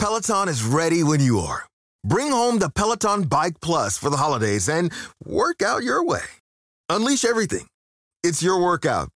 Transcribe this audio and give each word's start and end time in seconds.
Peloton 0.00 0.48
is 0.48 0.64
ready 0.64 1.02
when 1.02 1.20
you 1.20 1.40
are. 1.40 1.66
Bring 2.04 2.30
home 2.30 2.58
the 2.58 2.70
Peloton 2.70 3.24
Bike 3.24 3.60
Plus 3.60 3.98
for 3.98 4.08
the 4.08 4.16
holidays 4.16 4.66
and 4.66 4.90
work 5.26 5.60
out 5.60 5.82
your 5.82 6.02
way. 6.02 6.24
Unleash 6.88 7.22
everything. 7.22 7.66
It's 8.22 8.42
your 8.42 8.62
workout, 8.62 9.10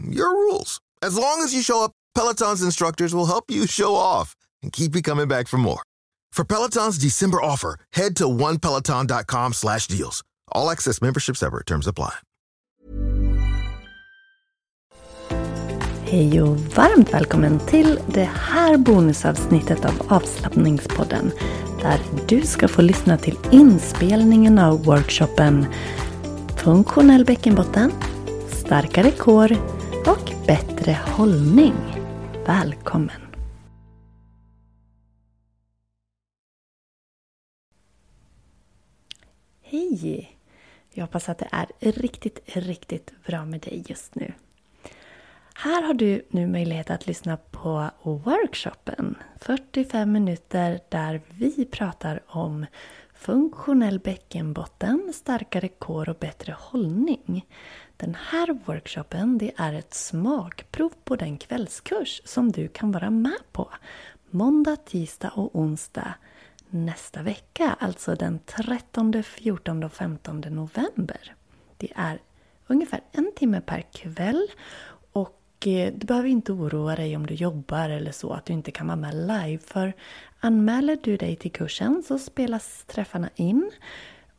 your 0.00 0.30
rules. 0.30 0.80
As 1.02 1.18
long 1.18 1.42
as 1.42 1.52
you 1.52 1.60
show 1.60 1.82
up, 1.82 1.90
Peloton's 2.14 2.62
instructors 2.62 3.16
will 3.16 3.26
help 3.26 3.46
you 3.48 3.66
show 3.66 3.96
off 3.96 4.36
and 4.62 4.72
keep 4.72 4.94
you 4.94 5.02
coming 5.02 5.26
back 5.26 5.48
for 5.48 5.58
more. 5.58 5.82
For 6.30 6.44
Peloton's 6.44 6.98
December 6.98 7.42
offer, 7.42 7.74
head 7.94 8.14
to 8.16 8.24
onepeloton.com 8.24 9.54
slash 9.54 9.88
deals. 9.88 10.22
All 10.52 10.70
access 10.70 11.02
membership 11.02 11.36
separate. 11.36 11.66
Terms 11.66 11.88
apply. 11.88 12.14
Hej 16.10 16.42
och 16.42 16.56
varmt 16.56 17.14
välkommen 17.14 17.60
till 17.66 18.00
det 18.06 18.24
här 18.24 18.76
bonusavsnittet 18.76 19.84
av 19.84 20.12
avslappningspodden 20.12 21.32
där 21.82 22.00
du 22.28 22.42
ska 22.42 22.68
få 22.68 22.82
lyssna 22.82 23.18
till 23.18 23.36
inspelningen 23.50 24.58
av 24.58 24.84
workshopen 24.84 25.66
Funktionell 26.56 27.24
bäckenbotten, 27.24 27.92
starkare 28.48 29.10
kår 29.10 29.52
och 30.06 30.32
bättre 30.46 30.98
hållning. 31.06 31.74
Välkommen! 32.46 33.20
Hej! 39.62 40.38
Jag 40.92 41.04
hoppas 41.04 41.28
att 41.28 41.38
det 41.38 41.48
är 41.52 41.92
riktigt, 41.92 42.40
riktigt 42.44 43.12
bra 43.26 43.44
med 43.44 43.60
dig 43.60 43.84
just 43.88 44.14
nu. 44.14 44.32
Här 45.60 45.82
har 45.82 45.94
du 45.94 46.22
nu 46.28 46.46
möjlighet 46.46 46.90
att 46.90 47.06
lyssna 47.06 47.36
på 47.36 47.90
workshopen. 48.02 49.14
45 49.40 50.12
minuter 50.12 50.80
där 50.88 51.20
vi 51.28 51.64
pratar 51.64 52.20
om 52.26 52.66
funktionell 53.14 53.98
bäckenbotten, 53.98 55.12
starkare 55.14 55.68
kår 55.68 56.08
och 56.08 56.16
bättre 56.16 56.56
hållning. 56.58 57.46
Den 57.96 58.16
här 58.30 58.58
workshopen 58.64 59.38
det 59.38 59.52
är 59.56 59.72
ett 59.72 59.94
smakprov 59.94 60.92
på 61.04 61.16
den 61.16 61.38
kvällskurs 61.38 62.22
som 62.24 62.52
du 62.52 62.68
kan 62.68 62.92
vara 62.92 63.10
med 63.10 63.52
på 63.52 63.70
måndag, 64.30 64.76
tisdag 64.76 65.30
och 65.30 65.56
onsdag 65.58 66.14
nästa 66.70 67.22
vecka, 67.22 67.76
alltså 67.80 68.14
den 68.14 68.38
13, 68.38 69.22
14 69.22 69.84
och 69.84 69.92
15 69.92 70.40
november. 70.40 71.34
Det 71.76 71.92
är 71.96 72.18
ungefär 72.66 73.00
en 73.12 73.32
timme 73.36 73.60
per 73.60 73.82
kväll 73.92 74.48
Eh, 75.66 75.92
du 75.94 76.06
behöver 76.06 76.28
inte 76.28 76.52
oroa 76.52 76.96
dig 76.96 77.16
om 77.16 77.26
du 77.26 77.34
jobbar 77.34 77.90
eller 77.90 78.12
så 78.12 78.32
att 78.32 78.46
du 78.46 78.52
inte 78.52 78.70
kan 78.70 78.86
vara 78.86 78.96
med 78.96 79.14
live 79.14 79.58
för 79.58 79.92
anmäler 80.40 80.98
du 81.02 81.16
dig 81.16 81.36
till 81.36 81.52
kursen 81.52 82.02
så 82.06 82.18
spelas 82.18 82.84
träffarna 82.86 83.30
in 83.34 83.70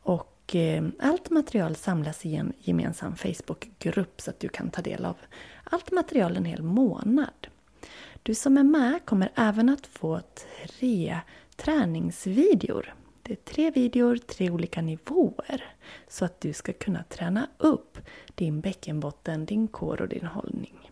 och 0.02 0.56
eh, 0.56 0.84
allt 1.00 1.30
material 1.30 1.76
samlas 1.76 2.26
i 2.26 2.36
en 2.36 2.54
gemensam 2.60 3.16
Facebookgrupp 3.16 4.22
så 4.22 4.30
att 4.30 4.40
du 4.40 4.50
kan 4.50 4.70
ta 4.70 4.82
del 4.82 5.06
av 5.06 5.16
allt 5.64 5.92
material 5.92 6.38
en 6.38 6.46
hel 6.46 6.64
månad. 6.64 7.48
Du 8.24 8.36
som 8.36 8.58
är 8.58 8.64
med 8.64 9.06
kommer 9.06 9.32
även 9.36 9.70
att 9.70 9.88
få 9.88 10.22
tre 10.80 11.20
träningsvideor. 11.56 12.94
Det 13.22 13.34
är 13.34 13.54
tre 13.54 13.72
videor, 13.72 14.18
tre 14.18 14.50
olika 14.50 14.82
nivåer. 14.82 15.64
Så 16.08 16.26
att 16.26 16.42
du 16.42 16.54
ska 16.54 16.74
kunna 16.74 17.04
träna 17.04 17.48
upp 17.58 17.98
din 18.36 18.62
bäckenbotten, 18.62 19.46
din 19.46 19.68
kår 19.68 20.02
och 20.02 20.10
din 20.10 20.26
hållning. 20.26 20.89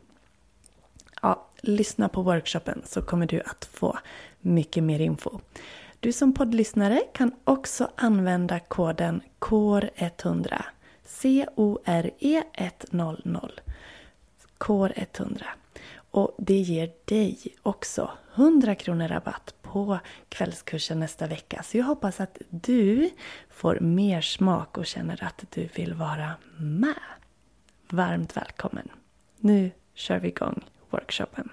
Lyssna 1.62 2.10
på 2.10 2.22
workshopen 2.22 2.82
så 2.86 3.02
kommer 3.02 3.26
du 3.28 3.42
att 3.42 3.70
få 3.74 4.00
mycket 4.40 4.84
mer 4.84 5.00
info. 5.00 5.40
Du 6.00 6.12
som 6.12 6.34
poddlyssnare 6.34 7.02
kan 7.14 7.32
också 7.44 7.92
använda 7.96 8.60
koden 8.60 9.22
CORE100 9.40 10.62
C-O-R-E 11.06 12.44
100 12.54 13.18
CORE100 14.58 15.44
och 16.12 16.36
det 16.38 16.60
ger 16.60 16.92
dig 17.06 17.38
också 17.64 18.12
100 18.36 18.76
kronor 18.76 19.08
rabatt 19.08 19.54
på 19.62 20.00
kvällskursen 20.30 21.00
nästa 21.00 21.28
vecka. 21.28 21.64
Så 21.64 21.78
jag 21.78 21.86
hoppas 21.86 22.20
att 22.20 22.38
du 22.50 23.10
får 23.50 23.80
mer 23.80 24.22
smak 24.22 24.78
och 24.78 24.86
känner 24.86 25.24
att 25.24 25.44
du 25.50 25.70
vill 25.76 25.94
vara 25.94 26.32
med. 26.58 26.96
Varmt 27.90 28.38
välkommen! 28.38 28.90
Nu 29.38 29.72
kör 29.94 30.20
vi 30.20 30.28
igång 30.28 30.64
workshopen. 30.92 31.50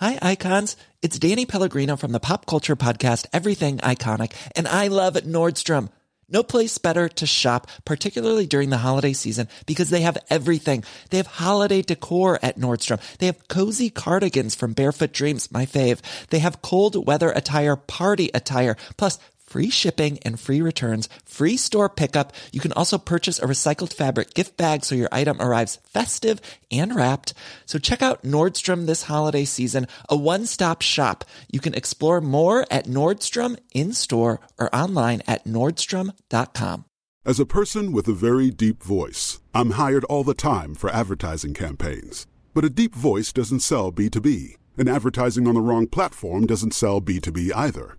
Hi 0.00 0.18
icons, 0.20 0.76
it's 1.02 1.18
Danny 1.18 1.46
Pellegrino 1.46 1.96
from 1.96 2.12
the 2.12 2.20
pop 2.20 2.46
culture 2.46 2.76
podcast 2.76 3.26
Everything 3.32 3.78
Iconic 3.78 4.32
and 4.56 4.66
I 4.66 4.88
love 4.88 5.14
Nordstrom. 5.14 5.88
No 6.28 6.42
place 6.42 6.78
better 6.78 7.08
to 7.08 7.26
shop, 7.26 7.68
particularly 7.84 8.46
during 8.46 8.70
the 8.70 8.78
holiday 8.78 9.12
season, 9.12 9.46
because 9.66 9.90
they 9.90 10.00
have 10.00 10.18
everything. 10.30 10.82
They 11.10 11.18
have 11.18 11.26
holiday 11.26 11.82
decor 11.82 12.38
at 12.42 12.58
Nordstrom. 12.58 13.00
They 13.18 13.26
have 13.26 13.46
cozy 13.48 13.90
cardigans 13.90 14.54
from 14.54 14.72
Barefoot 14.72 15.12
Dreams, 15.12 15.52
my 15.52 15.66
fave. 15.66 16.00
They 16.30 16.38
have 16.38 16.62
cold 16.62 17.06
weather 17.06 17.30
attire, 17.30 17.76
party 17.76 18.30
attire, 18.32 18.76
plus 18.96 19.18
free 19.54 19.70
shipping 19.70 20.18
and 20.22 20.40
free 20.40 20.60
returns, 20.60 21.08
free 21.24 21.56
store 21.56 21.88
pickup. 21.88 22.32
You 22.50 22.58
can 22.58 22.72
also 22.72 22.98
purchase 22.98 23.38
a 23.38 23.46
recycled 23.46 23.92
fabric 23.92 24.34
gift 24.34 24.56
bag 24.56 24.84
so 24.84 24.96
your 24.96 25.08
item 25.12 25.40
arrives 25.40 25.78
festive 25.84 26.40
and 26.72 26.92
wrapped. 26.92 27.34
So 27.64 27.78
check 27.78 28.02
out 28.02 28.24
Nordstrom 28.24 28.86
this 28.86 29.04
holiday 29.04 29.44
season, 29.44 29.86
a 30.08 30.16
one-stop 30.16 30.82
shop. 30.82 31.24
You 31.52 31.60
can 31.60 31.72
explore 31.72 32.20
more 32.20 32.66
at 32.68 32.86
Nordstrom 32.86 33.56
in-store 33.72 34.40
or 34.58 34.74
online 34.74 35.22
at 35.28 35.44
nordstrom.com. 35.44 36.86
As 37.24 37.38
a 37.38 37.46
person 37.46 37.92
with 37.92 38.08
a 38.08 38.12
very 38.12 38.50
deep 38.50 38.82
voice, 38.82 39.38
I'm 39.54 39.78
hired 39.78 40.02
all 40.06 40.24
the 40.24 40.34
time 40.34 40.74
for 40.74 40.90
advertising 40.90 41.54
campaigns. 41.54 42.26
But 42.54 42.64
a 42.64 42.70
deep 42.70 42.96
voice 42.96 43.32
doesn't 43.32 43.60
sell 43.60 43.92
B2B, 43.92 44.56
and 44.76 44.88
advertising 44.88 45.46
on 45.46 45.54
the 45.54 45.60
wrong 45.60 45.86
platform 45.86 46.44
doesn't 46.44 46.74
sell 46.74 47.00
B2B 47.00 47.52
either. 47.54 47.98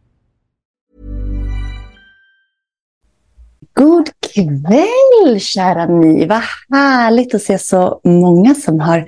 God 3.81 4.09
kväll 4.33 5.39
kära 5.39 5.85
ni! 5.85 6.25
Vad 6.25 6.41
härligt 6.71 7.35
att 7.35 7.41
se 7.41 7.59
så 7.59 8.01
många 8.03 8.55
som 8.55 8.79
har 8.79 9.05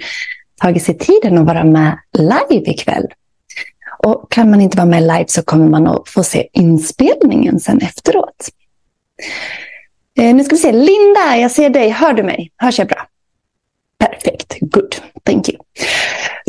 tagit 0.61 0.84
sig 0.84 0.97
tiden 0.97 1.38
att 1.38 1.45
vara 1.45 1.63
med 1.63 1.98
live 2.18 2.71
ikväll. 2.71 3.07
Och 4.03 4.31
kan 4.31 4.50
man 4.50 4.62
inte 4.62 4.77
vara 4.77 4.88
med 4.88 5.01
live 5.01 5.25
så 5.27 5.44
kommer 5.44 5.69
man 5.69 5.88
att 5.88 6.09
få 6.09 6.24
se 6.24 6.48
inspelningen 6.53 7.59
sen 7.59 7.81
efteråt. 7.81 8.50
Eh, 10.18 10.36
nu 10.36 10.44
ska 10.44 10.56
vi 10.56 10.62
se, 10.62 10.71
Linda, 10.71 11.38
jag 11.38 11.51
ser 11.51 11.69
dig. 11.69 11.89
Hör 11.89 12.13
du 12.13 12.24
mig? 12.24 12.51
Hörs 12.57 12.80
jag 12.80 12.88
bra? 12.88 13.07
Perfekt, 14.00 14.57
good, 14.62 14.95
thank 15.24 15.50
you. 15.50 15.57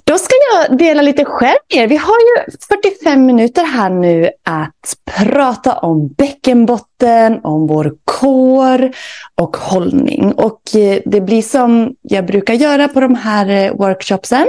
Då 0.07 0.19
ska 0.19 0.35
jag 0.53 0.79
dela 0.79 1.03
lite 1.03 1.25
själv 1.25 1.59
med 1.71 1.83
er. 1.83 1.87
Vi 1.87 1.97
har 1.97 2.15
ju 2.15 2.57
45 2.69 3.27
minuter 3.27 3.65
här 3.65 3.91
nu 3.91 4.31
att 4.43 4.97
prata 5.05 5.79
om 5.79 6.09
bäckenbotten, 6.09 7.41
om 7.43 7.67
vår 7.67 7.95
Hår 8.25 8.91
och 9.35 9.57
hållning. 9.57 10.33
Och 10.33 10.77
eh, 10.77 11.03
det 11.07 11.21
blir 11.21 11.43
som 11.43 11.97
jag 12.03 12.27
brukar 12.27 12.55
göra 12.55 12.89
på 12.89 13.01
de 13.01 13.15
här 13.15 13.49
eh, 13.49 13.75
workshopsen. 13.77 14.49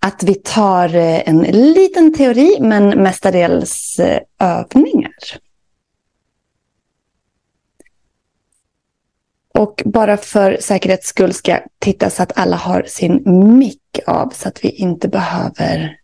Att 0.00 0.22
vi 0.22 0.34
tar 0.34 0.94
eh, 0.94 1.28
en 1.28 1.38
liten 1.50 2.14
teori 2.14 2.56
men 2.60 2.88
mestadels 2.88 4.00
övningar. 4.38 5.12
Och 9.54 9.82
bara 9.84 10.16
för 10.16 10.56
säkerhets 10.60 11.08
skull 11.08 11.32
ska 11.32 11.50
jag 11.50 11.62
titta 11.78 12.10
så 12.10 12.22
att 12.22 12.38
alla 12.38 12.56
har 12.56 12.82
sin 12.86 13.22
mick 13.58 13.98
av 14.06 14.32
så 14.34 14.48
att 14.48 14.64
vi 14.64 14.68
inte 14.68 15.08
behöver 15.08 15.98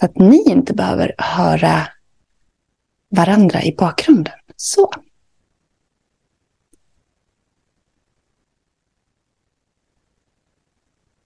så 0.00 0.06
att 0.06 0.16
ni 0.16 0.42
inte 0.50 0.74
behöver 0.74 1.14
höra 1.18 1.88
varandra 3.10 3.62
i 3.62 3.74
bakgrunden. 3.78 4.34
Så. 4.56 4.90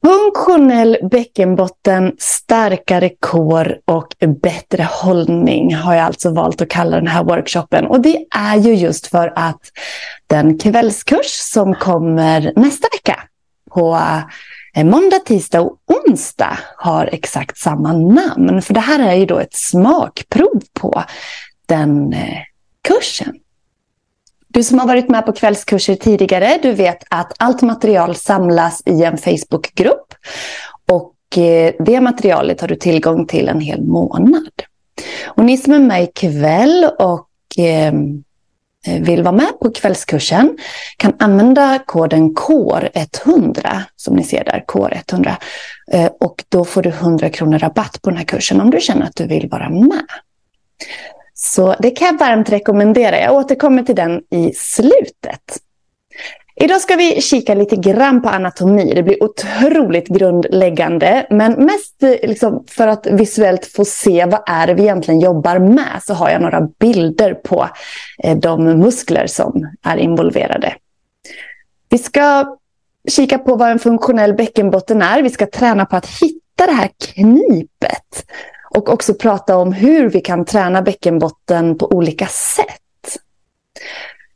Funktionell 0.06 0.98
bäckenbotten, 1.10 2.12
starkare 2.18 3.10
kår 3.20 3.78
och 3.84 4.14
bättre 4.42 4.88
hållning 4.90 5.74
har 5.74 5.94
jag 5.94 6.04
alltså 6.04 6.30
valt 6.30 6.60
att 6.60 6.68
kalla 6.68 6.96
den 6.96 7.06
här 7.06 7.24
workshopen. 7.24 7.86
Och 7.86 8.00
det 8.00 8.26
är 8.30 8.56
ju 8.56 8.74
just 8.74 9.06
för 9.06 9.32
att 9.36 9.60
den 10.26 10.58
kvällskurs 10.58 11.26
som 11.26 11.74
kommer 11.74 12.52
nästa 12.56 12.88
vecka 12.92 13.20
på 13.70 13.98
eh, 14.76 14.84
måndag, 14.84 15.18
tisdag 15.18 15.60
och 15.60 15.78
onsdag 15.86 16.58
har 16.76 17.06
exakt 17.12 17.58
samma 17.58 17.92
namn. 17.92 18.62
För 18.62 18.74
det 18.74 18.80
här 18.80 19.08
är 19.08 19.14
ju 19.14 19.26
då 19.26 19.38
ett 19.38 19.54
smakprov 19.54 20.62
på 20.80 21.04
den 21.66 22.12
eh, 22.12 22.38
kursen. 22.88 23.34
Du 24.52 24.62
som 24.62 24.78
har 24.78 24.86
varit 24.86 25.08
med 25.08 25.26
på 25.26 25.32
kvällskurser 25.32 25.94
tidigare, 25.94 26.58
du 26.62 26.72
vet 26.72 27.04
att 27.10 27.32
allt 27.38 27.62
material 27.62 28.14
samlas 28.14 28.82
i 28.86 29.02
en 29.02 29.18
Facebookgrupp. 29.18 30.14
Och 30.90 31.38
eh, 31.38 31.74
det 31.78 32.00
materialet 32.00 32.60
har 32.60 32.68
du 32.68 32.76
tillgång 32.76 33.26
till 33.26 33.48
en 33.48 33.60
hel 33.60 33.82
månad. 33.82 34.52
Och 35.26 35.44
ni 35.44 35.56
som 35.56 35.72
är 35.72 35.78
med 35.78 36.02
ikväll 36.02 36.90
och 36.98 37.28
ehm, 37.58 38.24
vill 39.00 39.22
vara 39.22 39.36
med 39.36 39.58
på 39.60 39.70
kvällskursen 39.70 40.58
kan 40.96 41.12
använda 41.18 41.78
koden 41.86 42.34
KOR100 42.34 43.80
som 43.96 44.16
ni 44.16 44.24
ser 44.24 44.44
där, 44.44 44.64
KOR100. 44.68 45.34
Eh, 45.92 46.10
och 46.20 46.44
då 46.48 46.64
får 46.64 46.82
du 46.82 46.90
100 46.90 47.30
kronor 47.30 47.58
rabatt 47.58 48.02
på 48.02 48.10
den 48.10 48.16
här 48.16 48.24
kursen 48.24 48.60
om 48.60 48.70
du 48.70 48.80
känner 48.80 49.06
att 49.06 49.16
du 49.16 49.26
vill 49.26 49.48
vara 49.48 49.70
med. 49.70 50.06
Så 51.44 51.74
det 51.78 51.90
kan 51.90 52.06
jag 52.06 52.18
varmt 52.18 52.50
rekommendera. 52.50 53.20
Jag 53.20 53.34
återkommer 53.34 53.82
till 53.82 53.94
den 53.94 54.22
i 54.30 54.52
slutet. 54.54 55.58
Idag 56.54 56.80
ska 56.80 56.96
vi 56.96 57.20
kika 57.20 57.54
lite 57.54 57.76
grann 57.76 58.22
på 58.22 58.28
anatomi. 58.28 58.92
Det 58.94 59.02
blir 59.02 59.24
otroligt 59.24 60.08
grundläggande. 60.08 61.26
Men 61.30 61.52
mest 61.52 62.02
liksom 62.22 62.64
för 62.68 62.88
att 62.88 63.06
visuellt 63.06 63.66
få 63.66 63.84
se 63.84 64.26
vad 64.26 64.40
är 64.46 64.66
det 64.66 64.74
vi 64.74 64.82
egentligen 64.82 65.20
jobbar 65.20 65.58
med 65.58 66.02
så 66.02 66.14
har 66.14 66.30
jag 66.30 66.42
några 66.42 66.60
bilder 66.60 67.34
på 67.34 67.68
eh, 68.24 68.36
de 68.36 68.64
muskler 68.64 69.26
som 69.26 69.70
är 69.82 69.96
involverade. 69.96 70.74
Vi 71.88 71.98
ska 71.98 72.56
kika 73.08 73.38
på 73.38 73.56
vad 73.56 73.70
en 73.70 73.78
funktionell 73.78 74.34
bäckenbotten 74.34 75.02
är. 75.02 75.22
Vi 75.22 75.30
ska 75.30 75.46
träna 75.46 75.86
på 75.86 75.96
att 75.96 76.06
hitta 76.06 76.66
det 76.66 76.72
här 76.72 76.90
knipet 76.98 78.24
och 78.74 78.88
också 78.88 79.14
prata 79.14 79.56
om 79.56 79.72
hur 79.72 80.10
vi 80.10 80.20
kan 80.20 80.44
träna 80.44 80.82
bäckenbotten 80.82 81.78
på 81.78 81.92
olika 81.92 82.26
sätt. 82.26 83.18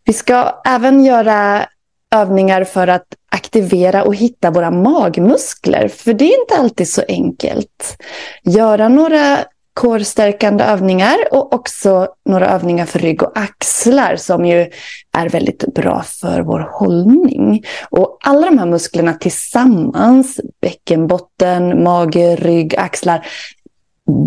Vi 0.05 0.13
ska 0.13 0.61
även 0.67 1.05
göra 1.05 1.67
övningar 2.15 2.65
för 2.65 2.89
att 2.89 3.07
aktivera 3.31 4.05
och 4.05 4.15
hitta 4.15 4.51
våra 4.51 4.71
magmuskler. 4.71 5.89
För 5.89 6.13
det 6.13 6.25
är 6.25 6.41
inte 6.41 6.57
alltid 6.57 6.89
så 6.89 7.03
enkelt. 7.09 7.97
Göra 8.43 8.89
några 8.89 9.39
korstärkande 9.75 10.65
övningar 10.65 11.17
och 11.31 11.53
också 11.53 12.09
några 12.29 12.47
övningar 12.47 12.87
för 12.87 12.99
rygg 12.99 13.23
och 13.23 13.39
axlar 13.39 14.17
som 14.17 14.45
ju 14.45 14.71
är 15.17 15.29
väldigt 15.29 15.75
bra 15.75 16.03
för 16.03 16.41
vår 16.41 16.69
hållning. 16.73 17.65
Och 17.91 18.19
alla 18.21 18.47
de 18.47 18.59
här 18.59 18.67
musklerna 18.67 19.15
tillsammans, 19.15 20.41
bäckenbotten, 20.61 21.83
mage, 21.83 22.37
rygg, 22.37 22.77
axlar, 22.77 23.27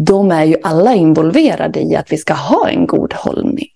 de 0.05 0.31
är 0.31 0.43
ju 0.43 0.55
alla 0.63 0.95
involverade 0.95 1.79
i 1.79 1.95
att 1.95 2.11
vi 2.11 2.17
ska 2.17 2.33
ha 2.33 2.69
en 2.69 2.87
god 2.87 3.13
hållning. 3.13 3.67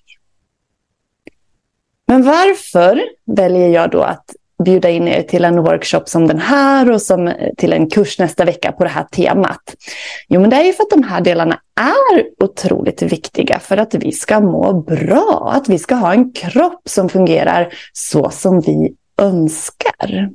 Men 2.08 2.24
varför 2.24 3.02
väljer 3.26 3.70
jag 3.70 3.92
då 3.92 4.02
att 4.02 4.26
bjuda 4.66 4.90
in 4.90 5.08
er 5.08 5.22
till 5.22 5.46
en 5.46 5.64
workshop 5.64 6.04
som 6.06 6.28
den 6.28 6.40
här 6.40 6.92
och 6.92 7.02
som, 7.02 7.34
till 7.58 7.74
en 7.74 7.90
kurs 7.90 8.20
nästa 8.20 8.46
vecka 8.46 8.72
på 8.72 8.84
det 8.84 8.90
här 8.90 9.04
temat? 9.04 9.76
Jo, 10.28 10.42
men 10.42 10.50
det 10.50 10.56
är 10.56 10.64
ju 10.64 10.74
för 10.74 10.84
att 10.84 10.90
de 10.90 11.04
här 11.04 11.22
delarna 11.22 11.60
är 11.76 12.44
otroligt 12.44 13.02
viktiga 13.02 13.60
för 13.60 13.78
att 13.78 13.96
vi 13.96 14.12
ska 14.12 14.40
må 14.40 14.74
bra, 14.74 15.52
att 15.56 15.70
vi 15.70 15.80
ska 15.80 15.96
ha 15.96 16.14
en 16.14 16.32
kropp 16.32 16.82
som 16.86 17.10
fungerar 17.10 17.74
så 17.94 18.30
som 18.30 18.62
vi 18.62 18.96
önskar. 19.18 20.30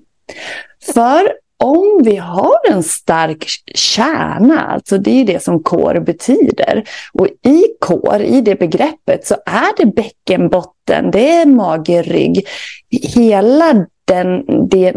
För 0.94 1.32
om 1.64 2.00
vi 2.04 2.16
har 2.16 2.70
en 2.70 2.82
stark 2.82 3.46
kärna, 3.74 4.60
alltså 4.60 4.98
det 4.98 5.10
är 5.10 5.24
det 5.24 5.42
som 5.42 5.62
kår 5.62 6.00
betyder. 6.00 6.84
Och 7.12 7.26
i 7.26 7.64
kår, 7.80 8.22
i 8.22 8.40
det 8.40 8.54
begreppet, 8.58 9.26
så 9.26 9.34
är 9.46 9.76
det 9.76 9.86
bäckenbotten, 9.86 11.10
det 11.10 11.30
är 11.30 11.46
mage, 11.46 12.02
rygg, 12.02 12.46
hela 12.90 13.86
den, 14.04 14.44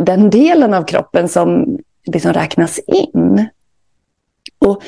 den 0.05 0.29
delen 0.29 0.73
av 0.73 0.83
kroppen 0.83 1.29
som 1.29 1.77
liksom 2.05 2.33
räknas 2.33 2.79
in. 2.79 3.49
Och 4.59 4.83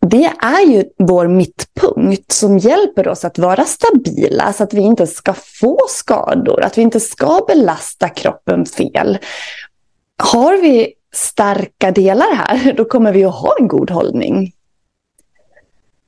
det 0.00 0.32
är 0.40 0.66
ju 0.66 0.84
vår 0.98 1.28
mittpunkt 1.28 2.32
som 2.32 2.58
hjälper 2.58 3.08
oss 3.08 3.24
att 3.24 3.38
vara 3.38 3.64
stabila 3.64 4.52
så 4.52 4.62
att 4.62 4.74
vi 4.74 4.80
inte 4.80 5.06
ska 5.06 5.34
få 5.60 5.78
skador, 5.88 6.62
att 6.62 6.78
vi 6.78 6.82
inte 6.82 7.00
ska 7.00 7.44
belasta 7.48 8.08
kroppen 8.08 8.66
fel. 8.66 9.18
Har 10.22 10.62
vi 10.62 10.94
starka 11.14 11.90
delar 11.90 12.34
här, 12.34 12.72
då 12.76 12.84
kommer 12.84 13.12
vi 13.12 13.24
att 13.24 13.34
ha 13.34 13.56
en 13.60 13.68
god 13.68 13.90
hållning. 13.90 14.52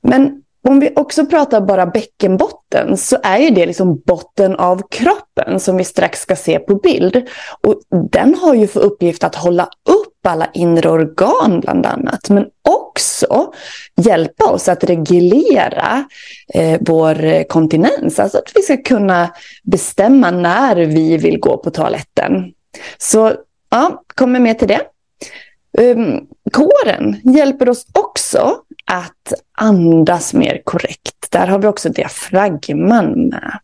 Men 0.01 0.41
om 0.67 0.79
vi 0.79 0.93
också 0.95 1.25
pratar 1.25 1.61
bara 1.61 1.85
bäckenbotten 1.85 2.97
så 2.97 3.17
är 3.23 3.37
ju 3.37 3.49
det 3.49 3.65
liksom 3.65 4.01
botten 4.05 4.55
av 4.55 4.81
kroppen 4.89 5.59
som 5.59 5.77
vi 5.77 5.83
strax 5.83 6.21
ska 6.21 6.35
se 6.35 6.59
på 6.59 6.75
bild. 6.75 7.29
Och 7.61 7.81
den 8.11 8.35
har 8.35 8.53
ju 8.53 8.67
för 8.67 8.79
uppgift 8.79 9.23
att 9.23 9.35
hålla 9.35 9.63
upp 9.63 10.27
alla 10.27 10.47
inre 10.53 10.89
organ 10.89 11.59
bland 11.59 11.85
annat. 11.85 12.29
Men 12.29 12.45
också 12.69 13.53
hjälpa 13.95 14.45
oss 14.45 14.69
att 14.69 14.83
reglera 14.83 16.05
eh, 16.53 16.79
vår 16.81 17.43
kontinens. 17.43 18.19
Alltså 18.19 18.37
att 18.37 18.51
vi 18.55 18.61
ska 18.61 18.77
kunna 18.77 19.33
bestämma 19.63 20.31
när 20.31 20.75
vi 20.75 21.17
vill 21.17 21.39
gå 21.39 21.57
på 21.57 21.71
toaletten. 21.71 22.53
Så 22.97 23.33
ja, 23.69 24.03
kommer 24.07 24.39
med 24.39 24.59
till 24.59 24.67
det. 24.67 24.81
Um, 25.77 26.27
kåren 26.51 27.21
hjälper 27.23 27.69
oss 27.69 27.85
också 27.91 28.57
att 28.91 29.33
andas 29.57 30.33
mer 30.33 30.61
korrekt. 30.63 31.31
Där 31.31 31.47
har 31.47 31.59
vi 31.59 31.67
också 31.67 31.89
diafragman 31.89 33.29
med. 33.29 33.59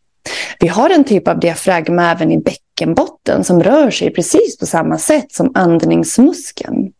Vi 0.60 0.68
har 0.68 0.90
en 0.90 1.04
typ 1.04 1.28
av 1.28 1.40
diafragma 1.40 2.12
även 2.12 2.32
i 2.32 2.38
bäckenbotten 2.38 3.44
som 3.44 3.64
rör 3.64 3.92
sig 3.92 4.14
precis 4.14 4.58
på 4.58 4.66
samma 4.66 4.98
sätt 4.98 5.32
som 5.32 5.52
andningsmuskeln. 5.56 6.92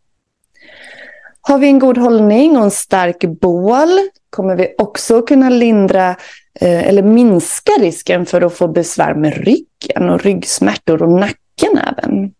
Har 1.40 1.58
vi 1.58 1.66
en 1.66 1.78
god 1.78 1.98
hållning 1.98 2.56
och 2.56 2.64
en 2.64 2.70
stark 2.70 3.24
bål 3.40 3.88
kommer 4.30 4.56
vi 4.56 4.74
också 4.78 5.22
kunna 5.22 5.48
lindra 5.48 6.10
eh, 6.60 6.88
eller 6.88 7.02
minska 7.02 7.72
risken 7.80 8.26
för 8.26 8.40
att 8.40 8.54
få 8.54 8.68
besvär 8.68 9.14
med 9.14 9.36
ryggen 9.36 10.10
och 10.10 10.22
ryggsmärtor 10.22 11.02
och 11.02 11.20
nacken 11.20 11.78
även. 11.78 12.32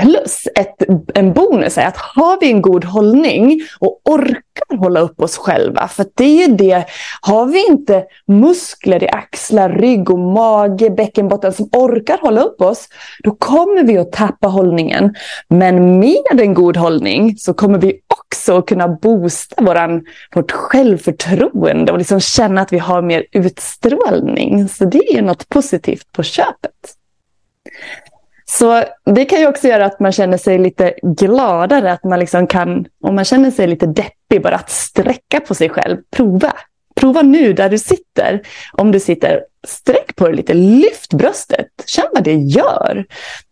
Plus 0.00 0.48
ett, 0.54 0.82
en 1.14 1.32
bonus 1.32 1.78
är 1.78 1.86
att 1.86 1.96
har 1.96 2.40
vi 2.40 2.50
en 2.50 2.62
god 2.62 2.84
hållning 2.84 3.60
och 3.78 4.00
orkar 4.04 4.76
hålla 4.78 5.00
upp 5.00 5.20
oss 5.20 5.36
själva, 5.36 5.88
för 5.88 6.06
det 6.14 6.44
är 6.44 6.48
det, 6.48 6.84
har 7.20 7.46
vi 7.46 7.66
inte 7.66 8.04
muskler 8.26 9.04
i 9.04 9.08
axlar, 9.08 9.70
rygg 9.70 10.10
och 10.10 10.18
mage, 10.18 10.90
bäckenbotten 10.90 11.52
som 11.52 11.68
orkar 11.72 12.18
hålla 12.18 12.40
upp 12.40 12.60
oss, 12.60 12.88
då 13.24 13.30
kommer 13.30 13.82
vi 13.82 13.98
att 13.98 14.12
tappa 14.12 14.48
hållningen. 14.48 15.14
Men 15.48 16.00
med 16.00 16.40
en 16.40 16.54
god 16.54 16.76
hållning 16.76 17.36
så 17.36 17.54
kommer 17.54 17.78
vi 17.78 18.00
också 18.06 18.62
kunna 18.62 18.88
boosta 18.88 19.64
våran, 19.64 20.04
vårt 20.34 20.52
självförtroende 20.52 21.92
och 21.92 21.98
liksom 21.98 22.20
känna 22.20 22.60
att 22.60 22.72
vi 22.72 22.78
har 22.78 23.02
mer 23.02 23.26
utstrålning. 23.32 24.68
Så 24.68 24.84
det 24.84 25.18
är 25.18 25.22
något 25.22 25.48
positivt 25.48 26.12
på 26.12 26.22
köpet. 26.22 26.72
Så 28.50 28.84
det 29.04 29.24
kan 29.24 29.40
ju 29.40 29.46
också 29.46 29.68
göra 29.68 29.86
att 29.86 30.00
man 30.00 30.12
känner 30.12 30.38
sig 30.38 30.58
lite 30.58 30.94
gladare, 31.02 31.92
att 31.92 32.04
man 32.04 32.18
liksom 32.18 32.46
kan, 32.46 32.86
om 33.02 33.14
man 33.14 33.24
känner 33.24 33.50
sig 33.50 33.66
lite 33.66 33.86
deppig, 33.86 34.42
bara 34.42 34.54
att 34.54 34.70
sträcka 34.70 35.40
på 35.40 35.54
sig 35.54 35.68
själv. 35.68 35.96
Prova. 36.10 36.52
Prova 36.94 37.22
nu 37.22 37.52
där 37.52 37.68
du 37.70 37.78
sitter. 37.78 38.42
Om 38.72 38.92
du 38.92 39.00
sitter, 39.00 39.44
sträck 39.66 40.16
på 40.16 40.26
dig 40.26 40.36
lite, 40.36 40.54
lyft 40.54 41.14
bröstet. 41.14 41.66
Känn 41.86 42.06
vad 42.14 42.24
det 42.24 42.34
gör. 42.34 43.04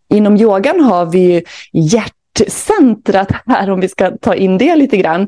Inom 0.09 0.37
yogan 0.37 0.79
har 0.79 1.05
vi 1.05 1.43
hjärtcentrat 1.73 3.31
här, 3.45 3.69
om 3.69 3.79
vi 3.79 3.89
ska 3.89 4.11
ta 4.21 4.35
in 4.35 4.57
det 4.57 4.75
lite 4.75 4.97
grann, 4.97 5.27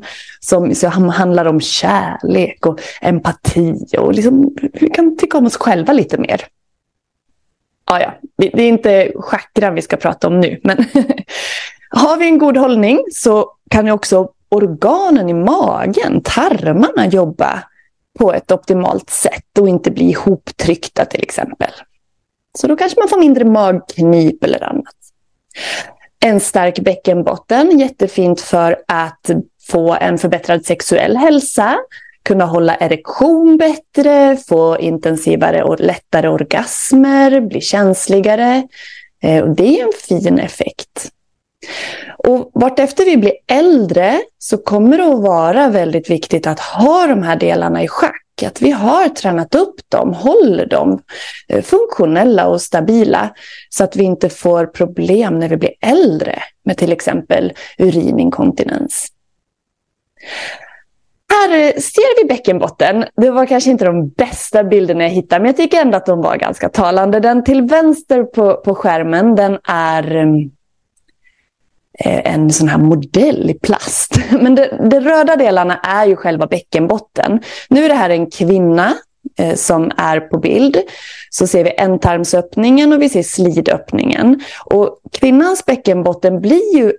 som 0.80 1.08
handlar 1.08 1.44
om 1.44 1.60
kärlek 1.60 2.66
och 2.66 2.80
empati 3.00 3.74
och 3.98 4.14
liksom, 4.14 4.56
vi 4.72 4.90
kan 4.90 5.16
tycka 5.16 5.38
om 5.38 5.46
oss 5.46 5.56
själva 5.56 5.92
lite 5.92 6.18
mer 6.18 6.44
ah, 7.90 8.00
ja, 8.00 8.14
det 8.36 8.62
är 8.62 8.68
inte 8.68 9.12
chakran 9.14 9.74
vi 9.74 9.82
ska 9.82 9.96
prata 9.96 10.26
om 10.26 10.40
nu, 10.40 10.60
men 10.64 10.76
har 11.90 12.16
vi 12.16 12.26
en 12.26 12.38
god 12.38 12.56
hållning 12.56 13.04
så 13.12 13.50
kan 13.70 13.86
ju 13.86 13.92
också 13.92 14.28
organen 14.48 15.28
i 15.28 15.34
magen, 15.34 16.20
tarmarna, 16.24 17.06
jobba 17.06 17.62
på 18.18 18.32
ett 18.32 18.50
optimalt 18.50 19.10
sätt 19.10 19.58
och 19.58 19.68
inte 19.68 19.90
bli 19.90 20.04
ihoptryckta 20.04 21.04
till 21.04 21.22
exempel. 21.22 21.70
Så 22.58 22.66
då 22.66 22.76
kanske 22.76 23.00
man 23.00 23.08
får 23.08 23.18
mindre 23.18 23.44
magknip 23.44 24.44
eller 24.44 24.64
annat. 24.64 24.94
En 26.24 26.40
stark 26.40 26.78
bäckenbotten, 26.78 27.78
jättefint 27.78 28.40
för 28.40 28.76
att 28.88 29.30
få 29.68 29.94
en 29.94 30.18
förbättrad 30.18 30.64
sexuell 30.64 31.16
hälsa, 31.16 31.78
kunna 32.22 32.44
hålla 32.44 32.76
erektion 32.76 33.56
bättre, 33.56 34.36
få 34.48 34.78
intensivare 34.78 35.62
och 35.62 35.80
lättare 35.80 36.28
orgasmer, 36.28 37.40
bli 37.40 37.60
känsligare. 37.60 38.68
Eh, 39.22 39.42
och 39.42 39.56
det 39.56 39.80
är 39.80 39.84
en 39.84 39.92
fin 40.08 40.38
effekt. 40.38 41.10
Och 42.18 42.50
vartefter 42.54 43.04
vi 43.04 43.16
blir 43.16 43.32
äldre 43.46 44.20
så 44.38 44.58
kommer 44.58 44.98
det 44.98 45.04
att 45.04 45.22
vara 45.22 45.68
väldigt 45.68 46.10
viktigt 46.10 46.46
att 46.46 46.60
ha 46.60 47.06
de 47.06 47.22
här 47.22 47.36
delarna 47.36 47.82
i 47.82 47.88
schack. 47.88 48.42
Att 48.46 48.62
vi 48.62 48.70
har 48.70 49.08
tränat 49.08 49.54
upp 49.54 49.74
dem, 49.88 50.14
håller 50.14 50.66
dem 50.66 51.02
eh, 51.48 51.62
funktionella 51.62 52.46
och 52.46 52.62
stabila 52.62 53.34
så 53.68 53.84
att 53.84 53.96
vi 53.96 54.04
inte 54.04 54.28
får 54.28 54.66
problem 54.66 55.38
när 55.38 55.48
vi 55.48 55.56
blir 55.56 55.74
äldre 55.80 56.42
med 56.64 56.76
till 56.76 56.92
exempel 56.92 57.52
urininkontinens. 57.78 59.06
Här 61.50 61.80
ser 61.80 62.22
vi 62.22 62.28
bäckenbotten. 62.28 63.04
Det 63.16 63.30
var 63.30 63.46
kanske 63.46 63.70
inte 63.70 63.84
de 63.84 64.08
bästa 64.08 64.64
bilderna 64.64 65.04
jag 65.04 65.10
hittade, 65.10 65.40
men 65.40 65.46
jag 65.46 65.56
tycker 65.56 65.80
ändå 65.80 65.96
att 65.96 66.06
de 66.06 66.22
var 66.22 66.36
ganska 66.36 66.68
talande. 66.68 67.20
Den 67.20 67.44
till 67.44 67.62
vänster 67.62 68.22
på, 68.22 68.54
på 68.54 68.74
skärmen, 68.74 69.34
den 69.34 69.58
är 69.64 70.16
mm, 70.16 70.50
eh, 71.98 72.34
en 72.34 72.50
sån 72.50 72.68
här 72.68 72.78
modell 72.78 73.50
i 73.50 73.54
plast. 73.54 74.20
Men 74.40 74.54
de, 74.54 74.66
de 74.90 75.00
röda 75.00 75.36
delarna 75.36 75.76
är 75.76 76.06
ju 76.06 76.16
själva 76.16 76.46
bäckenbotten. 76.46 77.40
Nu 77.68 77.84
är 77.84 77.88
det 77.88 77.94
här 77.94 78.10
en 78.10 78.30
kvinna 78.30 78.94
eh, 79.38 79.54
som 79.54 79.90
är 79.96 80.20
på 80.20 80.38
bild. 80.38 80.76
Så 81.30 81.46
ser 81.46 81.64
vi 81.64 81.74
ändtarmsöppningen 81.78 82.92
och 82.92 83.02
vi 83.02 83.08
ser 83.08 83.22
slidöppningen. 83.22 84.40
Och 84.64 84.98
kvinnans 85.12 85.66
bäckenbotten 85.66 86.40
blir 86.40 86.76
ju 86.76 86.92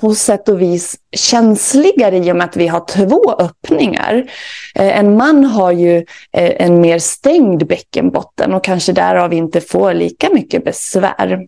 på 0.00 0.14
sätt 0.14 0.48
och 0.48 0.62
vis 0.62 0.96
känsligare 1.16 2.16
i 2.16 2.32
och 2.32 2.36
med 2.36 2.44
att 2.44 2.56
vi 2.56 2.66
har 2.66 2.84
två 2.86 3.32
öppningar. 3.38 4.30
Eh, 4.74 4.98
en 4.98 5.16
man 5.16 5.44
har 5.44 5.72
ju 5.72 5.96
eh, 6.32 6.66
en 6.66 6.80
mer 6.80 6.98
stängd 6.98 7.66
bäckenbotten 7.66 8.54
och 8.54 8.64
kanske 8.64 8.92
därav 8.92 9.32
inte 9.32 9.60
får 9.60 9.94
lika 9.94 10.28
mycket 10.32 10.64
besvär. 10.64 11.46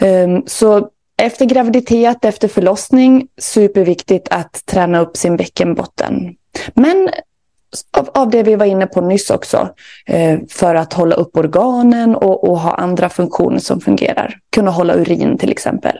Ehm, 0.00 0.42
så 0.46 0.88
efter 1.16 1.44
graviditet, 1.44 2.24
efter 2.24 2.48
förlossning, 2.48 3.28
superviktigt 3.40 4.28
att 4.30 4.66
träna 4.66 5.00
upp 5.00 5.16
sin 5.16 5.36
bäckenbotten. 5.36 6.34
Men 6.74 7.08
av, 7.90 8.10
av 8.14 8.30
det 8.30 8.42
vi 8.42 8.54
var 8.54 8.66
inne 8.66 8.86
på 8.86 9.00
nyss 9.00 9.30
också, 9.30 9.68
eh, 10.06 10.38
för 10.48 10.74
att 10.74 10.92
hålla 10.92 11.16
upp 11.16 11.36
organen 11.36 12.16
och, 12.16 12.48
och 12.48 12.58
ha 12.58 12.74
andra 12.74 13.08
funktioner 13.08 13.58
som 13.58 13.80
fungerar. 13.80 14.38
Kunna 14.50 14.70
hålla 14.70 14.94
urin 14.94 15.38
till 15.38 15.52
exempel. 15.52 15.98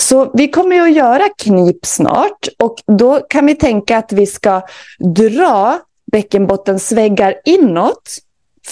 Så 0.00 0.30
vi 0.34 0.48
kommer 0.48 0.76
ju 0.76 0.82
att 0.82 0.96
göra 0.96 1.28
knip 1.38 1.86
snart 1.86 2.48
och 2.58 2.82
då 2.86 3.20
kan 3.20 3.46
vi 3.46 3.54
tänka 3.54 3.98
att 3.98 4.12
vi 4.12 4.26
ska 4.26 4.62
dra 4.98 5.78
bäckenbottens 6.12 6.92
väggar 6.92 7.34
inåt, 7.44 8.18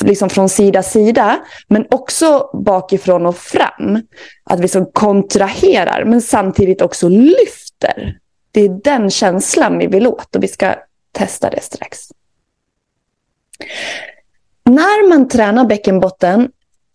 liksom 0.01 0.31
från 0.31 0.49
sida 0.49 0.83
sida, 0.83 1.39
men 1.69 1.87
också 1.91 2.51
bakifrån 2.65 3.27
och 3.27 3.37
fram. 3.37 4.03
Att 4.45 4.61
vi 4.61 4.69
så 4.69 4.85
kontraherar, 4.85 6.05
men 6.05 6.23
samtidigt 6.23 6.83
också 6.83 7.09
lyfter. 7.09 8.19
Det 8.53 8.61
är 8.61 8.69
den 8.69 9.11
känslan 9.11 9.79
vi 9.79 9.87
vill 9.87 10.07
åt 10.07 10.37
och 10.37 10.43
vi 10.43 10.49
ska 10.49 10.75
testa 11.13 11.51
det 11.51 11.63
strax. 11.63 12.09
När 14.65 15.09
man 15.09 15.29
tränar 15.29 15.65
bäckenbotten 15.65 16.51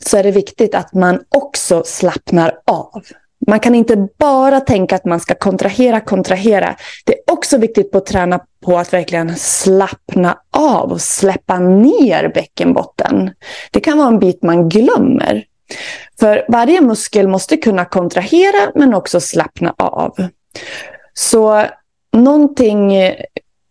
så 0.06 0.18
är 0.18 0.24
det 0.24 0.32
viktigt 0.32 0.76
att 0.76 0.94
man 0.94 1.24
också 1.30 1.84
slappnar 1.86 2.62
av. 2.66 3.04
Man 3.48 3.60
kan 3.60 3.76
inte 3.76 4.08
bara 4.18 4.60
tänka 4.60 4.96
att 4.96 5.06
man 5.06 5.20
ska 5.20 5.36
kontrahera, 5.36 6.00
kontrahera. 6.00 6.76
Det 7.06 7.14
är 7.14 7.34
också 7.34 7.58
viktigt 7.58 7.92
på 7.92 7.98
att 7.98 8.06
träna 8.06 8.40
på 8.66 8.78
att 8.78 8.94
verkligen 8.94 9.36
slappna 9.36 10.38
av 10.52 10.92
och 10.92 11.02
släppa 11.02 11.60
ner 11.60 12.32
bäckenbotten. 12.34 13.32
Det 13.72 13.80
kan 13.80 13.98
vara 13.98 14.08
en 14.08 14.20
bit 14.20 14.44
man 14.44 14.70
glömmer. 14.70 15.46
För 16.20 16.46
varje 16.50 16.82
muskel 16.82 17.28
måste 17.28 17.58
kunna 17.58 17.86
kontrahera 17.86 18.72
men 18.76 18.94
också 18.94 19.20
slappna 19.20 19.74
av. 19.78 20.16
Så 21.14 21.66
någonting 22.14 22.96
eh, 22.96 23.16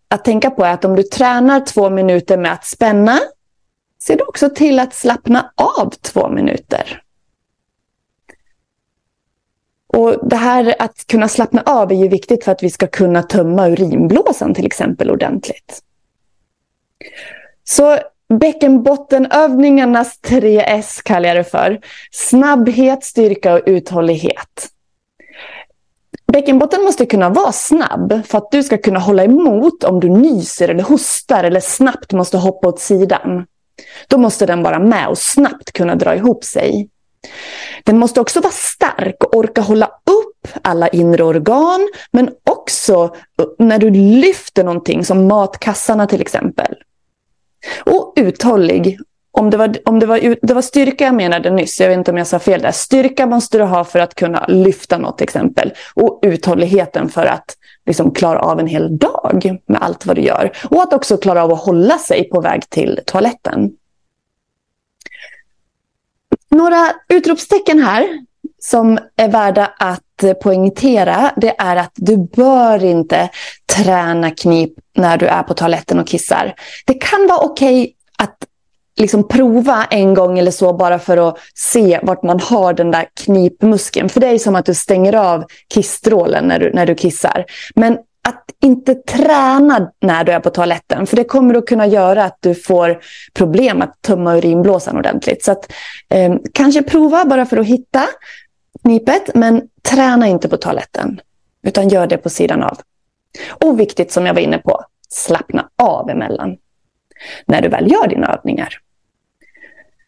att 0.09 0.25
tänka 0.25 0.51
på 0.51 0.65
är 0.65 0.73
att 0.73 0.85
om 0.85 0.97
du 0.97 1.03
tränar 1.03 1.61
två 1.61 1.91
minuter 1.91 2.37
med 2.37 2.53
att 2.53 2.65
spänna, 2.65 3.19
se 4.03 4.15
då 4.15 4.25
också 4.25 4.51
till 4.51 4.79
att 4.79 4.95
slappna 4.95 5.53
av 5.57 5.91
två 5.91 6.29
minuter. 6.29 7.03
Och 9.97 10.29
Det 10.29 10.37
här 10.37 10.75
att 10.79 11.07
kunna 11.07 11.29
slappna 11.29 11.63
av 11.67 11.93
är 11.93 11.97
ju 11.97 12.09
viktigt 12.09 12.45
för 12.45 12.53
att 12.53 12.63
vi 12.63 12.71
ska 12.71 12.87
kunna 12.87 13.23
tömma 13.23 13.69
urinblåsan 13.69 14.55
till 14.55 14.67
exempel 14.67 15.11
ordentligt. 15.11 15.83
Så 17.65 17.99
bäckenbottenövningarnas 18.39 20.21
3S 20.23 21.03
kallar 21.05 21.29
jag 21.29 21.37
det 21.37 21.45
för. 21.45 21.81
Snabbhet, 22.11 23.05
styrka 23.05 23.55
och 23.55 23.61
uthållighet. 23.67 24.69
Bäckenbotten 26.33 26.83
måste 26.83 27.07
kunna 27.07 27.29
vara 27.29 27.53
snabb 27.53 28.21
för 28.27 28.39
att 28.39 28.51
du 28.51 28.63
ska 28.63 28.79
kunna 28.79 28.99
hålla 28.99 29.25
emot 29.25 29.85
om 29.85 30.01
du 30.01 30.09
nyser 30.09 30.69
eller 30.69 30.83
hostar 30.83 31.45
eller 31.45 31.61
snabbt 31.61 32.13
måste 32.13 32.37
hoppa 32.37 32.69
åt 32.69 32.81
sidan. 32.81 33.47
Då 34.09 34.19
måste 34.19 34.47
den 34.47 34.63
vara 34.63 34.79
med 34.79 35.09
och 35.09 35.19
snabbt 35.19 35.73
kunna 35.73 35.95
dra 35.95 36.17
ihop 36.17 36.45
sig. 36.45 36.89
Den 37.85 37.99
måste 37.99 38.21
också 38.21 38.41
vara 38.41 38.53
stark 38.53 39.25
och 39.25 39.37
orka 39.37 39.61
hålla 39.61 39.87
upp 39.87 40.49
alla 40.63 40.89
inre 40.89 41.25
organ, 41.25 41.89
men 42.11 42.31
också 42.51 43.15
när 43.59 43.79
du 43.79 43.91
lyfter 43.91 44.65
någonting 44.65 45.05
som 45.05 45.29
matkassarna 45.29 46.07
till 46.07 46.21
exempel. 46.21 46.75
Och 47.85 48.13
uthållig. 48.17 48.99
Om 49.35 49.51
det, 49.51 49.57
var, 49.57 49.77
om 49.85 49.99
det, 49.99 50.07
var, 50.07 50.37
det 50.47 50.55
var 50.55 50.63
styrka 50.63 51.05
jag 51.05 51.15
menade 51.15 51.51
nyss, 51.51 51.81
jag 51.81 51.89
vet 51.89 51.99
inte 51.99 52.11
om 52.11 52.17
jag 52.17 52.27
sa 52.27 52.39
fel 52.39 52.63
där. 52.63 52.73
Styrka 52.73 53.27
måste 53.27 53.59
du 53.59 53.65
ha 53.65 53.85
för 53.85 53.99
att 53.99 54.15
kunna 54.15 54.45
lyfta 54.49 54.99
något 54.99 55.19
till 55.19 55.25
exempel. 55.25 55.73
Och 55.95 56.21
uthålligheten 56.23 57.09
för 57.09 57.27
att 57.27 57.57
liksom 57.87 58.11
klara 58.11 58.39
av 58.39 58.61
en 58.61 58.67
hel 58.67 58.99
dag 58.99 59.59
med 59.67 59.83
allt 59.83 60.07
vad 60.07 60.17
du 60.17 60.23
gör. 60.23 60.53
Och 60.71 60.83
att 60.83 60.93
också 60.93 61.17
klara 61.17 61.45
av 61.45 61.53
att 61.53 61.65
hålla 61.65 61.99
sig 61.99 62.29
på 62.29 62.41
väg 62.41 62.71
till 62.71 63.01
toaletten. 63.07 63.71
Några 66.57 66.93
utropstecken 67.09 67.83
här 67.83 68.09
som 68.63 68.99
är 69.17 69.29
värda 69.29 69.73
att 69.79 70.23
eh, 70.23 70.33
poängtera, 70.33 71.33
det 71.37 71.55
är 71.59 71.77
att 71.77 71.93
du 71.95 72.17
bör 72.17 72.85
inte 72.85 73.31
träna 73.77 74.31
knip 74.31 74.73
när 74.97 75.17
du 75.17 75.27
är 75.27 75.43
på 75.43 75.55
toaletten 75.55 75.99
och 75.99 76.07
kissar. 76.07 76.55
Det 76.87 76.95
kan 76.95 77.27
vara 77.27 77.39
okej 77.39 77.83
okay 77.83 77.93
att 78.19 78.37
liksom 78.97 79.29
prova 79.29 79.85
en 79.91 80.15
gång 80.15 80.39
eller 80.39 80.51
så 80.51 80.73
bara 80.73 80.99
för 80.99 81.29
att 81.29 81.39
se 81.55 82.01
vart 82.03 82.23
man 82.23 82.41
har 82.41 82.73
den 82.73 82.91
där 82.91 83.09
knipmuskeln. 83.25 84.09
För 84.09 84.21
det 84.21 84.27
är 84.27 84.39
som 84.39 84.57
att 84.57 84.67
du 84.67 84.75
stänger 84.75 85.13
av 85.13 85.45
kissstrålen 85.75 86.45
när 86.45 86.59
du, 86.59 86.73
när 86.73 86.87
du 86.87 86.95
kissar. 86.95 87.45
Men 87.75 87.99
att 88.29 88.51
inte 88.61 88.95
träna 88.95 89.93
när 90.01 90.25
du 90.25 90.33
är 90.33 90.41
på 90.41 90.51
toaletten. 90.51 91.07
För 91.07 91.17
det 91.17 91.25
kommer 91.25 91.55
att 91.55 91.67
kunna 91.67 91.87
göra 91.87 92.25
att 92.25 92.39
du 92.41 92.55
får 92.55 93.01
problem 93.33 93.83
att 93.83 94.03
tömma 94.03 94.37
urinblåsan 94.37 94.97
ordentligt. 94.97 95.45
Så 95.45 95.53
att, 95.53 95.73
eh, 96.09 96.35
kanske 96.55 96.83
prova 96.83 97.25
bara 97.25 97.47
för 97.47 97.57
att 97.57 97.67
hitta 97.67 98.09
knipet, 98.83 99.35
men 99.35 99.63
träna 99.83 100.27
inte 100.29 100.49
på 100.49 100.57
toaletten. 100.57 101.21
Utan 101.63 101.89
gör 101.89 102.07
det 102.07 102.17
på 102.17 102.31
sidan 102.31 102.63
av. 102.63 102.79
Och 103.49 103.81
viktigt 103.81 104.13
som 104.13 104.27
jag 104.27 104.35
var 104.35 104.41
inne 104.41 104.59
på, 104.59 104.85
slappna 105.09 105.69
av 105.83 106.11
emellan. 106.11 106.57
När 107.47 107.63
du 107.63 107.69
väl 107.69 107.93
gör 107.93 108.09
dina 108.09 108.35
övningar. 108.35 108.75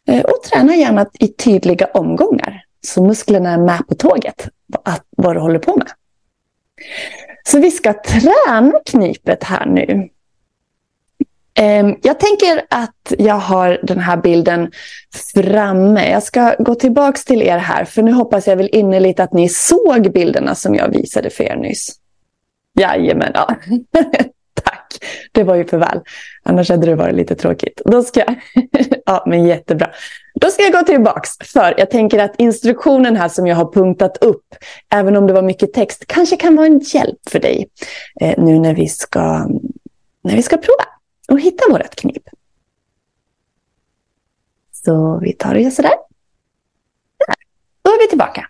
Eh, 0.09 0.21
och 0.25 0.43
träna 0.43 0.77
gärna 0.77 1.07
i 1.21 1.29
tydliga 1.29 1.87
omgångar. 1.95 2.65
Så 2.81 3.03
musklerna 3.03 3.51
är 3.51 3.59
med 3.59 3.89
på 3.89 3.95
tåget. 3.95 4.49
Vad 5.17 5.37
du 5.37 5.41
håller 5.41 5.59
på 5.59 5.77
med. 5.77 5.89
Så 7.49 7.59
vi 7.59 7.71
ska 7.71 7.93
träna 7.93 8.73
knipet 8.87 9.45
här 9.45 9.67
nu. 9.67 10.09
Ehm, 11.55 11.97
jag 12.03 12.21
tänker 12.21 12.63
att 12.71 13.13
jag 13.19 13.35
har 13.35 13.81
den 13.83 13.99
här 13.99 14.17
bilden 14.17 14.71
framme. 15.35 16.11
Jag 16.11 16.23
ska 16.23 16.55
gå 16.59 16.75
tillbaka 16.75 17.19
till 17.27 17.43
er 17.43 17.59
här, 17.59 17.85
för 17.85 18.03
nu 18.03 18.13
hoppas 18.13 18.47
jag 18.47 18.57
väl 18.57 18.69
innerligt 18.73 19.21
att 19.21 19.33
ni 19.33 19.49
såg 19.49 20.13
bilderna 20.13 20.55
som 20.55 20.75
jag 20.75 20.89
visade 20.89 21.31
för 21.31 21.45
er 21.45 21.57
nyss. 21.57 21.93
Jajamän, 22.81 23.31
ja. 23.35 23.55
Tack, 24.65 24.95
det 25.33 25.45
var 25.45 25.55
ju 25.55 25.65
för 25.65 25.79
väl. 25.79 26.01
Annars 26.43 26.71
hade 26.71 26.87
det 26.87 26.95
varit 26.95 27.15
lite 27.15 27.35
tråkigt. 27.35 27.83
Då 27.85 28.03
ska 28.03 28.21
jag... 28.21 28.35
ja, 29.07 29.25
men 29.27 29.47
jättebra. 29.47 29.91
Då 30.41 30.51
ska 30.51 30.63
jag 30.63 30.73
gå 30.73 30.83
tillbaks, 30.83 31.31
för 31.53 31.75
jag 31.79 31.91
tänker 31.91 32.19
att 32.19 32.35
instruktionen 32.39 33.17
här 33.17 33.29
som 33.29 33.47
jag 33.47 33.57
har 33.57 33.73
punktat 33.73 34.17
upp, 34.17 34.55
även 34.89 35.17
om 35.17 35.27
det 35.27 35.33
var 35.33 35.43
mycket 35.43 35.73
text, 35.73 36.05
kanske 36.07 36.37
kan 36.37 36.57
vara 36.57 36.67
en 36.67 36.79
hjälp 36.79 37.19
för 37.31 37.39
dig 37.39 37.69
eh, 38.21 38.45
nu 38.45 38.59
när 38.59 38.75
vi 38.75 38.89
ska, 38.89 39.21
när 40.23 40.37
vi 40.37 40.43
ska 40.43 40.57
prova 40.57 40.85
och 41.29 41.41
hitta 41.41 41.65
vårt 41.71 41.95
knep. 41.95 42.23
Så 44.73 45.19
vi 45.23 45.33
tar 45.33 45.55
och 45.55 45.61
gör 45.61 45.71
sådär. 45.71 45.95
Då 47.83 47.91
är 47.91 47.99
vi 47.99 48.09
tillbaka. 48.09 48.49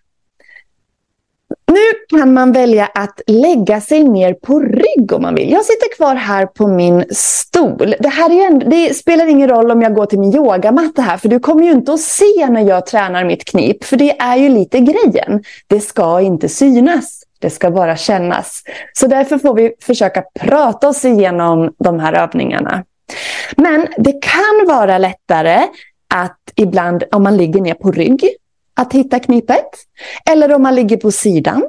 Nu 1.74 2.18
kan 2.18 2.34
man 2.34 2.52
välja 2.52 2.86
att 2.94 3.20
lägga 3.26 3.80
sig 3.80 4.02
ner 4.02 4.34
på 4.34 4.60
rygg 4.60 5.12
om 5.12 5.22
man 5.22 5.34
vill. 5.34 5.50
Jag 5.50 5.64
sitter 5.64 5.96
kvar 5.96 6.14
här 6.14 6.46
på 6.46 6.66
min 6.66 7.04
stol. 7.10 7.94
Det, 8.00 8.08
här 8.08 8.30
är 8.30 8.46
en, 8.46 8.58
det 8.58 8.94
spelar 8.96 9.26
ingen 9.26 9.48
roll 9.48 9.70
om 9.70 9.82
jag 9.82 9.94
går 9.94 10.06
till 10.06 10.20
min 10.20 10.34
yogamatta 10.34 11.02
här, 11.02 11.16
för 11.16 11.28
du 11.28 11.38
kommer 11.38 11.64
ju 11.64 11.72
inte 11.72 11.92
att 11.92 12.00
se 12.00 12.46
när 12.50 12.60
jag 12.60 12.86
tränar 12.86 13.24
mitt 13.24 13.44
knip, 13.44 13.84
för 13.84 13.96
det 13.96 14.20
är 14.20 14.36
ju 14.36 14.48
lite 14.48 14.80
grejen. 14.80 15.44
Det 15.66 15.80
ska 15.80 16.20
inte 16.20 16.48
synas. 16.48 17.22
Det 17.38 17.50
ska 17.50 17.70
bara 17.70 17.96
kännas. 17.96 18.62
Så 18.92 19.06
därför 19.06 19.38
får 19.38 19.54
vi 19.54 19.72
försöka 19.80 20.24
prata 20.40 20.88
oss 20.88 21.04
igenom 21.04 21.74
de 21.78 22.00
här 22.00 22.12
övningarna. 22.12 22.84
Men 23.56 23.86
det 23.96 24.12
kan 24.22 24.76
vara 24.76 24.98
lättare 24.98 25.62
att 26.14 26.38
ibland, 26.56 27.04
om 27.12 27.22
man 27.22 27.36
ligger 27.36 27.60
ner 27.60 27.74
på 27.74 27.90
rygg, 27.92 28.28
att 28.74 28.92
hitta 28.92 29.18
knipet. 29.18 29.68
Eller 30.30 30.54
om 30.54 30.62
man 30.62 30.74
ligger 30.74 30.96
på 30.96 31.10
sidan. 31.10 31.62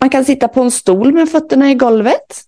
Man 0.00 0.10
kan 0.10 0.24
sitta 0.24 0.48
på 0.48 0.62
en 0.62 0.70
stol 0.70 1.12
med 1.12 1.28
fötterna 1.28 1.70
i 1.70 1.74
golvet. 1.74 2.42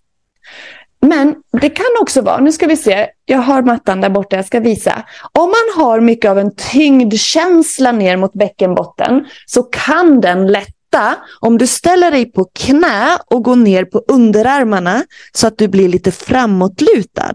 Men 1.01 1.35
det 1.61 1.71
kan 1.71 1.87
också 2.01 2.21
vara, 2.21 2.41
nu 2.41 2.53
ska 2.53 2.67
vi 2.67 2.77
se, 2.77 3.09
jag 3.25 3.39
har 3.39 3.63
mattan 3.63 4.01
där 4.01 4.09
borta, 4.09 4.37
jag 4.37 4.47
ska 4.47 4.61
visa. 4.61 5.05
Om 5.33 5.49
man 5.49 5.85
har 5.85 6.01
mycket 6.01 6.31
av 6.31 6.39
en 6.39 6.55
tyngdkänsla 6.55 7.93
ner 7.93 8.17
mot 8.17 8.33
bäckenbotten 8.33 9.27
så 9.47 9.63
kan 9.63 10.21
den 10.21 10.47
lätta 10.47 11.17
om 11.41 11.59
du 11.59 11.67
ställer 11.67 12.11
dig 12.11 12.33
på 12.33 12.45
knä 12.45 13.19
och 13.27 13.43
går 13.43 13.57
ner 13.57 13.85
på 13.85 14.03
underarmarna 14.09 15.05
så 15.33 15.47
att 15.47 15.59
du 15.59 15.69
blir 15.69 15.89
lite 15.89 16.13
framåtlutad. 16.13 17.35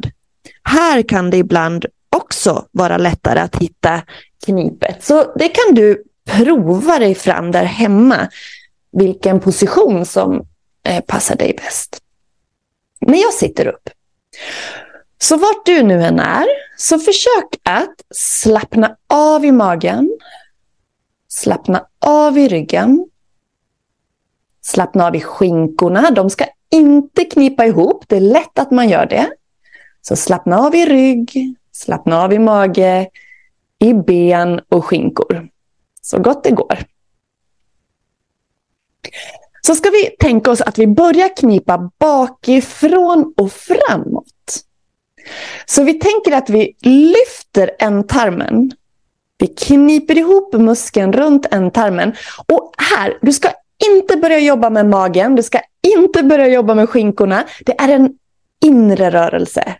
Här 0.63 1.01
kan 1.01 1.29
det 1.29 1.37
ibland 1.37 1.85
också 2.15 2.65
vara 2.71 2.97
lättare 2.97 3.39
att 3.39 3.55
hitta 3.55 4.01
knipet. 4.45 5.03
Så 5.03 5.33
det 5.35 5.47
kan 5.47 5.75
du 5.75 6.03
prova 6.25 6.99
dig 6.99 7.15
fram 7.15 7.51
där 7.51 7.63
hemma, 7.63 8.29
vilken 8.91 9.39
position 9.39 10.05
som 10.05 10.45
eh, 10.85 11.01
passar 11.01 11.35
dig 11.35 11.53
bäst. 11.57 12.01
Men 12.99 13.19
jag 13.19 13.33
sitter 13.33 13.67
upp. 13.67 13.89
Så 15.17 15.37
vart 15.37 15.65
du 15.65 15.83
nu 15.83 16.03
än 16.03 16.19
är, 16.19 16.45
så 16.77 16.99
försök 16.99 17.59
att 17.63 17.95
slappna 18.15 18.95
av 19.09 19.45
i 19.45 19.51
magen. 19.51 20.17
Slappna 21.27 21.85
av 21.99 22.37
i 22.37 22.47
ryggen. 22.47 23.05
Slappna 24.61 25.07
av 25.07 25.15
i 25.15 25.21
skinkorna. 25.21 26.11
De 26.11 26.29
ska 26.29 26.45
inte 26.71 27.25
knipa 27.25 27.65
ihop. 27.65 28.03
Det 28.07 28.15
är 28.15 28.21
lätt 28.21 28.59
att 28.59 28.71
man 28.71 28.89
gör 28.89 29.05
det. 29.05 29.29
Så 30.01 30.15
slappna 30.15 30.59
av 30.59 30.75
i 30.75 30.85
rygg, 30.85 31.55
slappna 31.71 32.23
av 32.23 32.33
i 32.33 32.39
mage, 32.39 33.09
i 33.81 33.93
ben 33.93 34.61
och 34.69 34.85
skinkor. 34.85 35.47
Så 36.01 36.19
gott 36.19 36.43
det 36.43 36.51
går. 36.51 36.77
Så 39.61 39.75
ska 39.75 39.89
vi 39.89 40.15
tänka 40.19 40.51
oss 40.51 40.61
att 40.61 40.77
vi 40.79 40.87
börjar 40.87 41.37
knipa 41.37 41.91
bakifrån 41.99 43.33
och 43.37 43.51
framåt. 43.51 44.63
Så 45.65 45.83
vi 45.83 45.93
tänker 45.93 46.31
att 46.31 46.49
vi 46.49 46.75
lyfter 46.81 47.71
ändtarmen. 47.79 48.71
Vi 49.37 49.47
kniper 49.47 50.17
ihop 50.17 50.53
muskeln 50.53 51.13
runt 51.13 51.45
ändtarmen. 51.51 52.13
Och 52.47 52.73
här, 52.77 53.17
du 53.21 53.33
ska 53.33 53.49
inte 53.91 54.17
börja 54.17 54.39
jobba 54.39 54.69
med 54.69 54.85
magen, 54.85 55.35
du 55.35 55.43
ska 55.43 55.59
inte 55.97 56.23
börja 56.23 56.47
jobba 56.47 56.75
med 56.75 56.89
skinkorna. 56.89 57.43
Det 57.65 57.81
är 57.81 57.89
en 57.89 58.13
inre 58.65 59.11
rörelse 59.11 59.75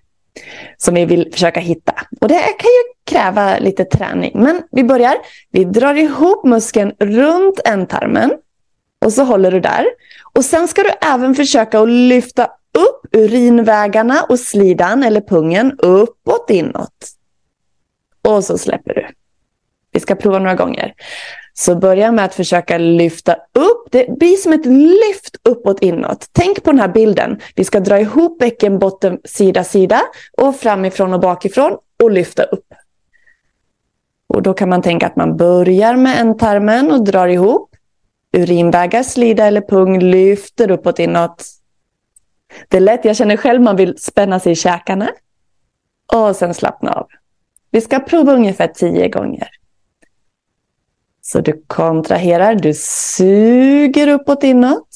som 0.77 0.93
vi 0.93 1.05
vill 1.05 1.29
försöka 1.31 1.59
hitta. 1.59 1.93
Och 2.21 2.27
det 2.27 2.39
kan 2.39 2.69
ju 2.69 2.93
kräva 3.05 3.57
lite 3.57 3.85
träning. 3.85 4.31
Men 4.35 4.63
vi 4.71 4.83
börjar. 4.83 5.15
Vi 5.51 5.63
drar 5.63 5.95
ihop 5.95 6.45
muskeln 6.45 6.93
runt 6.99 7.59
ändtarmen. 7.65 8.31
Och 9.05 9.13
så 9.13 9.23
håller 9.23 9.51
du 9.51 9.59
där. 9.59 9.85
Och 10.33 10.45
sen 10.45 10.67
ska 10.67 10.83
du 10.83 10.89
även 11.01 11.35
försöka 11.35 11.79
att 11.79 11.89
lyfta 11.89 12.45
upp 12.77 13.15
urinvägarna 13.15 14.23
och 14.29 14.39
slidan 14.39 15.03
eller 15.03 15.21
pungen 15.21 15.71
uppåt 15.79 16.49
inåt. 16.49 17.07
Och 18.27 18.43
så 18.43 18.57
släpper 18.57 18.93
du. 18.93 19.07
Vi 19.91 19.99
ska 19.99 20.15
prova 20.15 20.39
några 20.39 20.55
gånger. 20.55 20.93
Så 21.61 21.75
börja 21.75 22.11
med 22.11 22.25
att 22.25 22.35
försöka 22.35 22.77
lyfta 22.77 23.33
upp. 23.33 23.87
Det 23.91 24.19
blir 24.19 24.35
som 24.35 24.53
ett 24.53 24.65
lyft 24.65 25.35
uppåt 25.49 25.83
inåt. 25.83 26.29
Tänk 26.31 26.63
på 26.63 26.71
den 26.71 26.79
här 26.79 26.87
bilden. 26.87 27.39
Vi 27.55 27.63
ska 27.63 27.79
dra 27.79 27.99
ihop 27.99 28.39
bäckenbotten 28.39 29.19
sida 29.23 29.63
sida 29.63 30.01
och 30.37 30.55
framifrån 30.55 31.13
och 31.13 31.19
bakifrån 31.19 31.77
och 32.03 32.11
lyfta 32.11 32.43
upp. 32.43 32.65
Och 34.27 34.41
då 34.41 34.53
kan 34.53 34.69
man 34.69 34.81
tänka 34.81 35.07
att 35.07 35.15
man 35.15 35.37
börjar 35.37 35.95
med 35.95 36.21
ändtarmen 36.21 36.91
och 36.91 37.03
drar 37.03 37.27
ihop. 37.27 37.75
Urinvägar, 38.37 39.03
slida 39.03 39.45
eller 39.45 39.61
pung 39.61 39.99
lyfter 39.99 40.71
uppåt 40.71 40.99
inåt. 40.99 41.45
Det 42.67 42.77
är 42.77 42.81
lätt, 42.81 43.05
jag 43.05 43.15
känner 43.15 43.37
själv 43.37 43.61
man 43.61 43.75
vill 43.75 43.97
spänna 43.97 44.39
sig 44.39 44.51
i 44.51 44.55
käkarna. 44.55 45.09
Och 46.13 46.35
sen 46.35 46.53
slappna 46.53 46.91
av. 46.93 47.07
Vi 47.71 47.81
ska 47.81 47.99
prova 47.99 48.33
ungefär 48.33 48.67
tio 48.67 49.09
gånger. 49.09 49.60
Så 51.31 51.41
du 51.41 51.63
kontraherar, 51.67 52.55
du 52.55 52.73
suger 52.73 54.07
uppåt 54.07 54.43
inåt. 54.43 54.87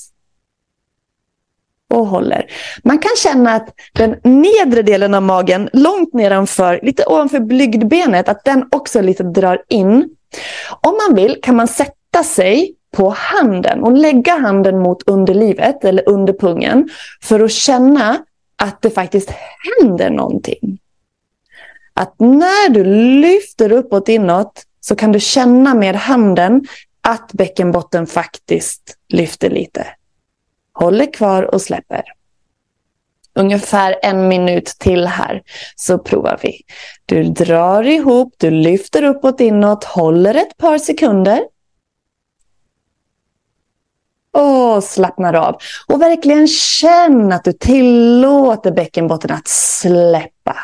Och 1.94 2.08
håller. 2.08 2.52
Man 2.84 3.00
kan 3.00 3.12
känna 3.18 3.52
att 3.52 3.74
den 3.94 4.16
nedre 4.24 4.82
delen 4.82 5.14
av 5.14 5.24
magen, 5.24 5.70
långt 5.74 6.14
nedanför, 6.14 6.80
lite 6.84 7.06
ovanför 7.06 7.40
blygdbenet, 7.40 8.30
att 8.30 8.44
den 8.44 8.70
också 8.72 9.02
lite 9.02 9.24
drar 9.24 9.64
in. 9.70 10.10
Om 10.82 10.98
man 11.08 11.16
vill 11.16 11.40
kan 11.42 11.56
man 11.56 11.68
sätta 11.68 12.24
sig 12.24 12.76
på 12.92 13.10
handen 13.18 13.84
och 13.84 13.98
lägga 13.98 14.38
handen 14.38 14.80
mot 14.80 15.10
underlivet 15.10 15.84
eller 15.84 16.10
under 16.10 16.34
pungen 16.34 16.90
för 17.24 17.40
att 17.40 17.52
känna 17.52 18.18
att 18.56 18.82
det 18.82 18.90
faktiskt 18.90 19.30
händer 19.80 20.10
någonting. 20.10 20.80
Att 21.94 22.20
när 22.20 22.70
du 22.70 22.84
lyfter 23.22 23.72
uppåt 23.72 24.10
inåt 24.10 24.64
så 24.88 24.96
kan 24.96 25.12
du 25.12 25.20
känna 25.20 25.74
med 25.74 25.96
handen 25.96 26.68
att 27.02 27.34
bäckenbotten 27.34 28.08
faktiskt 28.08 28.98
lyfter 29.10 29.50
lite. 29.50 29.88
Håller 30.74 31.14
kvar 31.14 31.44
och 31.56 31.62
släpper. 31.62 32.04
Ungefär 33.36 33.96
en 34.02 34.28
minut 34.28 34.66
till 34.66 35.08
här 35.08 35.42
så 35.76 35.98
provar 35.98 36.40
vi. 36.44 36.62
Du 37.06 37.24
drar 37.24 37.84
ihop, 37.84 38.34
du 38.38 38.52
lyfter 38.52 39.04
uppåt 39.04 39.42
inåt, 39.42 39.84
håller 39.84 40.36
ett 40.36 40.58
par 40.58 40.78
sekunder. 40.78 41.44
Och 44.32 44.84
slappnar 44.84 45.34
av. 45.34 45.58
Och 45.88 46.02
verkligen 46.02 46.48
känn 46.48 47.32
att 47.32 47.44
du 47.44 47.54
tillåter 47.54 48.72
bäckenbotten 48.72 49.32
att 49.32 49.48
släppa. 49.48 50.56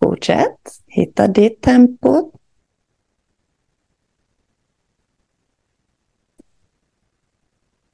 Fortsätt. 0.00 0.60
Hitta 0.86 1.26
ditt 1.28 1.62
tempo. 1.62 2.32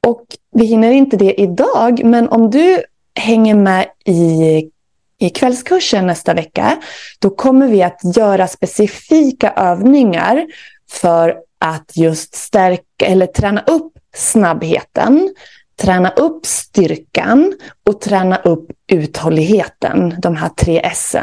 Och 0.07 0.25
vi 0.51 0.65
hinner 0.65 0.91
inte 0.91 1.17
det 1.17 1.41
idag, 1.41 2.03
men 2.05 2.29
om 2.29 2.49
du 2.49 2.83
hänger 3.15 3.55
med 3.55 3.87
i, 4.05 4.71
i 5.17 5.29
kvällskursen 5.29 6.07
nästa 6.07 6.33
vecka, 6.33 6.81
då 7.19 7.29
kommer 7.29 7.67
vi 7.67 7.83
att 7.83 8.17
göra 8.17 8.47
specifika 8.47 9.51
övningar 9.51 10.45
för 10.89 11.37
att 11.59 11.97
just 11.97 12.35
stärka 12.35 13.05
eller 13.05 13.27
träna 13.27 13.61
upp 13.61 13.93
snabbheten, 14.15 15.33
träna 15.81 16.09
upp 16.09 16.45
styrkan 16.45 17.53
och 17.85 18.01
träna 18.01 18.35
upp 18.35 18.71
uthålligheten. 18.91 20.15
De 20.19 20.35
här 20.35 20.49
tre 20.49 20.81
S 20.83 21.15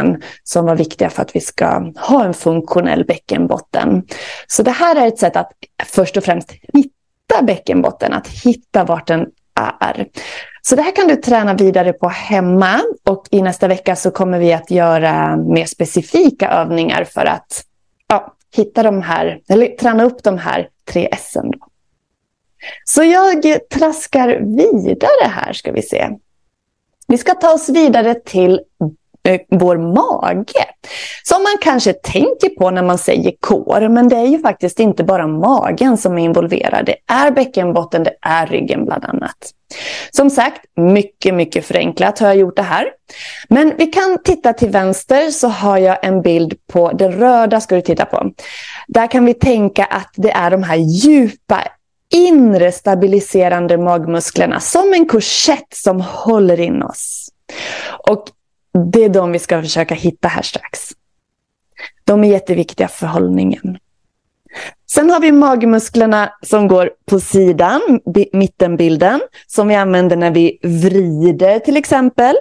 som 0.42 0.66
var 0.66 0.76
viktiga 0.76 1.10
för 1.10 1.22
att 1.22 1.36
vi 1.36 1.40
ska 1.40 1.92
ha 1.96 2.24
en 2.24 2.34
funktionell 2.34 3.04
bäckenbotten. 3.04 4.02
Så 4.46 4.62
det 4.62 4.70
här 4.70 4.96
är 4.96 5.06
ett 5.08 5.18
sätt 5.18 5.36
att 5.36 5.52
först 5.84 6.16
och 6.16 6.24
främst 6.24 6.52
hitta 6.52 7.42
bäckenbotten, 7.42 8.12
att 8.12 8.28
hitta 8.28 8.84
vart 8.84 9.06
den 9.06 9.26
är. 9.80 10.06
Så 10.62 10.76
det 10.76 10.82
här 10.82 10.96
kan 10.96 11.08
du 11.08 11.16
träna 11.16 11.54
vidare 11.54 11.92
på 11.92 12.08
hemma 12.08 12.80
och 13.08 13.26
i 13.30 13.42
nästa 13.42 13.68
vecka 13.68 13.96
så 13.96 14.10
kommer 14.10 14.38
vi 14.38 14.52
att 14.52 14.70
göra 14.70 15.36
mer 15.36 15.66
specifika 15.66 16.48
övningar 16.50 17.04
för 17.04 17.24
att 17.24 17.64
ja, 18.08 18.34
hitta 18.56 18.82
de 18.82 19.02
här, 19.02 19.40
eller 19.48 19.66
träna 19.66 20.04
upp 20.04 20.22
de 20.22 20.38
här 20.38 20.68
tre 20.84 21.08
S. 21.12 21.36
Då. 21.42 21.73
Så 22.84 23.02
jag 23.02 23.68
traskar 23.70 24.28
vidare 24.56 25.28
här 25.28 25.52
ska 25.52 25.72
vi 25.72 25.82
se. 25.82 26.08
Vi 27.08 27.18
ska 27.18 27.34
ta 27.34 27.52
oss 27.52 27.68
vidare 27.68 28.14
till 28.14 28.60
eh, 29.28 29.40
vår 29.48 29.76
mage. 29.76 30.64
Som 31.22 31.42
man 31.42 31.56
kanske 31.60 31.92
tänker 31.92 32.48
på 32.48 32.70
när 32.70 32.82
man 32.82 32.98
säger 32.98 33.32
kår, 33.40 33.88
men 33.88 34.08
det 34.08 34.16
är 34.16 34.26
ju 34.26 34.38
faktiskt 34.38 34.80
inte 34.80 35.04
bara 35.04 35.26
magen 35.26 35.96
som 35.96 36.18
är 36.18 36.24
involverad. 36.24 36.86
Det 36.86 36.96
är 37.06 37.30
bäckenbotten, 37.30 38.02
det 38.04 38.14
är 38.20 38.46
ryggen 38.46 38.84
bland 38.84 39.04
annat. 39.04 39.36
Som 40.10 40.30
sagt, 40.30 40.60
mycket, 40.76 41.34
mycket 41.34 41.66
förenklat 41.66 42.18
har 42.18 42.26
jag 42.26 42.36
gjort 42.36 42.56
det 42.56 42.62
här. 42.62 42.88
Men 43.48 43.72
vi 43.78 43.86
kan 43.86 44.18
titta 44.24 44.52
till 44.52 44.70
vänster 44.70 45.30
så 45.30 45.48
har 45.48 45.78
jag 45.78 46.04
en 46.04 46.22
bild 46.22 46.54
på 46.72 46.92
det 46.92 47.08
röda 47.08 47.60
ska 47.60 47.74
du 47.74 47.80
titta 47.80 48.04
på. 48.04 48.30
Där 48.88 49.06
kan 49.06 49.24
vi 49.24 49.34
tänka 49.34 49.84
att 49.84 50.10
det 50.16 50.30
är 50.30 50.50
de 50.50 50.62
här 50.62 50.76
djupa 50.76 51.62
inre 52.14 52.72
stabiliserande 52.72 53.78
magmusklerna 53.78 54.60
som 54.60 54.92
en 54.92 55.06
korsett 55.06 55.74
som 55.74 56.00
håller 56.00 56.60
in 56.60 56.82
oss. 56.82 57.30
Och 58.08 58.24
det 58.92 59.04
är 59.04 59.08
de 59.08 59.32
vi 59.32 59.38
ska 59.38 59.62
försöka 59.62 59.94
hitta 59.94 60.28
här 60.28 60.42
strax. 60.42 60.90
De 62.04 62.24
är 62.24 62.28
jätteviktiga 62.28 62.88
för 62.88 63.06
hållningen. 63.06 63.78
Sen 64.90 65.10
har 65.10 65.20
vi 65.20 65.32
magmusklerna 65.32 66.32
som 66.42 66.68
går 66.68 66.90
på 67.04 67.20
sidan, 67.20 67.80
mittenbilden, 68.32 69.20
som 69.46 69.68
vi 69.68 69.74
använder 69.74 70.16
när 70.16 70.30
vi 70.30 70.58
vrider 70.62 71.58
till 71.58 71.76
exempel 71.76 72.36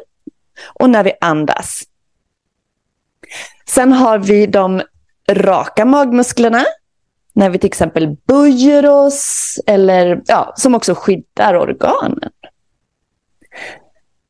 och 0.74 0.90
när 0.90 1.04
vi 1.04 1.12
andas. 1.22 1.84
Sen 3.66 3.92
har 3.92 4.18
vi 4.18 4.46
de 4.46 4.82
raka 5.32 5.86
magmusklerna 5.86 6.66
när 7.34 7.50
vi 7.50 7.58
till 7.58 7.68
exempel 7.68 8.18
böjer 8.28 8.90
oss 8.90 9.60
eller 9.66 10.22
ja, 10.26 10.54
som 10.56 10.76
också 10.76 10.96
skyddar 10.96 11.56
organen. 11.56 12.32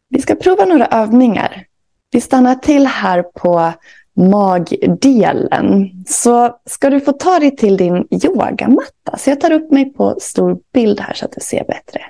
Vi 0.09 0.21
ska 0.21 0.35
prova 0.35 0.65
några 0.65 0.87
övningar. 0.87 1.65
Vi 2.11 2.21
stannar 2.21 2.55
till 2.55 2.87
här 2.87 3.23
på 3.23 3.73
magdelen. 4.15 5.91
Så 6.07 6.59
ska 6.65 6.89
du 6.89 6.99
få 6.99 7.11
ta 7.11 7.39
dig 7.39 7.55
till 7.55 7.77
din 7.77 8.07
yogamatta. 8.11 9.17
Så 9.17 9.29
jag 9.29 9.41
tar 9.41 9.51
upp 9.51 9.71
mig 9.71 9.93
på 9.93 10.15
stor 10.19 10.59
bild 10.73 10.99
här 10.99 11.13
så 11.13 11.25
att 11.25 11.31
du 11.31 11.41
ser 11.41 11.65
bättre. 11.65 12.01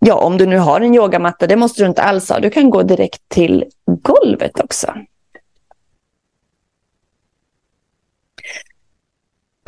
Ja, 0.00 0.14
om 0.14 0.38
du 0.38 0.46
nu 0.46 0.58
har 0.58 0.80
en 0.80 0.94
yogamatta, 0.94 1.46
det 1.46 1.56
måste 1.56 1.82
du 1.82 1.88
inte 1.88 2.02
alls 2.02 2.28
ha. 2.28 2.40
Du 2.40 2.50
kan 2.50 2.70
gå 2.70 2.82
direkt 2.82 3.28
till 3.28 3.64
golvet 3.86 4.60
också. 4.60 4.94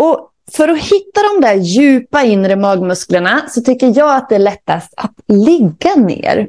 Och 0.04 0.30
för 0.52 0.68
att 0.68 0.78
hitta 0.78 1.20
de 1.34 1.40
där 1.40 1.54
djupa 1.54 2.22
inre 2.22 2.56
magmusklerna 2.56 3.48
så 3.48 3.60
tycker 3.60 3.98
jag 3.98 4.16
att 4.16 4.28
det 4.28 4.34
är 4.34 4.38
lättast 4.38 4.94
att 4.96 5.14
ligga 5.28 5.94
ner. 5.94 6.48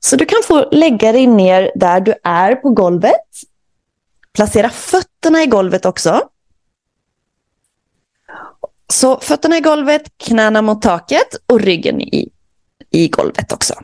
Så 0.00 0.16
du 0.16 0.24
kan 0.24 0.42
få 0.44 0.68
lägga 0.70 1.12
dig 1.12 1.26
ner 1.26 1.72
där 1.74 2.00
du 2.00 2.14
är 2.24 2.54
på 2.54 2.70
golvet. 2.70 3.26
Placera 4.32 4.70
fötterna 4.70 5.42
i 5.42 5.46
golvet 5.46 5.86
också. 5.86 6.28
Så 8.92 9.20
fötterna 9.20 9.56
i 9.56 9.60
golvet, 9.60 10.02
knäna 10.16 10.62
mot 10.62 10.82
taket 10.82 11.36
och 11.46 11.60
ryggen 11.60 12.00
i, 12.00 12.32
i 12.90 13.08
golvet 13.08 13.52
också. 13.52 13.74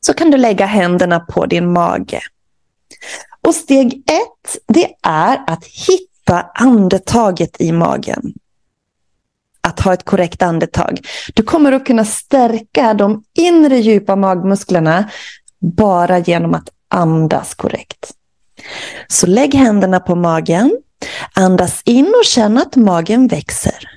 Så 0.00 0.14
kan 0.14 0.30
du 0.30 0.38
lägga 0.38 0.66
händerna 0.66 1.20
på 1.20 1.46
din 1.46 1.72
mage. 1.72 2.20
Och 3.40 3.54
steg 3.54 4.10
ett, 4.10 4.58
det 4.66 4.94
är 5.02 5.44
att 5.46 5.64
hitta 5.64 6.11
andetaget 6.54 7.60
i 7.60 7.72
magen 7.72 8.32
att 9.60 9.80
ha 9.80 9.94
ett 9.94 10.04
korrekt 10.04 10.42
andetag. 10.42 11.00
Du 11.34 11.42
kommer 11.42 11.72
att 11.72 11.86
kunna 11.86 12.04
stärka 12.04 12.94
de 12.94 13.24
inre 13.38 13.78
djupa 13.78 14.16
magmusklerna 14.16 15.10
bara 15.60 16.18
genom 16.18 16.54
att 16.54 16.68
andas 16.88 17.54
korrekt. 17.54 18.12
Så 19.08 19.26
lägg 19.26 19.54
händerna 19.54 20.00
på 20.00 20.14
magen, 20.14 20.78
andas 21.34 21.82
in 21.84 22.14
och 22.18 22.24
känn 22.24 22.58
att 22.58 22.76
magen 22.76 23.28
växer. 23.28 23.88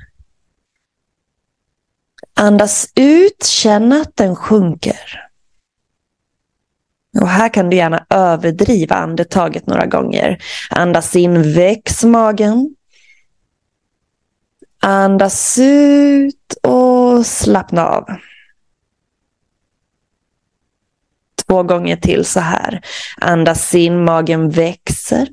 Andas 2.33 2.91
ut, 2.95 3.43
känn 3.43 3.93
att 3.93 4.15
den 4.15 4.35
sjunker. 4.35 5.24
Och 7.21 7.27
här 7.27 7.49
kan 7.49 7.69
du 7.69 7.77
gärna 7.77 8.05
överdriva 8.09 8.95
andetaget 8.95 9.67
några 9.67 9.85
gånger. 9.85 10.37
Andas 10.69 11.15
in, 11.15 11.53
väx 11.53 12.03
magen. 12.03 12.75
Andas 14.79 15.57
ut 15.61 16.53
och 16.63 17.25
slappna 17.25 17.87
av. 17.87 18.05
Två 21.47 21.63
gånger 21.63 21.95
till 21.97 22.25
så 22.25 22.39
här. 22.39 22.81
Andas 23.17 23.75
in, 23.75 24.03
magen 24.03 24.49
växer. 24.49 25.27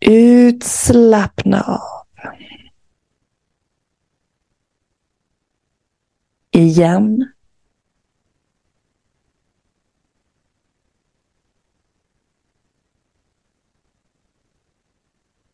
Ut, 0.00 0.64
slappna 0.64 1.62
av. 1.62 2.06
Igen. 6.50 7.32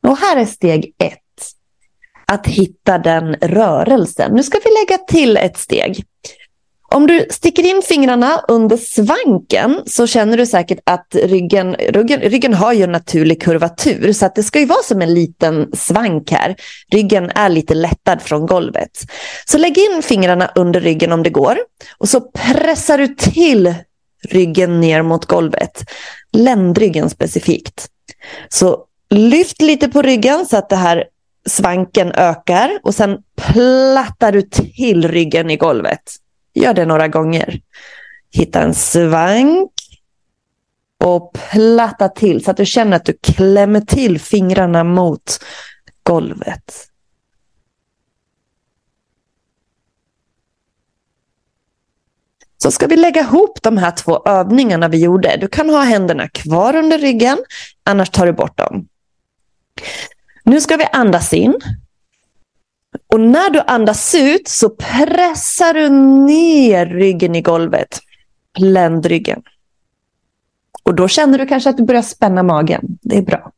Och 0.06 0.18
här 0.18 0.36
är 0.36 0.44
steg 0.44 0.94
ett. 0.98 1.18
Att 2.26 2.46
hitta 2.46 2.98
den 2.98 3.34
rörelsen. 3.34 4.34
Nu 4.34 4.42
ska 4.42 4.58
vi 4.64 4.70
lägga 4.70 4.98
till 4.98 5.36
ett 5.36 5.58
steg. 5.58 6.04
Om 6.94 7.06
du 7.06 7.26
sticker 7.30 7.66
in 7.66 7.82
fingrarna 7.82 8.40
under 8.48 8.76
svanken 8.76 9.80
så 9.86 10.06
känner 10.06 10.36
du 10.36 10.46
säkert 10.46 10.78
att 10.86 11.14
ryggen, 11.14 11.74
ryggen, 11.74 12.20
ryggen 12.20 12.54
har 12.54 12.72
ju 12.72 12.82
en 12.82 12.92
naturlig 12.92 13.42
kurvatur 13.42 14.12
så 14.12 14.26
att 14.26 14.34
det 14.34 14.42
ska 14.42 14.60
ju 14.60 14.66
vara 14.66 14.82
som 14.82 15.02
en 15.02 15.14
liten 15.14 15.70
svank 15.72 16.30
här. 16.30 16.56
Ryggen 16.92 17.30
är 17.34 17.48
lite 17.48 17.74
lättad 17.74 18.22
från 18.22 18.46
golvet. 18.46 18.90
Så 19.46 19.58
lägg 19.58 19.78
in 19.78 20.02
fingrarna 20.02 20.50
under 20.54 20.80
ryggen 20.80 21.12
om 21.12 21.22
det 21.22 21.30
går 21.30 21.58
och 21.98 22.08
så 22.08 22.20
pressar 22.20 22.98
du 22.98 23.08
till 23.08 23.74
ryggen 24.28 24.80
ner 24.80 25.02
mot 25.02 25.26
golvet. 25.26 25.84
Ländryggen 26.32 27.10
specifikt. 27.10 27.88
Så 28.48 28.84
Lyft 29.14 29.62
lite 29.62 29.88
på 29.88 30.02
ryggen 30.02 30.46
så 30.46 30.56
att 30.56 30.68
det 30.68 30.76
här 30.76 31.04
svanken 31.46 32.12
ökar 32.12 32.78
och 32.82 32.94
sen 32.94 33.18
plattar 33.36 34.32
du 34.32 34.42
till 34.42 35.08
ryggen 35.08 35.50
i 35.50 35.56
golvet. 35.56 36.02
Gör 36.54 36.74
det 36.74 36.86
några 36.86 37.08
gånger. 37.08 37.60
Hitta 38.30 38.60
en 38.60 38.74
svank 38.74 39.70
och 41.04 41.32
platta 41.32 42.08
till 42.08 42.44
så 42.44 42.50
att 42.50 42.56
du 42.56 42.66
känner 42.66 42.96
att 42.96 43.04
du 43.04 43.18
klämmer 43.22 43.80
till 43.80 44.20
fingrarna 44.20 44.84
mot 44.84 45.44
golvet. 46.02 46.88
Så 52.62 52.70
ska 52.70 52.86
vi 52.86 52.96
lägga 52.96 53.20
ihop 53.20 53.62
de 53.62 53.78
här 53.78 53.90
två 53.90 54.22
övningarna 54.24 54.88
vi 54.88 54.98
gjorde. 54.98 55.36
Du 55.40 55.48
kan 55.48 55.70
ha 55.70 55.82
händerna 55.82 56.28
kvar 56.28 56.76
under 56.76 56.98
ryggen, 56.98 57.38
annars 57.84 58.10
tar 58.10 58.26
du 58.26 58.32
bort 58.32 58.58
dem. 58.58 58.88
Nu 60.44 60.60
ska 60.60 60.76
vi 60.76 60.84
andas 60.92 61.32
in. 61.32 61.54
Och 63.12 63.20
när 63.20 63.50
du 63.50 63.60
andas 63.60 64.14
ut 64.14 64.48
så 64.48 64.70
pressar 64.70 65.74
du 65.74 65.88
ner 66.26 66.86
ryggen 66.86 67.34
i 67.34 67.40
golvet. 67.40 68.00
Ländryggen. 68.58 69.42
Och 70.82 70.94
då 70.94 71.08
känner 71.08 71.38
du 71.38 71.46
kanske 71.46 71.70
att 71.70 71.76
du 71.76 71.84
börjar 71.84 72.02
spänna 72.02 72.42
magen. 72.42 72.80
Det 73.02 73.18
är 73.18 73.22
bra. 73.22 73.52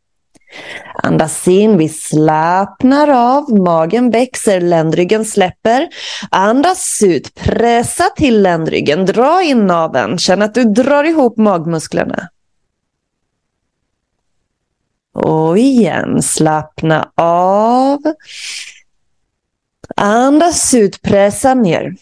Andas 0.94 1.48
in, 1.48 1.78
vi 1.78 1.88
slappnar 1.88 3.08
av, 3.08 3.58
magen 3.58 4.10
växer, 4.10 4.60
ländryggen 4.60 5.24
släpper. 5.24 5.88
Andas 6.30 7.02
ut, 7.02 7.34
pressa 7.34 8.04
till 8.16 8.42
ländryggen, 8.42 9.06
dra 9.06 9.42
in 9.42 9.66
naveln, 9.66 10.18
känn 10.18 10.42
att 10.42 10.54
du 10.54 10.64
drar 10.64 11.04
ihop 11.04 11.36
magmusklerna. 11.36 12.28
Och 15.14 15.58
igen, 15.58 16.22
slappna 16.22 17.10
av. 17.14 18.00
Andas 19.96 20.74
ut, 20.74 21.02
pressa 21.02 21.54
ner. 21.54 21.96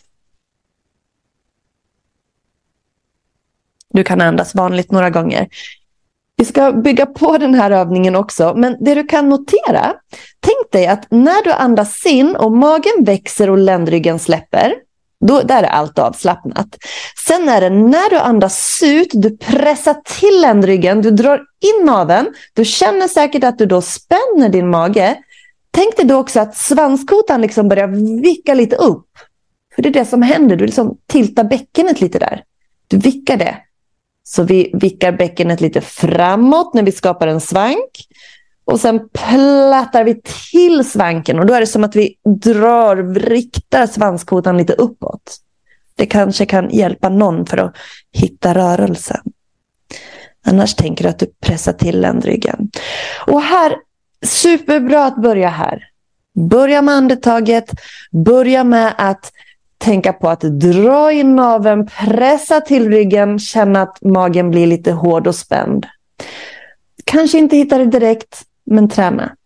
Du 3.88 4.04
kan 4.04 4.20
andas 4.20 4.54
vanligt 4.54 4.90
några 4.90 5.10
gånger. 5.10 5.48
Vi 6.36 6.44
ska 6.44 6.72
bygga 6.72 7.06
på 7.06 7.38
den 7.38 7.54
här 7.54 7.70
övningen 7.70 8.16
också, 8.16 8.54
men 8.56 8.76
det 8.80 8.94
du 8.94 9.04
kan 9.04 9.28
notera, 9.28 9.94
tänk 10.40 10.72
dig 10.72 10.86
att 10.86 11.06
när 11.10 11.44
du 11.44 11.52
andas 11.52 12.06
in 12.06 12.36
och 12.36 12.52
magen 12.52 13.04
växer 13.04 13.50
och 13.50 13.58
ländryggen 13.58 14.18
släpper, 14.18 14.74
då, 15.26 15.40
där 15.40 15.62
är 15.62 15.66
allt 15.66 15.98
avslappnat. 15.98 16.68
Sen 17.26 17.48
är 17.48 17.60
det 17.60 17.70
när 17.70 18.10
du 18.10 18.18
andas 18.18 18.80
ut, 18.84 19.10
du 19.12 19.36
pressar 19.36 19.96
till 20.20 20.40
ländryggen, 20.40 21.02
du 21.02 21.10
drar 21.10 21.40
in 21.60 21.86
naveln, 21.86 22.34
du 22.54 22.64
känner 22.64 23.08
säkert 23.08 23.44
att 23.44 23.58
du 23.58 23.66
då 23.66 23.80
spänner 23.82 24.48
din 24.48 24.70
mage. 24.70 25.16
Tänk 25.70 25.96
dig 25.96 26.06
då 26.06 26.16
också 26.16 26.40
att 26.40 26.56
svanskotan 26.56 27.40
liksom 27.40 27.68
börjar 27.68 28.20
vicka 28.22 28.54
lite 28.54 28.76
upp. 28.76 29.06
För 29.74 29.82
det 29.82 29.88
är 29.88 29.92
det 29.92 30.04
som 30.04 30.22
händer. 30.22 30.56
Du 30.56 30.66
liksom 30.66 30.98
tiltar 31.06 31.44
bäckenet 31.44 32.00
lite 32.00 32.18
där. 32.18 32.42
Du 32.88 32.96
vickar 32.96 33.36
det. 33.36 33.56
Så 34.24 34.42
vi 34.42 34.70
vickar 34.74 35.12
bäckenet 35.12 35.60
lite 35.60 35.80
framåt 35.80 36.74
när 36.74 36.82
vi 36.82 36.92
skapar 36.92 37.26
en 37.26 37.40
svank. 37.40 38.08
Och 38.64 38.80
sen 38.80 39.08
plattar 39.08 40.04
vi 40.04 40.20
till 40.52 40.90
svanken 40.90 41.38
och 41.38 41.46
då 41.46 41.54
är 41.54 41.60
det 41.60 41.66
som 41.66 41.84
att 41.84 41.96
vi 41.96 42.14
drar, 42.24 43.14
riktar 43.14 43.86
svanskotan 43.86 44.56
lite 44.56 44.72
uppåt. 44.72 45.38
Det 45.94 46.06
kanske 46.06 46.46
kan 46.46 46.70
hjälpa 46.70 47.08
någon 47.08 47.46
för 47.46 47.58
att 47.58 47.76
hitta 48.12 48.54
rörelsen. 48.54 49.20
Annars 50.46 50.74
tänker 50.74 51.04
du 51.04 51.10
att 51.10 51.18
du 51.18 51.26
pressar 51.40 51.72
till 51.72 52.00
ländryggen. 52.00 52.70
Och 53.26 53.42
här, 53.42 53.76
superbra 54.24 55.04
att 55.04 55.16
börja 55.16 55.48
här. 55.48 55.84
Börja 56.34 56.82
med 56.82 56.94
andetaget, 56.94 57.70
börja 58.12 58.64
med 58.64 58.94
att 58.98 59.32
tänka 59.78 60.12
på 60.12 60.28
att 60.28 60.40
dra 60.40 61.12
in 61.12 61.36
naveln, 61.36 61.86
pressa 61.86 62.60
till 62.60 62.88
ryggen, 62.88 63.38
känna 63.38 63.82
att 63.82 64.02
magen 64.02 64.50
blir 64.50 64.66
lite 64.66 64.92
hård 64.92 65.26
och 65.26 65.34
spänd. 65.34 65.86
Kanske 67.04 67.38
inte 67.38 67.56
hittar 67.56 67.78
det 67.78 67.84
direkt, 67.86 68.42
men 68.66 68.88
träna. 68.88 69.36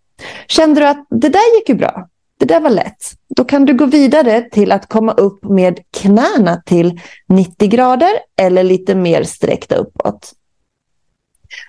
Kände 0.49 0.81
du 0.81 0.87
att 0.87 1.07
det 1.11 1.29
där 1.29 1.57
gick 1.59 1.69
ju 1.69 1.75
bra, 1.75 2.09
det 2.39 2.47
där 2.47 2.61
var 2.61 2.71
lätt, 2.71 3.13
då 3.37 3.45
kan 3.45 3.65
du 3.65 3.75
gå 3.75 3.87
vidare 3.87 4.43
till 4.51 4.73
att 4.73 4.89
komma 4.89 5.13
upp 5.13 5.45
med 5.45 5.81
knäna 5.91 6.63
till 6.67 7.01
90 7.29 7.69
grader 7.69 8.11
eller 8.37 8.63
lite 8.63 8.95
mer 8.95 9.23
sträckta 9.23 9.77
uppåt. 9.77 10.33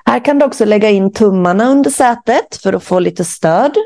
Här 0.06 0.26
kan 0.26 0.40
du 0.40 0.46
också 0.46 0.66
lägga 0.66 0.90
in 0.90 1.14
tummarna 1.14 1.70
under 1.70 1.90
sätet 1.90 2.56
för 2.64 2.74
att 2.74 2.84
få 2.84 3.00
lite 3.00 3.26
stöd. 3.26 3.78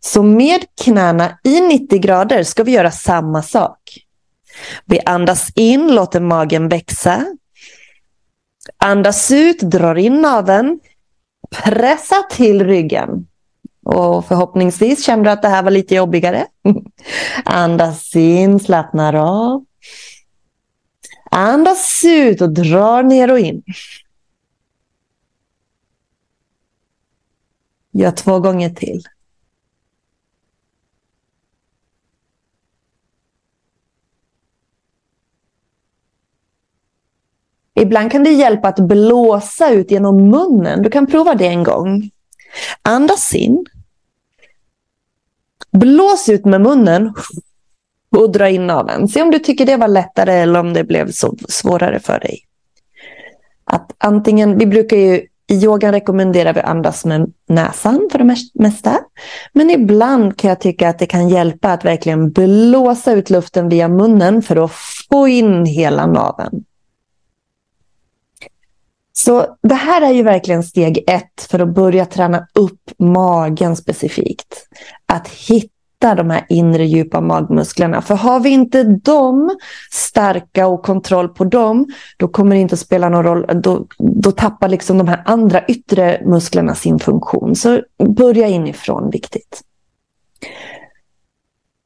Så 0.00 0.22
med 0.22 0.64
knäna 0.82 1.38
i 1.44 1.60
90 1.60 1.98
grader 1.98 2.42
ska 2.42 2.64
vi 2.64 2.72
göra 2.72 2.90
samma 2.90 3.42
sak. 3.42 3.78
Vi 4.84 5.00
andas 5.06 5.50
in, 5.54 5.94
låter 5.94 6.20
magen 6.20 6.68
växa. 6.68 7.26
Andas 8.78 9.30
ut, 9.30 9.60
drar 9.60 9.94
in 9.94 10.20
naveln. 10.20 10.80
Pressa 11.50 12.22
till 12.30 12.64
ryggen. 12.64 13.26
Och 13.82 14.26
förhoppningsvis 14.26 15.04
känner 15.04 15.24
du 15.24 15.30
att 15.30 15.42
det 15.42 15.48
här 15.48 15.62
var 15.62 15.70
lite 15.70 15.94
jobbigare. 15.94 16.46
Andas 17.44 18.16
in, 18.16 18.60
slappnar 18.60 19.14
av. 19.14 19.64
Andas 21.30 22.04
ut 22.04 22.40
och 22.40 22.50
drar 22.50 23.02
ner 23.02 23.30
och 23.30 23.38
in. 23.38 23.62
Gör 27.92 28.10
två 28.10 28.38
gånger 28.38 28.70
till. 28.70 29.02
Ibland 37.80 38.12
kan 38.12 38.24
det 38.24 38.30
hjälpa 38.30 38.68
att 38.68 38.78
blåsa 38.78 39.70
ut 39.70 39.90
genom 39.90 40.28
munnen. 40.28 40.82
Du 40.82 40.90
kan 40.90 41.06
prova 41.06 41.34
det 41.34 41.46
en 41.46 41.64
gång. 41.64 42.10
Andas 42.82 43.34
in. 43.34 43.66
Blås 45.72 46.28
ut 46.28 46.44
med 46.44 46.60
munnen 46.60 47.14
och 48.16 48.32
dra 48.32 48.48
in 48.48 48.66
naveln. 48.66 49.08
Se 49.08 49.22
om 49.22 49.30
du 49.30 49.38
tycker 49.38 49.66
det 49.66 49.76
var 49.76 49.88
lättare 49.88 50.32
eller 50.32 50.60
om 50.60 50.72
det 50.72 50.84
blev 50.84 51.10
så 51.10 51.34
svårare 51.48 52.00
för 52.00 52.20
dig. 52.20 52.38
Att 53.64 53.94
antingen, 53.98 54.58
vi 54.58 54.66
brukar 54.66 54.96
ju 54.96 55.26
i 55.50 55.54
yogan 55.54 55.92
rekommenderar 55.92 56.54
vi 56.54 56.60
att 56.60 56.66
andas 56.66 57.04
med 57.04 57.32
näsan 57.48 58.08
för 58.12 58.18
det 58.18 58.36
mesta. 58.54 58.98
Men 59.52 59.70
ibland 59.70 60.36
kan 60.36 60.48
jag 60.48 60.60
tycka 60.60 60.88
att 60.88 60.98
det 60.98 61.06
kan 61.06 61.28
hjälpa 61.28 61.72
att 61.72 61.84
verkligen 61.84 62.30
blåsa 62.30 63.12
ut 63.12 63.30
luften 63.30 63.68
via 63.68 63.88
munnen 63.88 64.42
för 64.42 64.64
att 64.64 64.72
få 65.10 65.28
in 65.28 65.66
hela 65.66 66.06
naveln. 66.06 66.64
Så 69.12 69.46
det 69.62 69.74
här 69.74 70.02
är 70.02 70.10
ju 70.10 70.22
verkligen 70.22 70.62
steg 70.62 71.04
ett 71.06 71.46
för 71.50 71.58
att 71.58 71.74
börja 71.74 72.06
träna 72.06 72.46
upp 72.54 72.90
magen 72.98 73.76
specifikt. 73.76 74.68
Att 75.06 75.28
hitta 75.28 76.14
de 76.14 76.30
här 76.30 76.46
inre 76.48 76.84
djupa 76.84 77.20
magmusklerna. 77.20 78.02
För 78.02 78.14
har 78.14 78.40
vi 78.40 78.50
inte 78.50 78.82
dem 78.82 79.56
starka 79.90 80.66
och 80.66 80.82
kontroll 80.82 81.28
på 81.28 81.44
dem, 81.44 81.86
då 82.16 82.28
kommer 82.28 82.56
det 82.56 82.60
inte 82.62 82.72
att 82.72 82.78
spela 82.78 83.08
någon 83.08 83.24
roll. 83.24 83.46
Då, 83.62 83.86
då 83.98 84.32
tappar 84.32 84.68
liksom 84.68 84.98
de 84.98 85.08
här 85.08 85.22
andra 85.24 85.64
yttre 85.66 86.22
musklerna 86.24 86.74
sin 86.74 86.98
funktion. 86.98 87.56
Så 87.56 87.80
börja 88.16 88.48
inifrån, 88.48 89.10
viktigt. 89.10 89.62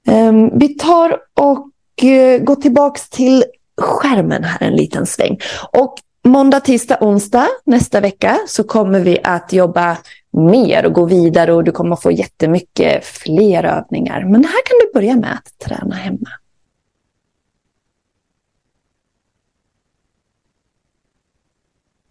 Ehm, 0.06 0.58
vi 0.58 0.68
tar 0.68 1.18
och 1.34 2.04
eh, 2.04 2.42
går 2.42 2.56
tillbaks 2.56 3.08
till 3.08 3.44
skärmen 3.76 4.44
här 4.44 4.66
en 4.66 4.76
liten 4.76 5.06
sväng. 5.06 5.38
Och 5.72 5.94
Måndag, 6.26 6.60
tisdag, 6.60 6.98
onsdag 7.00 7.48
nästa 7.64 8.00
vecka 8.00 8.38
så 8.46 8.64
kommer 8.64 9.00
vi 9.00 9.18
att 9.22 9.52
jobba 9.52 9.98
mer 10.30 10.86
och 10.86 10.92
gå 10.92 11.04
vidare 11.04 11.52
och 11.52 11.64
du 11.64 11.72
kommer 11.72 11.96
få 11.96 12.10
jättemycket 12.10 13.04
fler 13.04 13.64
övningar. 13.64 14.24
Men 14.24 14.44
här 14.44 14.62
kan 14.64 14.78
du 14.80 14.92
börja 14.94 15.16
med 15.16 15.32
att 15.32 15.58
träna 15.58 15.94
hemma. 15.94 16.30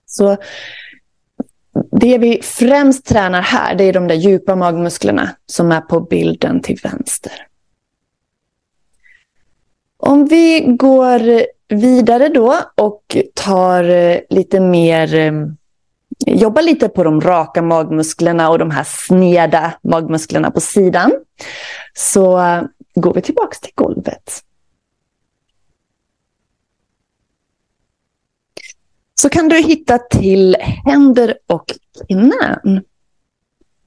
Så 0.05 0.37
det 1.91 2.17
vi 2.17 2.41
främst 2.41 3.05
tränar 3.05 3.41
här, 3.41 3.75
det 3.75 3.83
är 3.83 3.93
de 3.93 4.07
där 4.07 4.15
djupa 4.15 4.55
magmusklerna 4.55 5.29
som 5.45 5.71
är 5.71 5.81
på 5.81 5.99
bilden 5.99 6.61
till 6.61 6.79
vänster. 6.83 7.47
Om 9.97 10.25
vi 10.25 10.59
går 10.59 11.45
vidare 11.73 12.29
då 12.29 12.59
och 12.75 13.17
tar 13.33 13.83
eh, 13.83 14.19
lite 14.29 14.59
mer 14.59 15.15
eh, 15.15 15.31
jobbar 16.25 16.61
lite 16.61 16.89
på 16.89 17.03
de 17.03 17.21
raka 17.21 17.61
magmusklerna 17.61 18.49
och 18.49 18.59
de 18.59 18.71
här 18.71 18.83
sneda 18.83 19.73
magmusklerna 19.83 20.51
på 20.51 20.61
sidan. 20.61 21.11
Så 21.93 22.39
eh, 22.39 22.63
går 22.95 23.13
vi 23.13 23.21
tillbaka 23.21 23.55
till 23.61 23.71
golvet. 23.75 24.43
Så 29.15 29.29
kan 29.29 29.49
du 29.49 29.61
hitta 29.61 29.97
till 29.97 30.57
händer 30.85 31.37
och 31.47 31.65
knän. 32.07 32.83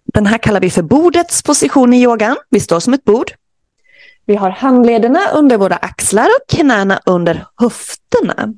Den 0.04 0.26
här 0.26 0.38
kallar 0.38 0.60
vi 0.60 0.70
för 0.70 0.82
bordets 0.82 1.42
position 1.42 1.94
i 1.94 2.02
yogan. 2.02 2.36
Vi 2.50 2.60
står 2.60 2.80
som 2.80 2.94
ett 2.94 3.04
bord. 3.04 3.32
Vi 4.26 4.36
har 4.36 4.50
handlederna 4.50 5.20
under 5.34 5.56
våra 5.56 5.76
axlar 5.76 6.26
och 6.26 6.56
knäna 6.56 7.00
under 7.06 7.46
höfterna. 7.56 8.54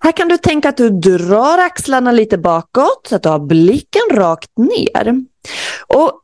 Här 0.00 0.12
kan 0.12 0.28
du 0.28 0.38
tänka 0.38 0.68
att 0.68 0.76
du 0.76 0.90
drar 0.90 1.58
axlarna 1.58 2.12
lite 2.12 2.38
bakåt 2.38 3.06
så 3.08 3.16
att 3.16 3.22
du 3.22 3.28
har 3.28 3.38
blicken 3.38 4.02
rakt 4.12 4.50
ner. 4.58 5.24
Och 5.86 6.20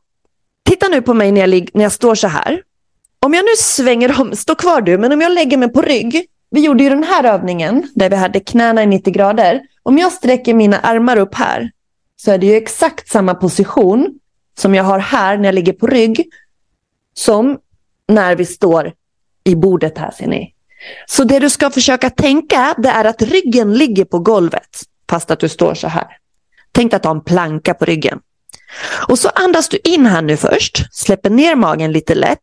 Titta 0.71 0.87
nu 0.87 1.01
på 1.01 1.13
mig 1.13 1.31
när 1.31 1.47
jag, 1.47 1.69
när 1.73 1.83
jag 1.83 1.91
står 1.91 2.15
så 2.15 2.27
här. 2.27 2.61
Om 3.19 3.33
jag 3.33 3.45
nu 3.45 3.51
svänger 3.57 4.21
om, 4.21 4.35
stå 4.35 4.55
kvar 4.55 4.81
du, 4.81 4.97
men 4.97 5.11
om 5.11 5.21
jag 5.21 5.31
lägger 5.31 5.57
mig 5.57 5.69
på 5.69 5.81
rygg. 5.81 6.25
Vi 6.49 6.61
gjorde 6.61 6.83
ju 6.83 6.89
den 6.89 7.03
här 7.03 7.23
övningen 7.23 7.91
där 7.95 8.09
vi 8.09 8.15
hade 8.15 8.39
knäna 8.39 8.83
i 8.83 8.85
90 8.85 9.13
grader. 9.13 9.61
Om 9.83 9.97
jag 9.97 10.11
sträcker 10.11 10.53
mina 10.53 10.79
armar 10.79 11.17
upp 11.17 11.35
här 11.35 11.71
så 12.15 12.31
är 12.31 12.37
det 12.37 12.45
ju 12.45 12.55
exakt 12.55 13.09
samma 13.09 13.35
position 13.35 14.19
som 14.57 14.75
jag 14.75 14.83
har 14.83 14.99
här 14.99 15.37
när 15.37 15.45
jag 15.45 15.55
ligger 15.55 15.73
på 15.73 15.87
rygg 15.87 16.29
som 17.13 17.57
när 18.13 18.35
vi 18.35 18.45
står 18.45 18.93
i 19.43 19.55
bordet 19.55 19.97
här 19.97 20.11
ser 20.11 20.27
ni. 20.27 20.53
Så 21.05 21.23
det 21.23 21.39
du 21.39 21.49
ska 21.49 21.69
försöka 21.69 22.09
tänka 22.09 22.75
det 22.77 22.89
är 22.89 23.05
att 23.05 23.21
ryggen 23.21 23.73
ligger 23.73 24.05
på 24.05 24.19
golvet 24.19 24.83
fast 25.09 25.31
att 25.31 25.39
du 25.39 25.49
står 25.49 25.73
så 25.73 25.87
här. 25.87 26.07
Tänk 26.71 26.93
att 26.93 27.05
ha 27.05 27.11
en 27.11 27.21
planka 27.21 27.73
på 27.73 27.85
ryggen. 27.85 28.19
Och 29.07 29.19
så 29.19 29.29
andas 29.29 29.69
du 29.69 29.77
in 29.83 30.05
här 30.05 30.21
nu 30.21 30.37
först, 30.37 30.95
släpper 30.95 31.29
ner 31.29 31.55
magen 31.55 31.91
lite 31.91 32.15
lätt. 32.15 32.39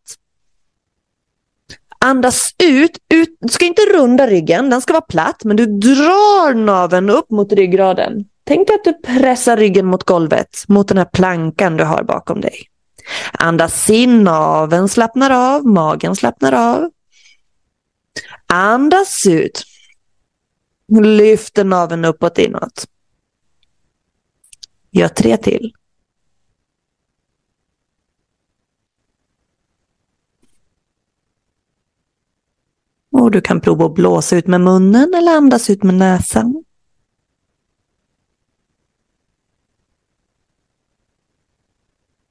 Andas 2.00 2.54
ut, 2.62 2.98
ut, 3.14 3.36
du 3.40 3.48
ska 3.48 3.64
inte 3.64 3.82
runda 3.82 4.26
ryggen, 4.26 4.70
den 4.70 4.80
ska 4.80 4.92
vara 4.92 5.00
platt, 5.00 5.44
men 5.44 5.56
du 5.56 5.66
drar 5.66 6.54
naveln 6.54 7.10
upp 7.10 7.30
mot 7.30 7.52
ryggraden. 7.52 8.24
Tänk 8.44 8.68
dig 8.68 8.74
att 8.74 8.84
du 8.84 8.92
pressar 8.92 9.56
ryggen 9.56 9.86
mot 9.86 10.04
golvet, 10.04 10.64
mot 10.68 10.88
den 10.88 10.98
här 10.98 11.04
plankan 11.04 11.76
du 11.76 11.84
har 11.84 12.02
bakom 12.02 12.40
dig. 12.40 12.66
Andas 13.32 13.90
in, 13.90 14.24
naveln 14.24 14.88
slappnar 14.88 15.30
av, 15.30 15.66
magen 15.66 16.16
slappnar 16.16 16.52
av. 16.52 16.90
Andas 18.46 19.26
ut. 19.26 19.64
Lyfter 21.02 21.64
naveln 21.64 22.04
uppåt 22.04 22.38
inåt. 22.38 22.86
Gör 24.90 25.08
tre 25.08 25.36
till. 25.36 25.72
Och 33.10 33.30
du 33.30 33.40
kan 33.40 33.60
prova 33.60 33.86
att 33.86 33.94
blåsa 33.94 34.36
ut 34.36 34.46
med 34.46 34.60
munnen 34.60 35.14
eller 35.14 35.36
andas 35.36 35.70
ut 35.70 35.82
med 35.82 35.94
näsan. 35.94 36.64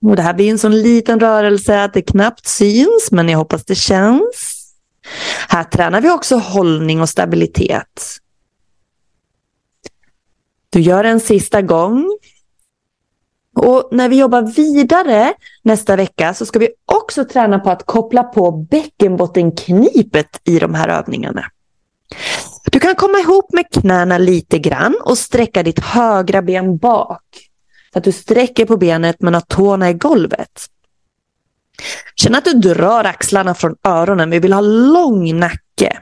Och 0.08 0.16
det 0.16 0.22
här 0.22 0.34
blir 0.34 0.52
en 0.52 0.60
sån 0.60 0.82
liten 0.82 1.20
rörelse 1.20 1.84
att 1.84 1.94
det 1.94 2.02
knappt 2.02 2.48
syns, 2.48 3.12
men 3.12 3.30
jag 3.30 3.38
hoppas 3.38 3.66
det 3.66 3.76
känns. 3.76 4.72
Här 5.48 5.64
tränar 5.64 6.02
vi 6.02 6.10
också 6.10 6.36
hållning 6.36 7.02
och 7.02 7.10
stabilitet. 7.10 8.18
Du 10.70 10.80
gör 10.80 11.04
en 11.04 11.20
sista 11.20 11.62
gång. 11.62 12.18
Och 13.56 13.90
när 13.92 14.10
vi 14.10 14.20
jobbar 14.20 14.42
vidare 14.42 15.34
nästa 15.64 15.96
vecka 15.96 16.34
så 16.34 16.46
ska 16.46 16.60
vi 16.60 16.70
också 16.86 17.26
träna 17.26 17.60
på 17.60 17.70
att 17.70 17.86
koppla 17.86 18.24
på 18.24 18.52
bäckenbottenknipet 18.52 20.42
i 20.44 20.60
de 20.60 20.74
här 20.74 20.90
övningarna. 20.90 21.44
Du 22.72 22.80
kan 22.80 22.96
komma 22.96 23.20
ihop 23.20 23.54
med 23.54 23.72
knäna 23.72 24.18
lite 24.18 24.60
grann 24.60 24.96
och 25.06 25.18
sträcka 25.18 25.64
ditt 25.64 25.80
högra 25.80 26.42
ben 26.42 26.78
bak. 26.78 27.47
Att 27.98 28.04
du 28.04 28.12
sträcker 28.12 28.66
på 28.66 28.78
benet 28.78 29.16
men 29.20 29.34
har 29.34 29.42
tårna 29.42 29.90
i 29.90 29.94
golvet. 29.94 30.66
Känn 32.16 32.36
att 32.36 32.46
du 32.46 32.54
drar 32.54 33.04
axlarna 33.04 33.54
från 33.54 33.76
öronen. 33.84 34.30
Vi 34.30 34.40
vill 34.40 34.54
ha 34.54 34.62
lång 34.62 35.40
nacke. 35.40 35.98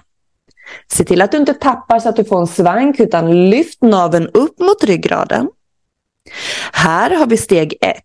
Se 0.91 1.03
till 1.03 1.21
att 1.21 1.31
du 1.31 1.38
inte 1.38 1.53
tappar 1.53 1.99
så 1.99 2.10
att 2.10 2.15
du 2.15 2.25
får 2.25 2.41
en 2.41 2.47
svank 2.47 2.99
utan 2.99 3.49
lyft 3.49 3.81
naven 3.81 4.27
upp 4.27 4.60
mot 4.60 4.84
ryggraden. 4.84 5.49
Här 6.71 7.15
har 7.15 7.25
vi 7.25 7.38
steg 7.38 7.77
ett. 7.81 8.03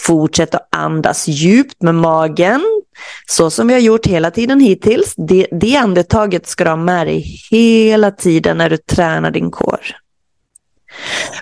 Fortsätt 0.00 0.54
att 0.54 0.68
andas 0.76 1.28
djupt 1.28 1.82
med 1.82 1.94
magen, 1.94 2.82
så 3.26 3.50
som 3.50 3.66
vi 3.66 3.74
har 3.74 3.80
gjort 3.80 4.06
hela 4.06 4.30
tiden 4.30 4.60
hittills. 4.60 5.14
Det, 5.16 5.46
det 5.50 5.76
andetaget 5.76 6.46
ska 6.46 6.64
du 6.64 6.70
ha 6.70 6.76
med 6.76 7.06
dig 7.06 7.20
hela 7.50 8.10
tiden 8.10 8.58
när 8.58 8.70
du 8.70 8.76
tränar 8.76 9.30
din 9.30 9.50
kår. 9.50 9.80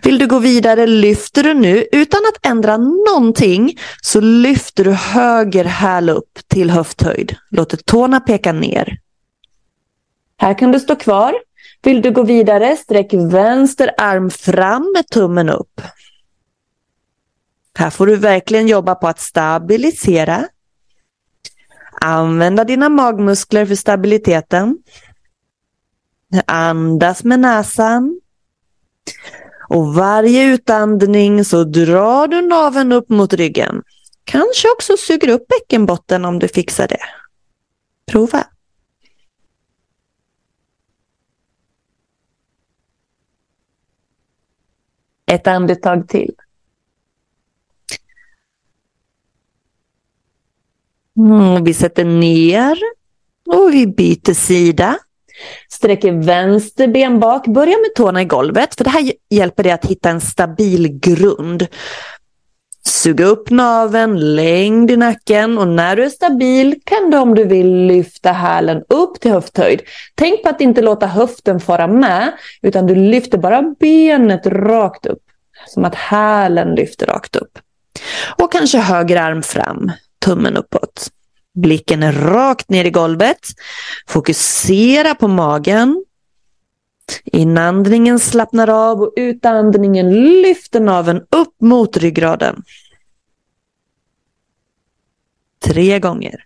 Vill 0.02 0.18
du 0.18 0.26
gå 0.26 0.38
vidare 0.38 0.86
lyfter 0.86 1.42
du 1.42 1.54
nu 1.54 1.86
utan 1.92 2.20
att 2.26 2.46
ändra 2.46 2.76
någonting 2.76 3.78
så 4.02 4.20
lyfter 4.20 4.84
du 4.84 4.92
höger 4.92 5.64
häl 5.64 6.08
upp 6.08 6.38
till 6.48 6.70
höfthöjd. 6.70 7.36
Låter 7.50 7.76
tårna 7.76 8.20
peka 8.20 8.52
ner. 8.52 8.98
Här 10.36 10.58
kan 10.58 10.72
du 10.72 10.80
stå 10.80 10.96
kvar. 10.96 11.34
Vill 11.82 12.02
du 12.02 12.10
gå 12.10 12.22
vidare 12.22 12.76
sträck 12.76 13.14
vänster 13.14 13.90
arm 13.98 14.30
fram 14.30 14.92
med 14.94 15.08
tummen 15.08 15.48
upp. 15.48 15.80
Här 17.78 17.90
får 17.90 18.06
du 18.06 18.16
verkligen 18.16 18.68
jobba 18.68 18.94
på 18.94 19.08
att 19.08 19.20
stabilisera. 19.20 20.48
Använda 22.00 22.64
dina 22.64 22.88
magmuskler 22.88 23.66
för 23.66 23.74
stabiliteten. 23.74 24.78
Andas 26.46 27.24
med 27.24 27.40
näsan. 27.40 28.20
Och 29.68 29.94
varje 29.94 30.44
utandning 30.44 31.44
så 31.44 31.64
drar 31.64 32.29
du 32.29 32.42
naveln 32.42 32.92
upp 32.92 33.09
mot 33.09 33.33
ryggen. 33.33 33.83
Kanske 34.24 34.68
också 34.72 34.96
suger 34.96 35.29
upp 35.29 35.48
bäckenbotten 35.48 36.24
om 36.24 36.38
du 36.38 36.48
fixar 36.48 36.88
det. 36.88 37.00
Prova. 38.12 38.46
Ett 45.26 45.46
andetag 45.46 46.09
till. 46.09 46.35
Mm, 51.16 51.64
vi 51.64 51.74
sätter 51.74 52.05
ner 52.05 52.79
och 53.46 53.72
vi 53.72 53.87
byter 53.87 54.35
sida. 54.35 54.98
Sträcker 55.68 56.12
vänster 56.12 56.88
ben 56.88 57.20
bak, 57.20 57.46
börja 57.46 57.77
med 57.79 57.94
tårna 57.96 58.22
i 58.22 58.25
golvet 58.25 58.75
för 58.75 58.85
det 58.85 58.90
här 58.90 59.12
hjälper 59.31 59.62
dig 59.62 59.72
att 59.72 59.87
hitta 59.87 60.11
en 60.11 60.20
stabil 60.20 60.99
grund. 61.01 61.66
Suga 62.87 63.25
upp 63.25 63.51
naven, 63.51 64.35
längd 64.35 64.90
i 64.90 64.96
nacken 64.96 65.59
och 65.59 65.68
när 65.68 65.96
du 65.96 66.05
är 66.05 66.09
stabil 66.09 66.81
kan 66.85 67.11
du 67.11 67.18
om 67.18 67.35
du 67.35 67.44
vill 67.44 67.87
lyfta 67.87 68.33
hälen 68.33 68.83
upp 68.88 69.20
till 69.20 69.31
höfthöjd. 69.31 69.83
Tänk 70.14 70.42
på 70.42 70.49
att 70.49 70.61
inte 70.61 70.83
låta 70.83 71.07
höften 71.07 71.61
fara 71.61 71.87
med 71.87 72.33
utan 72.62 72.87
du 72.87 72.94
lyfter 72.94 73.38
bara 73.38 73.62
benet 73.81 74.46
rakt 74.46 75.07
upp. 75.07 75.22
Som 75.66 75.85
att 75.85 75.94
hälen 75.94 76.75
lyfter 76.75 77.07
rakt 77.07 77.37
upp. 77.37 77.59
Och 78.42 78.53
kanske 78.53 78.79
höger 78.79 79.16
arm 79.16 79.42
fram, 79.42 79.92
tummen 80.25 80.57
uppåt. 80.57 81.11
Blicken 81.56 82.12
rakt 82.12 82.70
ner 82.70 82.84
i 82.84 82.90
golvet. 82.90 83.48
Fokusera 84.06 85.14
på 85.14 85.28
magen. 85.28 86.04
Inandningen 87.24 88.18
slappnar 88.18 88.68
av 88.68 89.02
och 89.02 89.12
utandningen 89.16 90.10
lyfter 90.42 90.80
naven 90.80 91.26
upp 91.30 91.60
mot 91.60 91.96
ryggraden. 91.96 92.62
Tre 95.64 95.98
gånger. 95.98 96.44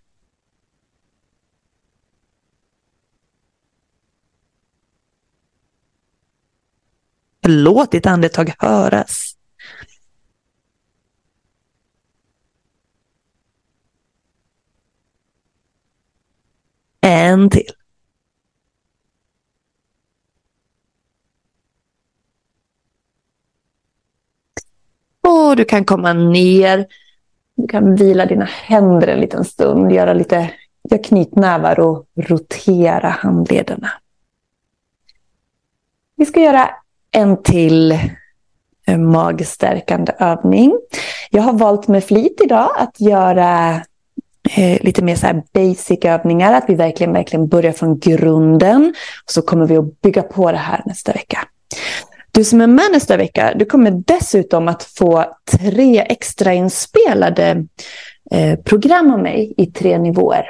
Låt 7.43 7.91
ditt 7.91 8.07
andetag 8.07 8.53
höras. 8.59 9.37
En 17.01 17.51
till. 17.51 17.71
Och 25.21 25.57
du 25.57 25.65
kan 25.65 25.85
komma 25.85 26.13
ner. 26.13 26.87
Du 27.55 27.69
kan 27.69 27.97
vila 27.97 28.27
dina 28.27 28.45
händer 28.45 29.09
en 29.09 29.21
liten 29.21 29.45
stund. 29.45 29.93
Göra 29.93 30.13
lite 30.13 30.51
gör 30.91 31.05
knytnävar 31.05 31.81
och 31.81 32.07
rotera 32.17 33.09
handlederna. 33.09 33.91
Vi 36.17 36.27
ska 36.27 36.41
göra 36.41 36.71
en 37.11 37.43
till 37.43 37.93
eh, 38.87 38.99
magstärkande 38.99 40.13
övning. 40.19 40.73
Jag 41.31 41.43
har 41.43 41.53
valt 41.53 41.89
med 41.89 42.05
flit 42.05 42.41
idag 42.45 42.71
att 42.77 43.01
göra 43.01 43.83
eh, 44.57 44.79
lite 44.83 45.05
mer 45.05 45.17
så 45.17 45.27
här 45.27 45.43
basic 45.53 46.05
övningar, 46.05 46.53
att 46.53 46.65
vi 46.69 46.75
verkligen, 46.75 47.13
verkligen 47.13 47.49
börjar 47.49 47.73
från 47.73 47.99
grunden. 47.99 48.95
Och 49.25 49.31
så 49.31 49.43
kommer 49.43 49.67
vi 49.67 49.77
att 49.77 50.01
bygga 50.01 50.23
på 50.23 50.53
det 50.53 50.59
här 50.59 50.83
nästa 50.87 51.13
vecka. 51.13 51.39
Du 52.33 52.45
som 52.45 52.61
är 52.61 52.67
med 52.67 52.91
nästa 52.93 53.17
vecka, 53.17 53.53
du 53.57 53.65
kommer 53.65 53.91
dessutom 53.91 54.69
att 54.69 54.83
få 54.83 55.25
tre 55.51 56.01
extra 56.01 56.53
inspelade 56.53 57.67
eh, 58.31 58.59
program 58.59 59.11
av 59.11 59.19
mig 59.19 59.55
i 59.57 59.67
tre 59.67 59.99
nivåer. 59.99 60.45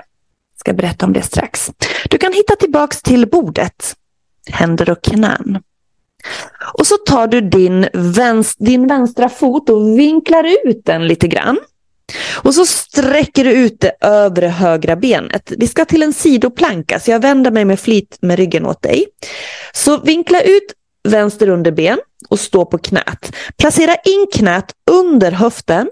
Jag 0.53 0.61
ska 0.61 0.73
berätta 0.73 1.07
om 1.07 1.13
det 1.13 1.23
strax. 1.23 1.71
Du 2.11 2.19
kan 2.19 2.33
hitta 2.33 2.57
tillbaks 2.57 3.03
till 3.03 3.29
bordet, 3.29 3.97
händer 4.53 4.91
och 4.91 5.03
knän. 5.03 5.59
Och 6.79 6.87
så 6.87 6.97
tar 6.97 7.27
du 7.27 7.41
din, 7.41 7.89
vänst, 7.93 8.57
din 8.59 8.87
vänstra 8.87 9.29
fot 9.29 9.71
och 9.71 9.99
vinklar 9.99 10.47
ut 10.65 10.85
den 10.85 11.07
lite 11.07 11.29
grann. 11.29 11.59
Och 12.43 12.55
så 12.55 12.67
sträcker 12.67 13.45
du 13.45 13.51
ut 13.51 13.81
det 13.81 13.93
övre 14.01 14.47
högra 14.47 14.97
benet. 14.97 15.53
Vi 15.57 15.69
ska 15.69 15.85
till 15.85 16.03
en 16.03 16.13
sidoplanka 16.13 17.01
så 17.01 17.11
jag 17.11 17.21
vänder 17.21 17.51
mig 17.51 17.65
med 17.65 17.81
flit 17.81 18.19
med 18.21 18.39
ryggen 18.39 18.67
åt 18.67 18.83
dig. 18.83 19.07
Så 19.73 19.99
vinkla 19.99 20.41
ut 20.41 20.75
vänster 21.09 21.49
underben 21.49 21.99
och 22.29 22.41
stå 22.41 22.65
på 22.65 22.79
knät. 22.79 23.33
Placera 23.59 23.95
in 23.95 24.27
knät 24.33 24.73
under 24.91 25.31
höften. 25.31 25.91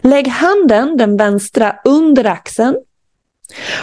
Lägg 0.00 0.28
handen, 0.28 0.96
den 0.96 1.16
vänstra, 1.16 1.76
under 1.84 2.24
axeln. 2.24 2.76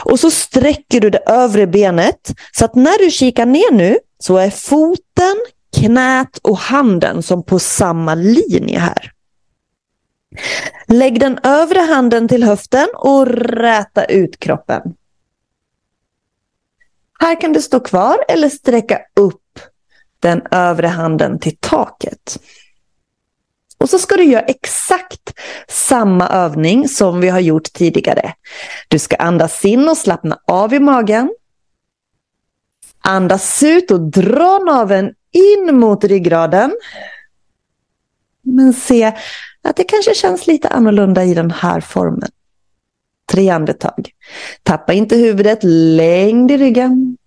Och 0.03 0.19
så 0.19 0.31
sträcker 0.31 1.01
du 1.01 1.09
det 1.09 1.23
övre 1.25 1.67
benet 1.67 2.33
så 2.51 2.65
att 2.65 2.75
när 2.75 3.05
du 3.05 3.11
kikar 3.11 3.45
ner 3.45 3.71
nu 3.71 3.97
så 4.19 4.37
är 4.37 4.49
foten, 4.49 5.35
knät 5.77 6.37
och 6.41 6.57
handen 6.57 7.23
som 7.23 7.43
på 7.43 7.59
samma 7.59 8.15
linje 8.15 8.79
här. 8.79 9.14
Lägg 10.87 11.19
den 11.19 11.39
övre 11.43 11.79
handen 11.79 12.27
till 12.27 12.43
höften 12.43 12.87
och 12.93 13.27
räta 13.27 14.05
ut 14.05 14.39
kroppen. 14.39 14.81
Här 17.19 17.41
kan 17.41 17.53
du 17.53 17.61
stå 17.61 17.79
kvar 17.79 18.17
eller 18.27 18.49
sträcka 18.49 18.99
upp 19.15 19.59
den 20.19 20.41
övre 20.51 20.87
handen 20.87 21.39
till 21.39 21.57
taket. 21.59 22.39
Och 23.77 23.89
så 23.89 23.99
ska 23.99 24.15
du 24.15 24.23
göra 24.23 24.41
exakt 24.41 25.33
samma 25.67 26.29
övning 26.29 26.87
som 26.87 27.21
vi 27.21 27.29
har 27.29 27.39
gjort 27.39 27.73
tidigare. 27.73 28.33
Du 28.87 28.99
ska 28.99 29.15
andas 29.15 29.65
in 29.65 29.89
och 29.89 29.97
slappna 29.97 30.39
av 30.47 30.73
i 30.73 30.79
magen. 30.79 31.35
Andas 33.01 33.63
ut 33.63 33.91
och 33.91 34.01
dra 34.01 34.59
naveln 34.59 35.13
in 35.31 35.75
mot 35.79 36.03
ryggraden. 36.03 36.77
Men 38.41 38.73
se 38.73 39.13
att 39.65 39.75
det 39.75 39.83
kanske 39.83 40.13
känns 40.13 40.47
lite 40.47 40.67
annorlunda 40.67 41.23
i 41.23 41.33
den 41.33 41.51
här 41.51 41.81
formen. 41.81 42.29
Tre 43.31 43.49
andetag. 43.49 44.09
Tappa 44.63 44.93
inte 44.93 45.15
huvudet, 45.15 45.59
längd 45.63 46.51
i 46.51 46.57
ryggen. 46.57 47.17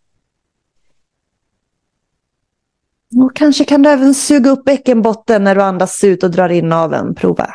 Och 3.17 3.37
kanske 3.37 3.65
kan 3.65 3.83
du 3.83 3.91
även 3.91 4.15
suga 4.15 4.51
upp 4.51 4.65
bäckenbotten 4.65 5.45
när 5.45 5.55
du 5.55 5.63
andas 5.63 6.05
ut 6.05 6.23
och 6.23 6.31
drar 6.31 6.49
in 6.49 6.69
naveln. 6.69 7.15
Prova. 7.15 7.55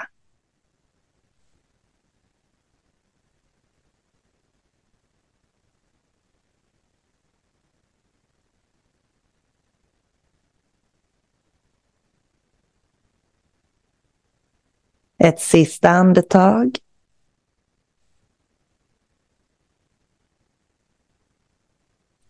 Ett 15.23 15.39
sista 15.39 15.89
andetag. 15.89 16.77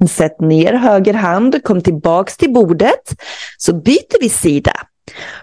Sätt 0.09 0.41
ner 0.41 0.73
höger 0.73 1.13
hand, 1.13 1.63
kom 1.63 1.81
tillbaks 1.81 2.37
till 2.37 2.53
bordet. 2.53 3.15
Så 3.57 3.73
byter 3.73 4.21
vi 4.21 4.29
sida. 4.29 4.73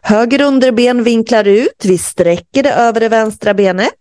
Höger 0.03 0.41
underben 0.41 1.05
vinklar 1.05 1.45
ut, 1.45 1.85
vi 1.85 1.99
sträcker 1.99 2.63
det 2.63 2.73
övre 2.73 3.09
vänstra 3.09 3.55
benet. 3.55 3.99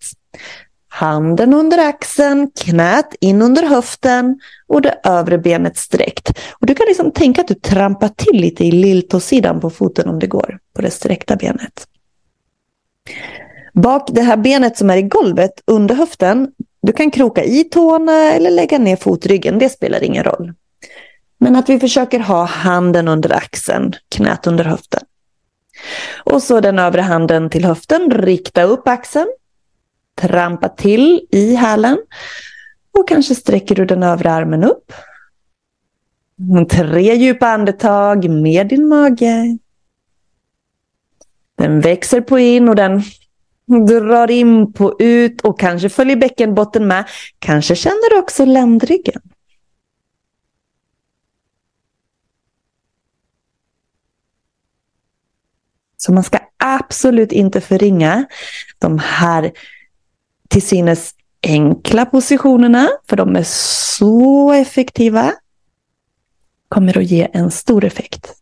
Handen 0.90 1.54
under 1.54 1.88
axeln, 1.90 2.52
knät 2.60 3.16
in 3.20 3.42
under 3.42 3.64
höften 3.64 4.40
och 4.68 4.82
det 4.82 5.00
övre 5.04 5.38
benet 5.38 5.78
sträckt. 5.78 6.40
Och 6.52 6.68
du 6.68 6.76
kan 6.76 6.86
liksom 6.88 7.12
tänka 7.12 7.42
att 7.42 7.48
du 7.48 7.54
trampar 7.54 8.10
till 8.10 8.42
lite 8.42 8.64
i 8.64 8.72
lilltåsidan 8.72 9.60
på 9.60 9.70
foten 9.70 10.10
om 10.10 10.20
det 10.20 10.28
går, 10.28 10.60
på 10.76 10.82
det 10.82 10.92
sträckta 10.92 11.36
benet. 11.36 11.88
Bak 13.74 14.10
det 14.12 14.22
här 14.22 14.38
benet 14.38 14.78
som 14.78 14.90
är 14.90 14.98
i 14.98 15.02
golvet 15.02 15.64
under 15.66 15.96
höften, 15.96 16.52
du 16.82 16.94
kan 16.94 17.12
kroka 17.12 17.44
i 17.44 17.64
tårna 17.64 18.34
eller 18.34 18.52
lägga 18.52 18.78
ner 18.78 18.96
fotryggen, 18.96 19.60
det 19.60 19.70
spelar 19.70 20.04
ingen 20.04 20.24
roll. 20.24 20.54
Men 21.40 21.56
att 21.56 21.70
vi 21.70 21.80
försöker 21.80 22.20
ha 22.20 22.46
handen 22.46 23.08
under 23.08 23.34
axeln, 23.34 23.94
knät 24.10 24.48
under 24.48 24.64
höften. 24.64 25.02
Och 26.24 26.44
så 26.44 26.60
den 26.60 26.80
övre 26.80 27.02
handen 27.02 27.50
till 27.50 27.66
höften, 27.66 28.12
rikta 28.12 28.64
upp 28.64 28.88
axeln. 28.88 29.28
Trampa 30.16 30.70
till 30.70 31.22
i 31.32 31.56
hälen. 31.56 31.98
Och 32.92 33.08
kanske 33.08 33.36
sträcker 33.36 33.76
du 33.76 33.86
den 33.86 34.04
övre 34.04 34.32
armen 34.32 34.64
upp. 34.64 34.94
Tre 36.70 37.16
djupa 37.16 37.48
andetag 37.48 38.30
med 38.30 38.68
din 38.68 38.88
mage. 38.88 39.58
Den 41.60 41.82
växer 41.82 42.22
på 42.22 42.40
in 42.40 42.70
och 42.70 42.76
den 42.76 43.02
drar 43.88 44.32
in 44.32 44.74
på 44.74 44.96
ut 45.00 45.42
och 45.42 45.60
kanske 45.60 45.90
följer 45.90 46.16
bäckenbotten 46.16 46.88
med. 46.88 47.06
Kanske 47.40 47.76
känner 47.76 48.10
du 48.10 48.20
också 48.20 48.46
ländryggen. 48.46 49.22
Så 55.98 56.14
man 56.14 56.24
ska 56.24 56.40
absolut 56.58 57.32
inte 57.32 57.62
förringa 57.62 58.26
de 58.80 59.00
här 59.00 59.52
till 60.50 60.62
synes 60.62 61.16
enkla 61.44 62.06
positionerna, 62.06 62.90
för 63.08 63.16
de 63.16 63.36
är 63.36 63.44
så 63.44 64.54
effektiva. 64.54 65.34
Kommer 66.70 66.98
att 66.98 67.06
ge 67.06 67.28
en 67.34 67.52
stor 67.52 67.86
effekt. 67.86 68.39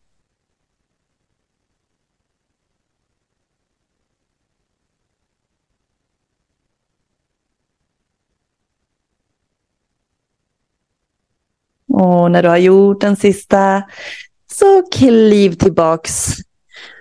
Och 12.00 12.32
när 12.32 12.43
du 12.43 12.50
har 12.50 12.58
gjort 12.58 13.02
den 13.02 13.16
sista 13.16 13.84
så 14.52 14.84
kliv 14.91 15.52
tillbaks 15.52 16.26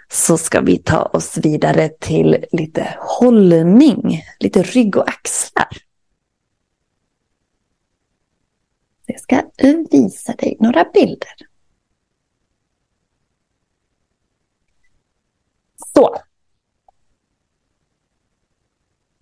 så 0.09 0.39
ska 0.39 0.61
vi 0.61 0.79
ta 0.79 1.03
oss 1.03 1.39
vidare 1.39 1.89
till 1.89 2.45
lite 2.53 2.97
hållning, 2.99 4.23
lite 4.41 4.63
rygg 4.63 4.97
och 4.97 5.09
axlar. 5.09 5.69
Jag 9.07 9.21
ska 9.21 9.43
visa 9.91 10.33
dig 10.33 10.57
några 10.61 10.85
bilder. 10.95 11.35
Så. 15.95 16.17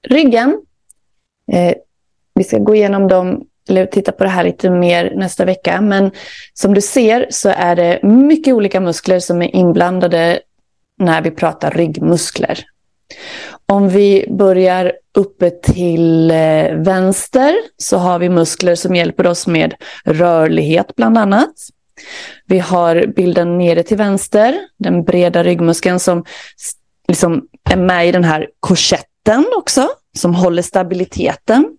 Ryggen. 0.02 0.66
Eh, 1.52 1.74
vi 2.34 2.44
ska 2.44 2.58
gå 2.58 2.74
igenom 2.74 3.08
dem, 3.08 3.48
titta 3.90 4.12
på 4.12 4.24
det 4.24 4.30
här 4.30 4.44
lite 4.44 4.70
mer 4.70 5.12
nästa 5.16 5.44
vecka. 5.44 5.80
Men 5.80 6.10
som 6.54 6.74
du 6.74 6.80
ser 6.80 7.26
så 7.30 7.48
är 7.48 7.76
det 7.76 8.02
mycket 8.02 8.54
olika 8.54 8.80
muskler 8.80 9.18
som 9.18 9.42
är 9.42 9.56
inblandade 9.56 10.40
när 10.98 11.22
vi 11.22 11.30
pratar 11.30 11.70
ryggmuskler. 11.70 12.64
Om 13.66 13.88
vi 13.88 14.26
börjar 14.30 14.92
uppe 15.14 15.50
till 15.50 16.30
eh, 16.30 16.74
vänster 16.74 17.54
så 17.76 17.96
har 17.96 18.18
vi 18.18 18.28
muskler 18.28 18.74
som 18.74 18.96
hjälper 18.96 19.26
oss 19.26 19.46
med 19.46 19.74
rörlighet 20.04 20.96
bland 20.96 21.18
annat. 21.18 21.54
Vi 22.46 22.58
har 22.58 23.06
bilden 23.06 23.58
nere 23.58 23.82
till 23.82 23.96
vänster, 23.96 24.58
den 24.78 25.04
breda 25.04 25.42
ryggmuskeln 25.42 26.00
som 26.00 26.24
liksom 27.08 27.48
är 27.70 27.76
med 27.76 28.08
i 28.08 28.12
den 28.12 28.24
här 28.24 28.48
korsetten 28.60 29.46
också, 29.56 29.88
som 30.16 30.34
håller 30.34 30.62
stabiliteten. 30.62 31.76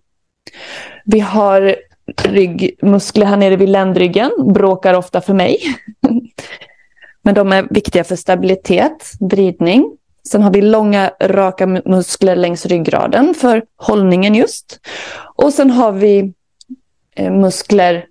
Vi 1.06 1.20
har 1.20 1.76
ryggmuskler 2.24 3.26
här 3.26 3.36
nere 3.36 3.56
vid 3.56 3.68
ländryggen, 3.68 4.30
bråkar 4.54 4.94
ofta 4.94 5.20
för 5.20 5.34
mig. 5.34 5.58
Men 7.22 7.34
de 7.34 7.52
är 7.52 7.66
viktiga 7.70 8.04
för 8.04 8.16
stabilitet, 8.16 9.12
vridning. 9.20 9.96
Sen 10.28 10.42
har 10.42 10.50
vi 10.50 10.62
långa 10.62 11.10
raka 11.20 11.66
muskler 11.66 12.36
längs 12.36 12.66
ryggraden 12.66 13.34
för 13.34 13.64
hållningen 13.76 14.34
just. 14.34 14.80
Och 15.36 15.52
sen 15.52 15.70
har 15.70 15.92
vi 15.92 16.32
eh, 17.16 17.32
muskler 17.32 18.06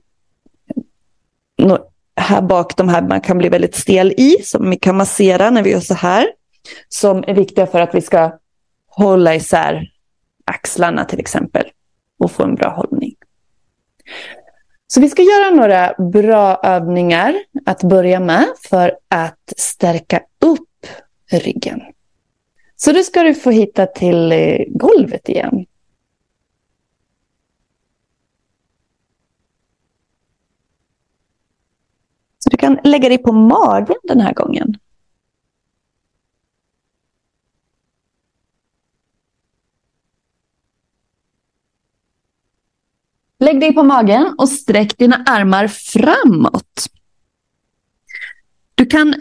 eh, 1.62 1.78
här 2.16 2.42
bak, 2.42 2.78
de 2.78 2.90
här 2.90 3.02
man 3.02 3.22
kan 3.22 3.38
bli 3.38 3.50
väldigt 3.50 3.76
stel 3.76 4.12
i, 4.12 4.38
som 4.44 4.70
vi 4.70 4.76
kan 4.76 4.98
massera 4.98 5.50
när 5.50 5.64
vi 5.64 5.72
gör 5.72 5.80
så 5.80 5.94
här. 5.94 6.28
Som 6.90 7.24
är 7.28 7.34
viktiga 7.34 7.68
för 7.68 7.80
att 7.80 7.96
vi 7.96 8.02
ska 8.02 8.32
hålla 8.88 9.36
isär 9.36 9.92
axlarna 10.46 11.06
till 11.06 11.20
exempel 11.20 11.66
och 12.18 12.32
få 12.32 12.44
en 12.44 12.56
bra 12.56 12.70
hållning. 12.70 13.16
Så 14.88 15.02
vi 15.02 15.10
ska 15.10 15.22
göra 15.22 15.50
några 15.56 15.94
bra 16.12 16.60
övningar 16.64 17.36
att 17.66 17.84
börja 17.84 18.20
med 18.20 18.48
för 18.70 18.98
att 19.08 19.54
stärka 19.58 20.22
upp 20.40 20.88
ryggen. 21.32 21.82
Så 22.76 22.92
då 22.92 23.04
ska 23.04 23.24
du 23.24 23.34
få 23.36 23.52
hitta 23.52 23.86
till 23.86 24.32
eh, 24.32 24.58
golvet 24.70 25.30
igen. 25.30 25.66
Så 32.40 32.50
du 32.50 32.58
kan 32.58 32.80
lägga 32.84 33.10
dig 33.10 33.18
på 33.18 33.32
magen 33.32 33.98
den 34.04 34.22
här 34.22 34.34
gången. 34.34 34.78
Lägg 43.40 43.60
dig 43.60 43.74
på 43.74 43.84
magen 43.84 44.36
och 44.38 44.50
sträck 44.50 44.98
dina 44.98 45.16
armar 45.26 45.68
framåt. 45.68 46.90
Du 48.76 48.86
kan 48.86 49.16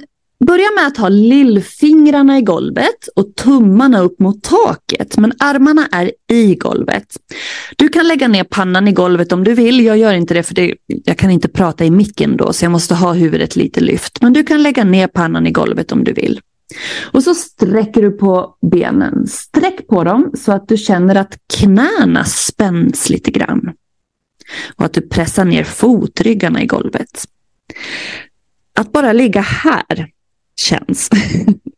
börja 0.47 0.71
med 0.77 0.87
att 0.87 0.97
ha 0.97 1.09
lillfingrarna 1.09 2.39
i 2.39 2.43
golvet 2.43 3.09
och 3.17 3.37
tummarna 3.37 4.01
upp 4.01 4.21
mot 4.21 4.43
taket, 4.43 5.17
men 5.17 5.33
armarna 5.39 5.89
är 5.93 6.13
i 6.31 6.55
golvet. 6.55 7.17
Du 7.77 7.89
kan 7.89 8.09
lägga 8.09 8.29
ner 8.29 8.45
pannan 8.45 8.89
i 8.89 8.93
golvet 8.93 9.33
om 9.33 9.45
du 9.45 9.55
vill. 9.55 9.85
Jag 9.85 9.99
gör 9.99 10.15
inte 10.15 10.35
det 10.35 10.43
för 10.43 10.55
det, 10.55 10.75
jag 10.87 11.19
kan 11.19 11.31
inte 11.31 11.49
prata 11.49 11.85
i 11.85 11.91
micken 11.91 12.37
då, 12.37 12.53
så 12.53 12.65
jag 12.65 12.73
måste 12.73 12.95
ha 12.95 13.13
huvudet 13.13 13.57
lite 13.57 13.81
lyft. 13.81 14.23
Men 14.23 14.33
du 14.33 14.43
kan 14.43 14.63
lägga 14.63 14.85
ner 14.85 15.07
pannan 15.07 15.47
i 15.47 15.51
golvet 15.51 15.93
om 15.93 16.05
du 16.05 16.13
vill. 16.13 16.41
Och 17.13 17.23
så 17.23 17.35
sträcker 17.35 18.03
du 18.03 18.11
på 18.11 18.57
benen. 18.71 19.27
Sträck 19.27 19.89
på 19.89 20.05
dem 20.05 20.31
så 20.35 20.53
att 20.53 20.69
du 20.69 20.77
känner 20.77 21.15
att 21.15 21.39
knäna 21.59 22.25
spänns 22.25 23.11
lite 23.11 23.31
grann 23.31 23.73
och 24.77 24.85
att 24.85 24.93
du 24.93 25.01
pressar 25.01 25.45
ner 25.45 25.65
fotryggarna 25.65 26.63
i 26.63 26.67
golvet. 26.67 27.25
Att 28.75 28.93
bara 28.93 29.13
ligga 29.13 29.41
här 29.41 30.11
känns. 30.57 31.11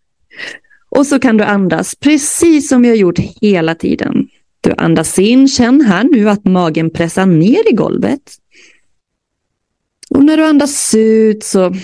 och 0.89 1.07
så 1.07 1.19
kan 1.19 1.37
du 1.37 1.45
andas 1.45 1.95
precis 1.95 2.69
som 2.69 2.83
vi 2.83 2.89
har 2.89 2.97
gjort 2.97 3.19
hela 3.19 3.75
tiden. 3.75 4.29
Du 4.61 4.73
andas 4.79 5.19
in, 5.19 5.49
känn 5.49 5.81
här 5.81 6.05
nu 6.05 6.29
att 6.29 6.45
magen 6.45 6.91
pressar 6.91 7.27
ner 7.27 7.73
i 7.73 7.73
golvet. 7.73 8.37
Och 10.11 10.25
när 10.25 10.37
du 10.37 10.45
andas 10.45 10.95
ut 10.95 11.45
så 11.45 11.75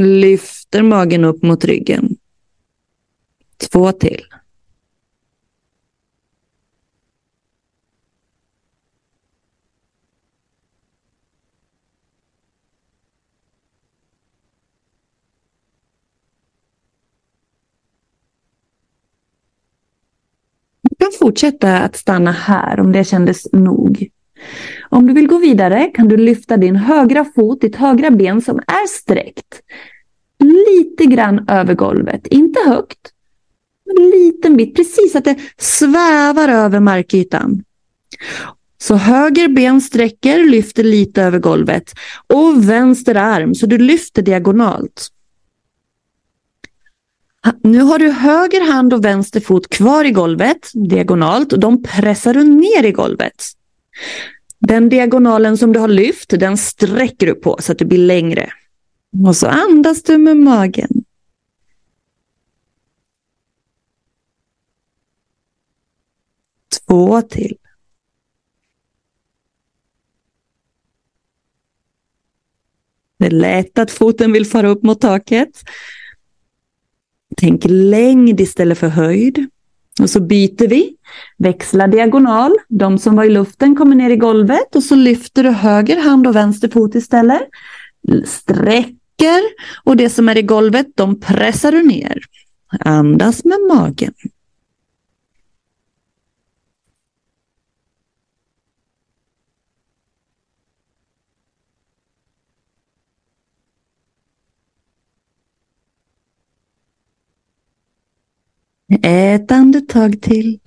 lyfter 0.00 0.82
magen 0.82 1.24
upp 1.24 1.42
mot 1.42 1.64
ryggen. 1.64 2.16
Två 3.70 3.92
till. 3.92 4.22
Kan 21.06 21.18
fortsätta 21.18 21.78
att 21.78 21.96
stanna 21.96 22.32
här 22.32 22.80
om 22.80 22.92
det 22.92 23.04
kändes 23.04 23.52
nog. 23.52 24.08
Om 24.90 25.06
du 25.06 25.12
vill 25.12 25.26
gå 25.26 25.38
vidare 25.38 25.90
kan 25.94 26.08
du 26.08 26.16
lyfta 26.16 26.56
din 26.56 26.76
högra 26.76 27.24
fot, 27.34 27.60
ditt 27.60 27.76
högra 27.76 28.10
ben 28.10 28.40
som 28.40 28.58
är 28.58 28.86
sträckt. 28.86 29.60
Lite 30.38 31.04
grann 31.04 31.48
över 31.48 31.74
golvet, 31.74 32.26
inte 32.26 32.60
högt. 32.66 32.98
En 33.96 34.10
liten 34.10 34.56
bit, 34.56 34.76
precis 34.76 35.16
att 35.16 35.24
det 35.24 35.36
svävar 35.58 36.48
över 36.48 36.80
markytan. 36.80 37.62
Så 38.78 38.94
höger 38.94 39.48
ben 39.48 39.80
sträcker, 39.80 40.44
lyfter 40.44 40.84
lite 40.84 41.22
över 41.22 41.38
golvet. 41.38 41.94
Och 42.34 42.68
vänster 42.68 43.14
arm, 43.14 43.54
så 43.54 43.66
du 43.66 43.78
lyfter 43.78 44.22
diagonalt. 44.22 45.08
Nu 47.62 47.80
har 47.80 47.98
du 47.98 48.10
höger 48.10 48.72
hand 48.72 48.94
och 48.94 49.04
vänster 49.04 49.40
fot 49.40 49.68
kvar 49.68 50.04
i 50.04 50.10
golvet, 50.10 50.70
diagonalt, 50.74 51.52
och 51.52 51.60
de 51.60 51.82
pressar 51.82 52.34
du 52.34 52.44
ner 52.44 52.84
i 52.84 52.92
golvet. 52.92 53.44
Den 54.58 54.88
diagonalen 54.88 55.58
som 55.58 55.72
du 55.72 55.80
har 55.80 55.88
lyft, 55.88 56.30
den 56.30 56.56
sträcker 56.56 57.26
du 57.26 57.34
på 57.34 57.56
så 57.60 57.72
att 57.72 57.78
det 57.78 57.84
blir 57.84 57.98
längre. 57.98 58.50
Och 59.26 59.36
så 59.36 59.46
andas 59.46 60.02
du 60.02 60.18
med 60.18 60.36
magen. 60.36 61.04
Två 66.88 67.22
till. 67.22 67.56
Det 73.18 73.26
är 73.26 73.30
lätt 73.30 73.78
att 73.78 73.90
foten 73.90 74.32
vill 74.32 74.46
fara 74.46 74.68
upp 74.68 74.82
mot 74.82 75.00
taket. 75.00 75.62
Tänk 77.40 77.62
längd 77.68 78.40
istället 78.40 78.78
för 78.78 78.88
höjd. 78.88 79.46
Och 80.00 80.10
så 80.10 80.20
byter 80.20 80.68
vi. 80.68 80.96
Växla 81.38 81.86
diagonal. 81.86 82.52
De 82.68 82.98
som 82.98 83.16
var 83.16 83.24
i 83.24 83.30
luften 83.30 83.76
kommer 83.76 83.96
ner 83.96 84.10
i 84.10 84.16
golvet 84.16 84.76
och 84.76 84.82
så 84.82 84.94
lyfter 84.94 85.42
du 85.42 85.50
höger 85.50 86.00
hand 86.00 86.26
och 86.26 86.36
vänster 86.36 86.68
fot 86.68 86.94
istället. 86.94 87.42
Sträcker 88.24 89.42
och 89.84 89.96
det 89.96 90.10
som 90.10 90.28
är 90.28 90.38
i 90.38 90.42
golvet, 90.42 90.86
de 90.94 91.20
pressar 91.20 91.72
du 91.72 91.82
ner. 91.82 92.18
Andas 92.80 93.44
med 93.44 93.58
magen. 93.68 94.14
Ett 109.02 109.50
andetag 109.50 110.22
till. 110.22 110.60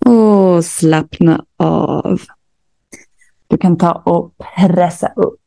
Och 0.00 0.64
slappna 0.64 1.44
av. 1.56 2.20
Du 3.46 3.58
kan 3.58 3.78
ta 3.78 3.92
och 3.92 4.34
pressa 4.38 5.08
upp. 5.16 5.40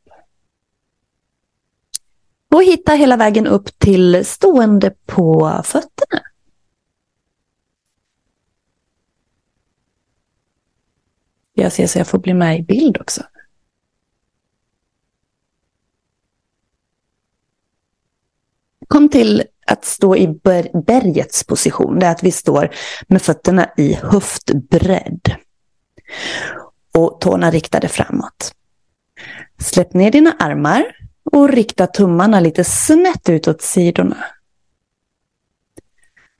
Och 2.48 2.62
hitta 2.62 2.92
hela 2.92 3.16
vägen 3.16 3.46
upp 3.46 3.78
till 3.78 4.26
stående 4.26 4.94
på 5.06 5.60
fötterna. 5.64 6.22
Jag 11.54 11.72
ser 11.72 11.86
så 11.86 11.98
jag 11.98 12.06
får 12.06 12.18
bli 12.18 12.34
med 12.34 12.58
i 12.58 12.62
bild 12.62 13.00
också. 13.00 13.22
Kom 18.88 19.08
till 19.08 19.42
att 19.66 19.84
stå 19.84 20.16
i 20.16 20.28
ber 20.28 20.82
bergets 20.86 21.44
position. 21.44 21.98
Det 21.98 22.06
är 22.06 22.10
att 22.10 22.22
vi 22.22 22.32
står 22.32 22.70
med 23.08 23.22
fötterna 23.22 23.70
i 23.76 23.94
höftbredd. 23.94 25.20
Och 26.94 27.20
tårna 27.20 27.50
riktade 27.50 27.88
framåt. 27.88 28.52
Släpp 29.58 29.94
ner 29.94 30.10
dina 30.10 30.32
armar 30.38 30.84
och 31.32 31.48
rikta 31.48 31.86
tummarna 31.86 32.40
lite 32.40 32.64
snett 32.64 33.28
ut 33.28 33.48
åt 33.48 33.62
sidorna. 33.62 34.16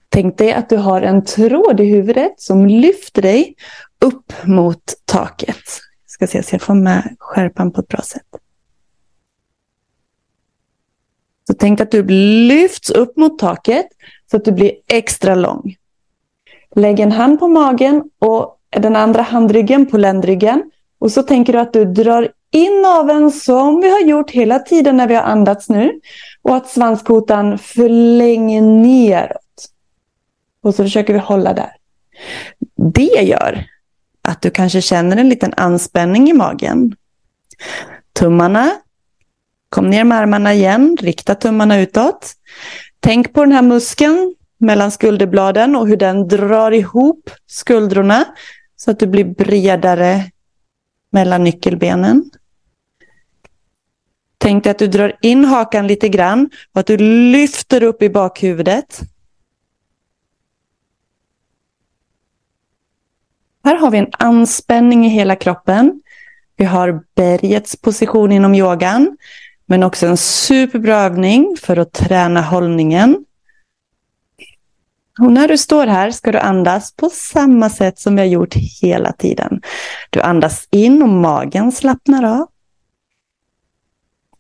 Tänk 0.09 0.39
dig 0.39 0.53
att 0.53 0.69
du 0.69 0.77
har 0.77 1.03
en 1.03 1.25
tråd 1.25 1.81
i 1.81 1.85
huvudet 1.85 2.41
som 2.41 2.67
lyfter 2.67 3.23
dig 3.23 3.55
upp 4.01 4.33
mot 4.45 4.95
taket. 5.05 5.65
Jag 6.05 6.11
ska 6.11 6.27
se 6.27 6.43
så 6.43 6.55
jag 6.55 6.63
får 6.63 6.75
med 6.75 7.17
skärpan 7.19 7.73
på 7.73 7.81
ett 7.81 7.89
bra 7.89 8.03
sätt. 8.03 8.27
Så 11.47 11.55
tänk 11.55 11.81
att 11.81 11.91
du 11.91 12.03
lyfts 12.49 12.91
upp 12.91 13.17
mot 13.17 13.39
taket 13.39 13.87
så 14.31 14.37
att 14.37 14.45
du 14.45 14.53
blir 14.53 14.73
extra 14.89 15.35
lång. 15.35 15.77
Lägg 16.77 17.01
en 17.01 17.13
hand 17.13 17.39
på 17.39 17.49
magen 17.49 18.03
och 18.19 18.59
den 18.71 18.97
andra 18.97 19.23
handryggen 19.23 19.87
på 19.87 19.99
ländryggen. 19.99 20.71
Och 20.99 21.13
så 21.13 21.23
tänker 21.23 21.53
du 21.53 21.59
att 21.59 21.73
du 21.73 21.85
drar 21.85 22.33
in 22.51 22.83
naveln 22.83 23.31
som 23.31 23.81
vi 23.81 23.91
har 23.91 24.01
gjort 24.01 24.31
hela 24.31 24.59
tiden 24.59 24.97
när 24.97 25.09
vi 25.09 25.15
har 25.15 25.23
andats 25.23 25.69
nu. 25.69 26.01
Och 26.43 26.57
att 26.57 26.69
svanskotan 26.69 27.59
förlänger 27.59 28.63
neråt. 28.63 29.69
Och 30.63 30.75
så 30.75 30.85
försöker 30.85 31.13
vi 31.13 31.19
hålla 31.19 31.53
där. 31.53 31.73
Det 32.95 33.23
gör 33.23 33.65
att 34.23 34.43
du 34.43 34.51
kanske 34.51 34.83
känner 34.83 35.17
en 35.17 35.29
liten 35.29 35.55
anspänning 35.57 36.31
i 36.31 36.33
magen. 36.33 36.97
Tummarna 38.13 38.71
Kom 39.77 39.91
ner 39.91 40.05
med 40.05 40.19
armarna 40.19 40.55
igen, 40.55 40.97
rikta 41.01 41.35
tummarna 41.35 41.81
utåt. 41.81 42.33
Tänk 43.01 43.33
på 43.33 43.45
den 43.45 43.53
här 43.53 43.63
muskeln 43.63 44.35
mellan 44.59 44.91
skulderbladen 44.91 45.77
och 45.77 45.89
hur 45.89 45.97
den 45.97 46.29
drar 46.29 46.73
ihop 46.73 47.31
skuldrorna 47.47 48.25
så 48.77 48.91
att 48.91 48.99
du 48.99 49.07
blir 49.07 49.25
bredare 49.25 50.31
mellan 51.11 51.45
nyckelbenen. 51.45 52.31
Tänk 54.39 54.65
dig 54.65 54.71
att 54.71 54.79
du 54.79 54.87
drar 54.87 55.17
in 55.23 55.45
hakan 55.45 55.87
lite 55.87 56.09
grann 56.09 56.51
och 56.73 56.81
att 56.81 56.87
du 56.87 56.97
lyfter 57.33 57.83
upp 57.83 58.03
i 58.03 58.11
bakhuvudet. 58.11 59.01
Här 63.65 63.77
har 63.77 63.91
vi 63.91 63.99
en 63.99 64.11
anspänning 64.13 65.07
i 65.07 65.09
hela 65.09 65.37
kroppen. 65.37 66.03
Vi 66.57 66.65
har 66.65 67.03
bergets 67.15 67.77
position 67.77 68.33
inom 68.33 68.55
yogan. 68.55 69.17
Men 69.67 69.83
också 69.83 70.07
en 70.07 70.17
superbra 70.17 70.97
övning 71.01 71.57
för 71.61 71.77
att 71.77 71.93
träna 71.93 72.43
hållningen. 72.43 73.25
Och 75.21 75.33
när 75.33 75.49
du 75.49 75.59
står 75.59 75.87
här 75.87 76.11
ska 76.11 76.33
du 76.33 76.39
andas 76.39 76.97
på 76.97 77.11
samma 77.11 77.71
sätt 77.71 77.99
som 77.99 78.17
vi 78.17 78.21
har 78.21 78.29
gjort 78.29 78.55
hela 78.55 79.13
tiden. 79.13 79.63
Du 80.11 80.21
andas 80.21 80.69
in 80.71 81.03
och 81.03 81.09
magen 81.09 81.73
slappnar 81.73 82.41
av. 82.41 82.49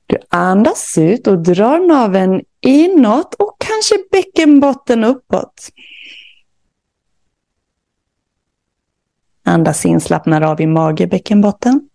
Du 0.06 0.18
andas 0.28 0.98
ut 0.98 1.26
och 1.26 1.38
drar 1.42 1.78
naveln 1.88 2.42
inåt 2.60 3.34
och 3.34 3.56
kanske 3.58 3.94
bäckenbotten 4.10 5.04
uppåt. 5.04 5.68
Andas 9.44 9.86
in, 9.86 10.00
slappnar 10.00 10.42
av 10.42 10.60
i 10.60 10.66
mage, 10.66 11.06
bäckenbotten. 11.06 11.88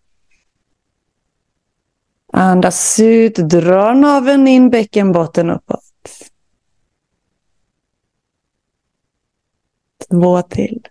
Andas 2.34 3.00
ut, 3.00 3.36
dra 3.36 3.94
naveln 3.94 4.48
in, 4.48 4.70
bäckenbotten 4.70 5.50
uppåt. 5.50 5.84
Två 10.10 10.42
till. 10.42 10.88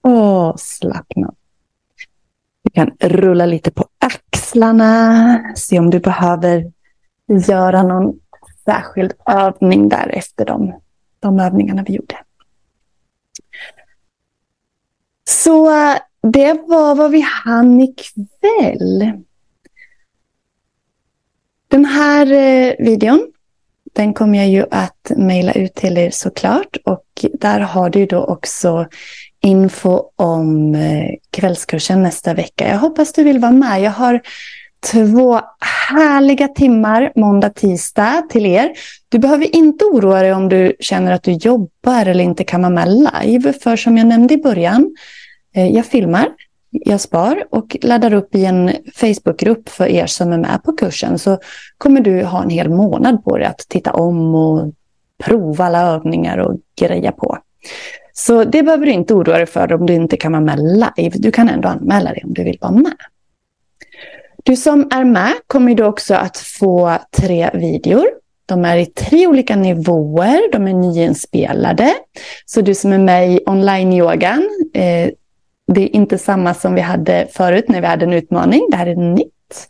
Och 0.00 0.60
slappna 0.60 1.34
kan 2.76 2.90
rulla 3.00 3.46
lite 3.46 3.70
på 3.70 3.84
axlarna. 3.98 5.54
Se 5.56 5.78
om 5.78 5.90
du 5.90 6.00
behöver 6.00 6.72
göra 7.48 7.82
någon 7.82 8.20
särskild 8.64 9.12
övning 9.26 9.88
där 9.88 10.08
efter 10.08 10.44
de, 10.44 10.80
de 11.20 11.40
övningarna 11.40 11.84
vi 11.86 11.94
gjorde. 11.94 12.16
Så 15.28 15.70
det 16.32 16.52
var 16.52 16.94
vad 16.94 17.10
vi 17.10 17.20
hann 17.20 17.80
ikväll. 17.80 19.12
Den 21.68 21.84
här 21.84 22.32
eh, 22.32 22.74
videon 22.78 23.32
den 23.92 24.14
kommer 24.14 24.38
jag 24.38 24.48
ju 24.48 24.64
att 24.70 25.12
mejla 25.16 25.52
ut 25.52 25.74
till 25.74 25.98
er 25.98 26.10
såklart. 26.10 26.76
Och 26.84 27.24
där 27.32 27.60
har 27.60 27.90
du 27.90 28.06
då 28.06 28.24
också 28.24 28.86
info 29.46 30.02
om 30.16 30.74
eh, 30.74 31.10
kvällskursen 31.30 32.02
nästa 32.02 32.34
vecka. 32.34 32.68
Jag 32.68 32.78
hoppas 32.78 33.12
du 33.12 33.24
vill 33.24 33.38
vara 33.38 33.52
med. 33.52 33.82
Jag 33.82 33.90
har 33.90 34.20
två 34.92 35.40
härliga 35.90 36.48
timmar 36.48 37.12
måndag, 37.16 37.50
tisdag 37.50 38.22
till 38.30 38.46
er. 38.46 38.72
Du 39.08 39.18
behöver 39.18 39.56
inte 39.56 39.84
oroa 39.84 40.22
dig 40.22 40.32
om 40.32 40.48
du 40.48 40.72
känner 40.80 41.12
att 41.12 41.22
du 41.22 41.32
jobbar 41.32 42.06
eller 42.06 42.24
inte 42.24 42.44
kan 42.44 42.62
vara 42.62 42.70
med 42.70 42.88
live. 42.88 43.52
För 43.52 43.76
som 43.76 43.98
jag 43.98 44.06
nämnde 44.06 44.34
i 44.34 44.38
början, 44.38 44.96
eh, 45.54 45.68
jag 45.68 45.86
filmar 45.86 46.28
jag 46.70 47.00
spar 47.00 47.44
och 47.50 47.76
laddar 47.82 48.14
upp 48.14 48.34
i 48.34 48.44
en 48.44 48.72
Facebookgrupp 48.94 49.68
för 49.68 49.86
er 49.86 50.06
som 50.06 50.32
är 50.32 50.38
med 50.38 50.62
på 50.64 50.72
kursen 50.72 51.18
så 51.18 51.38
kommer 51.78 52.00
du 52.00 52.24
ha 52.24 52.42
en 52.42 52.50
hel 52.50 52.70
månad 52.70 53.24
på 53.24 53.38
dig 53.38 53.46
att 53.46 53.58
titta 53.68 53.92
om 53.92 54.34
och 54.34 54.72
prova 55.24 55.64
alla 55.64 55.80
övningar 55.80 56.38
och 56.38 56.56
greja 56.80 57.12
på. 57.12 57.38
Så 58.18 58.44
det 58.44 58.62
behöver 58.62 58.86
du 58.86 58.92
inte 58.92 59.14
oroa 59.14 59.36
dig 59.36 59.46
för 59.46 59.72
om 59.72 59.86
du 59.86 59.94
inte 59.94 60.16
kan 60.16 60.32
vara 60.32 60.42
med 60.42 60.58
live. 60.58 61.18
Du 61.18 61.30
kan 61.30 61.48
ändå 61.48 61.68
anmäla 61.68 62.10
dig 62.10 62.22
om 62.24 62.34
du 62.34 62.44
vill 62.44 62.58
vara 62.60 62.72
med. 62.72 62.96
Du 64.44 64.56
som 64.56 64.88
är 64.90 65.04
med 65.04 65.32
kommer 65.46 65.74
då 65.74 65.86
också 65.86 66.14
att 66.14 66.36
få 66.36 66.98
tre 67.16 67.50
videor. 67.54 68.06
De 68.46 68.64
är 68.64 68.76
i 68.76 68.86
tre 68.86 69.26
olika 69.26 69.56
nivåer, 69.56 70.52
de 70.52 70.68
är 70.68 70.74
nyinspelade. 70.74 71.94
Så 72.46 72.60
du 72.60 72.74
som 72.74 72.92
är 72.92 72.98
med 72.98 73.30
i 73.30 73.40
online-yogan, 73.46 74.48
eh, 74.74 75.10
det 75.66 75.80
är 75.80 75.96
inte 75.96 76.18
samma 76.18 76.54
som 76.54 76.74
vi 76.74 76.80
hade 76.80 77.28
förut 77.32 77.68
när 77.68 77.80
vi 77.80 77.86
hade 77.86 78.04
en 78.04 78.12
utmaning. 78.12 78.68
Det 78.70 78.76
här 78.76 78.86
är 78.86 78.96
nytt. 78.96 79.68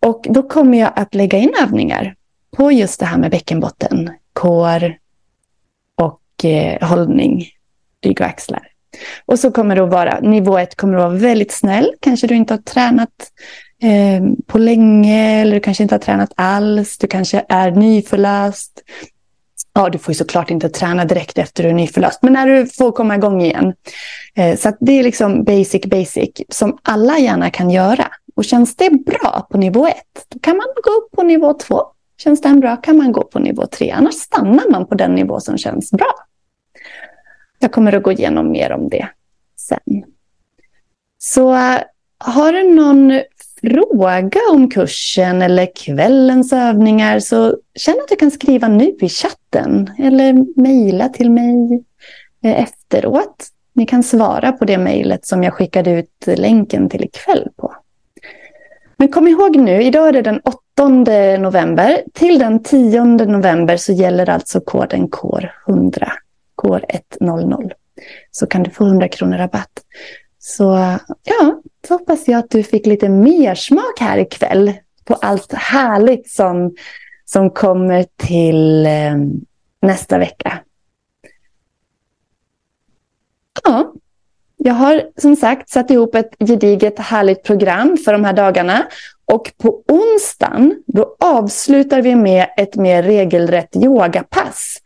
Och 0.00 0.26
då 0.30 0.42
kommer 0.42 0.78
jag 0.78 0.92
att 0.96 1.14
lägga 1.14 1.38
in 1.38 1.52
övningar 1.62 2.14
på 2.56 2.72
just 2.72 3.00
det 3.00 3.06
här 3.06 3.18
med 3.18 3.30
bäckenbotten, 3.30 4.10
kår 4.32 4.94
eh, 6.44 6.88
hållning, 6.88 7.46
rygg 8.04 8.20
och 8.20 8.26
axlar. 8.26 8.68
Och 9.26 9.38
så 9.38 9.50
kommer 9.50 9.76
det 9.76 9.82
att 9.82 9.90
vara, 9.90 10.20
nivå 10.20 10.58
ett 10.58 10.74
kommer 10.74 10.94
att 10.94 11.02
vara 11.02 11.14
väldigt 11.14 11.52
snäll. 11.52 11.92
Kanske 12.00 12.26
du 12.26 12.34
inte 12.34 12.54
har 12.54 12.58
tränat 12.58 13.10
eh, 13.82 14.24
på 14.46 14.58
länge 14.58 15.40
eller 15.40 15.54
du 15.54 15.60
kanske 15.60 15.82
inte 15.82 15.94
har 15.94 16.00
tränat 16.00 16.32
alls. 16.34 16.98
Du 16.98 17.06
kanske 17.06 17.44
är 17.48 17.70
nyförlöst. 17.70 18.82
Ja, 19.72 19.88
du 19.88 19.98
får 19.98 20.12
ju 20.12 20.18
såklart 20.18 20.50
inte 20.50 20.68
träna 20.68 21.04
direkt 21.04 21.38
efter 21.38 21.62
du 21.62 21.68
är 21.68 21.74
nyförlöst, 21.74 22.22
men 22.22 22.32
när 22.32 22.46
du 22.46 22.66
får 22.66 22.92
komma 22.92 23.14
igång 23.14 23.42
igen. 23.42 23.74
Eh, 24.36 24.56
så 24.56 24.72
det 24.80 24.92
är 24.92 25.02
liksom 25.02 25.44
basic, 25.44 25.86
basic, 25.86 26.30
som 26.48 26.78
alla 26.82 27.18
gärna 27.18 27.50
kan 27.50 27.70
göra. 27.70 28.06
Och 28.36 28.44
känns 28.44 28.76
det 28.76 28.90
bra 28.90 29.46
på 29.50 29.58
nivå 29.58 29.86
ett, 29.86 30.26
då 30.28 30.38
kan 30.38 30.56
man 30.56 30.66
gå 30.84 30.90
upp 30.90 31.10
på 31.16 31.22
nivå 31.22 31.52
två. 31.52 31.82
Känns 32.18 32.40
den 32.40 32.60
bra 32.60 32.76
kan 32.76 32.96
man 32.96 33.12
gå 33.12 33.22
på 33.22 33.38
nivå 33.38 33.66
tre, 33.66 33.90
annars 33.90 34.14
stannar 34.14 34.70
man 34.70 34.86
på 34.86 34.94
den 34.94 35.14
nivå 35.14 35.40
som 35.40 35.58
känns 35.58 35.90
bra. 35.90 36.14
Jag 37.64 37.72
kommer 37.72 37.92
att 37.92 38.02
gå 38.02 38.12
igenom 38.12 38.50
mer 38.50 38.72
om 38.72 38.88
det 38.88 39.08
sen. 39.56 40.04
Så 41.18 41.52
har 42.18 42.52
du 42.52 42.74
någon 42.74 43.20
fråga 43.60 44.40
om 44.52 44.70
kursen 44.70 45.42
eller 45.42 45.68
kvällens 45.76 46.52
övningar 46.52 47.20
så 47.20 47.56
känn 47.74 47.94
att 48.02 48.08
du 48.08 48.16
kan 48.16 48.30
skriva 48.30 48.68
nu 48.68 48.96
i 49.00 49.08
chatten 49.08 49.90
eller 49.98 50.60
mejla 50.60 51.08
till 51.08 51.30
mig 51.30 51.84
eh, 52.42 52.62
efteråt. 52.62 53.48
Ni 53.72 53.86
kan 53.86 54.02
svara 54.02 54.52
på 54.52 54.64
det 54.64 54.78
mejlet 54.78 55.26
som 55.26 55.42
jag 55.42 55.54
skickade 55.54 55.90
ut 55.90 56.26
länken 56.26 56.88
till 56.88 57.04
ikväll 57.04 57.48
på. 57.56 57.74
Men 58.96 59.08
kom 59.08 59.28
ihåg 59.28 59.56
nu, 59.56 59.82
idag 59.82 60.08
är 60.08 60.12
det 60.12 60.22
den 60.22 60.40
8 60.44 60.88
november. 61.38 62.02
Till 62.12 62.38
den 62.38 62.62
10 62.62 63.04
november 63.04 63.76
så 63.76 63.92
gäller 63.92 64.30
alltså 64.30 64.60
koden 64.60 65.08
KOR100 65.08 66.08
går 66.54 66.84
100 67.20 67.76
så 68.30 68.46
kan 68.46 68.62
du 68.62 68.70
få 68.70 68.84
100 68.84 69.08
kronor 69.08 69.38
rabatt. 69.38 69.84
Så 70.38 70.64
ja, 71.24 71.60
så 71.88 71.94
hoppas 71.94 72.28
jag 72.28 72.38
att 72.38 72.50
du 72.50 72.62
fick 72.62 72.86
lite 72.86 73.08
mer 73.08 73.54
smak 73.54 74.00
här 74.00 74.18
ikväll 74.18 74.72
på 75.04 75.14
allt 75.14 75.52
härligt 75.52 76.30
som, 76.30 76.74
som 77.24 77.50
kommer 77.50 78.06
till 78.16 78.86
eh, 78.86 79.16
nästa 79.82 80.18
vecka. 80.18 80.58
Ja, 83.64 83.92
jag 84.56 84.74
har 84.74 85.02
som 85.16 85.36
sagt 85.36 85.70
satt 85.70 85.90
ihop 85.90 86.14
ett 86.14 86.34
gediget 86.38 86.98
härligt 86.98 87.42
program 87.42 87.96
för 88.04 88.12
de 88.12 88.24
här 88.24 88.32
dagarna 88.32 88.86
och 89.26 89.52
på 89.58 89.82
onsdagen 89.88 90.82
då 90.86 91.16
avslutar 91.20 92.02
vi 92.02 92.14
med 92.14 92.46
ett 92.56 92.76
mer 92.76 93.02
regelrätt 93.02 93.76
yogapass 93.76 94.76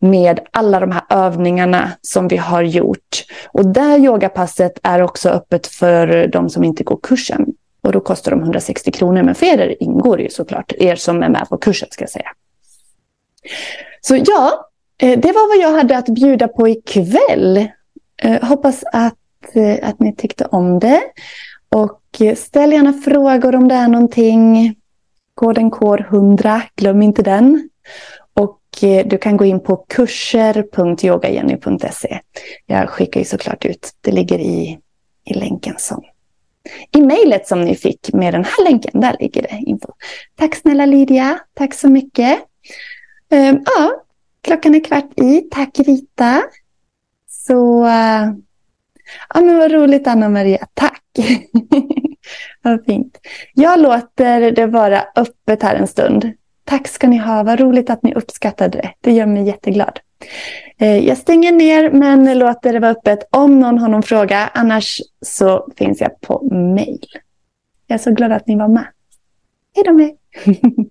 med 0.00 0.40
alla 0.50 0.80
de 0.80 0.92
här 0.92 1.02
övningarna 1.10 1.92
som 2.02 2.28
vi 2.28 2.36
har 2.36 2.62
gjort. 2.62 3.24
Och 3.48 3.66
det 3.66 3.96
yogapasset 3.96 4.78
är 4.82 5.02
också 5.02 5.28
öppet 5.28 5.66
för 5.66 6.26
de 6.26 6.50
som 6.50 6.64
inte 6.64 6.84
går 6.84 6.98
kursen. 7.02 7.46
Och 7.80 7.92
då 7.92 8.00
kostar 8.00 8.30
de 8.30 8.40
160 8.40 8.92
kronor, 8.92 9.22
men 9.22 9.34
för 9.34 9.46
er 9.46 9.76
ingår 9.80 10.20
ju 10.20 10.30
såklart, 10.30 10.72
er 10.72 10.96
som 10.96 11.22
är 11.22 11.28
med 11.28 11.48
på 11.48 11.58
kursen 11.58 11.88
ska 11.90 12.02
jag 12.02 12.10
säga. 12.10 12.30
Så 14.00 14.16
ja, 14.26 14.70
eh, 15.02 15.18
det 15.18 15.32
var 15.32 15.48
vad 15.48 15.64
jag 15.64 15.78
hade 15.78 15.98
att 15.98 16.08
bjuda 16.08 16.48
på 16.48 16.68
ikväll. 16.68 17.68
Eh, 18.22 18.48
hoppas 18.48 18.84
att, 18.92 19.14
eh, 19.52 19.88
att 19.88 20.00
ni 20.00 20.16
tyckte 20.16 20.44
om 20.44 20.78
det. 20.78 21.02
Och 21.74 22.00
ställ 22.36 22.72
gärna 22.72 22.92
frågor 22.92 23.54
om 23.54 23.68
det 23.68 23.74
är 23.74 23.88
någonting. 23.88 24.74
Koden 25.34 25.70
KOR100, 25.70 26.60
glöm 26.76 27.02
inte 27.02 27.22
den. 27.22 27.68
Och 28.34 28.60
eh, 28.82 29.06
du 29.06 29.18
kan 29.18 29.36
gå 29.36 29.44
in 29.44 29.60
på 29.60 29.76
kurser.yogajenny.se. 29.76 32.20
Jag 32.66 32.90
skickar 32.90 33.20
ju 33.20 33.26
såklart 33.26 33.64
ut, 33.64 33.92
det 34.00 34.12
ligger 34.12 34.38
i, 34.38 34.78
i 35.24 35.34
länken 35.34 35.74
som 35.78 36.02
i 36.92 37.02
mejlet 37.02 37.48
som 37.48 37.64
ni 37.64 37.76
fick 37.76 38.12
med 38.12 38.34
den 38.34 38.44
här 38.44 38.64
länken, 38.64 39.00
där 39.00 39.16
ligger 39.20 39.42
det 39.42 39.62
info. 39.66 39.92
Tack 40.36 40.54
snälla 40.54 40.86
Lydia, 40.86 41.38
tack 41.54 41.74
så 41.74 41.88
mycket. 41.88 42.38
Ehm, 43.30 43.58
ja, 43.64 44.02
klockan 44.42 44.74
är 44.74 44.84
kvart 44.84 45.20
i. 45.20 45.48
Tack 45.50 45.78
Rita. 45.78 46.42
Så 47.30 47.84
uh, 47.84 48.32
Ja, 49.34 49.40
men 49.40 49.58
vad 49.58 49.72
roligt 49.72 50.06
Anna-Maria, 50.06 50.66
tack! 50.74 51.02
vad 52.62 52.84
fint. 52.84 53.18
Jag 53.54 53.80
låter 53.80 54.50
det 54.50 54.66
vara 54.66 55.04
öppet 55.16 55.62
här 55.62 55.76
en 55.76 55.86
stund. 55.86 56.32
Tack 56.64 56.88
ska 56.88 57.08
ni 57.08 57.18
ha, 57.18 57.42
vad 57.42 57.60
roligt 57.60 57.90
att 57.90 58.02
ni 58.02 58.14
uppskattade 58.14 58.78
det. 58.78 58.92
Det 59.00 59.12
gör 59.12 59.26
mig 59.26 59.46
jätteglad. 59.46 60.00
Eh, 60.78 60.98
jag 60.98 61.18
stänger 61.18 61.52
ner 61.52 61.90
men 61.90 62.38
låter 62.38 62.72
det 62.72 62.78
vara 62.78 62.90
öppet 62.90 63.28
om 63.30 63.60
någon 63.60 63.78
har 63.78 63.88
någon 63.88 64.02
fråga. 64.02 64.50
Annars 64.54 65.00
så 65.22 65.68
finns 65.76 66.00
jag 66.00 66.20
på 66.20 66.54
mail. 66.54 67.06
Jag 67.86 67.94
är 67.94 68.02
så 68.02 68.10
glad 68.10 68.32
att 68.32 68.46
ni 68.46 68.56
var 68.56 68.68
med. 68.68 68.86
Hej 69.74 69.84
då 69.84 69.92
med 69.92 70.16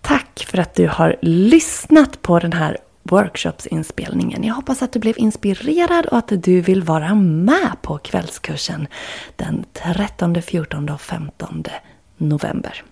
Tack 0.00 0.44
för 0.50 0.58
att 0.58 0.74
du 0.74 0.86
har 0.86 1.16
lyssnat 1.20 2.22
på 2.22 2.38
den 2.38 2.52
här 2.52 2.76
workshopsinspelningen. 3.08 4.44
Jag 4.44 4.54
hoppas 4.54 4.82
att 4.82 4.92
du 4.92 4.98
blev 4.98 5.14
inspirerad 5.18 6.06
och 6.06 6.18
att 6.18 6.42
du 6.42 6.60
vill 6.60 6.82
vara 6.82 7.14
med 7.14 7.76
på 7.82 7.98
kvällskursen 7.98 8.86
den 9.36 9.64
13, 9.72 10.42
14 10.42 10.88
och 10.88 11.00
15 11.00 11.64
november. 12.16 12.82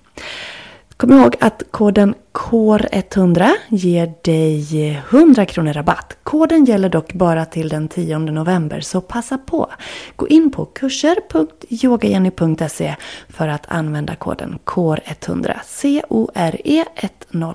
Kom 0.97 1.13
ihåg 1.13 1.37
att 1.41 1.63
koden 1.71 2.15
KOR100 2.33 3.51
ger 3.69 4.15
dig 4.23 5.03
100 5.11 5.47
kronor 5.47 5.73
rabatt. 5.73 6.17
Koden 6.23 6.65
gäller 6.65 6.89
dock 6.89 7.13
bara 7.13 7.45
till 7.45 7.69
den 7.69 7.89
10 7.89 8.19
november, 8.19 8.81
så 8.81 9.01
passa 9.01 9.39
på. 9.39 9.71
Gå 10.17 10.29
in 10.29 10.53
på 10.53 10.65
kurser.yogajenny.se 10.65 12.97
för 13.29 13.49
att 13.49 13.67
använda 13.69 14.15
koden 14.15 14.59
KOR100. 14.65 15.57
C-O-R-E 15.65 16.85
100. 17.33 17.55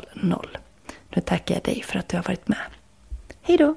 Nu 1.16 1.22
tackar 1.22 1.56
jag 1.56 1.64
dig 1.64 1.84
för 1.84 2.00
att 2.00 2.10
du 2.10 2.18
har 2.18 2.24
varit 2.24 2.48
med. 2.48 2.58
Hej 3.42 3.58
då! 3.58 3.76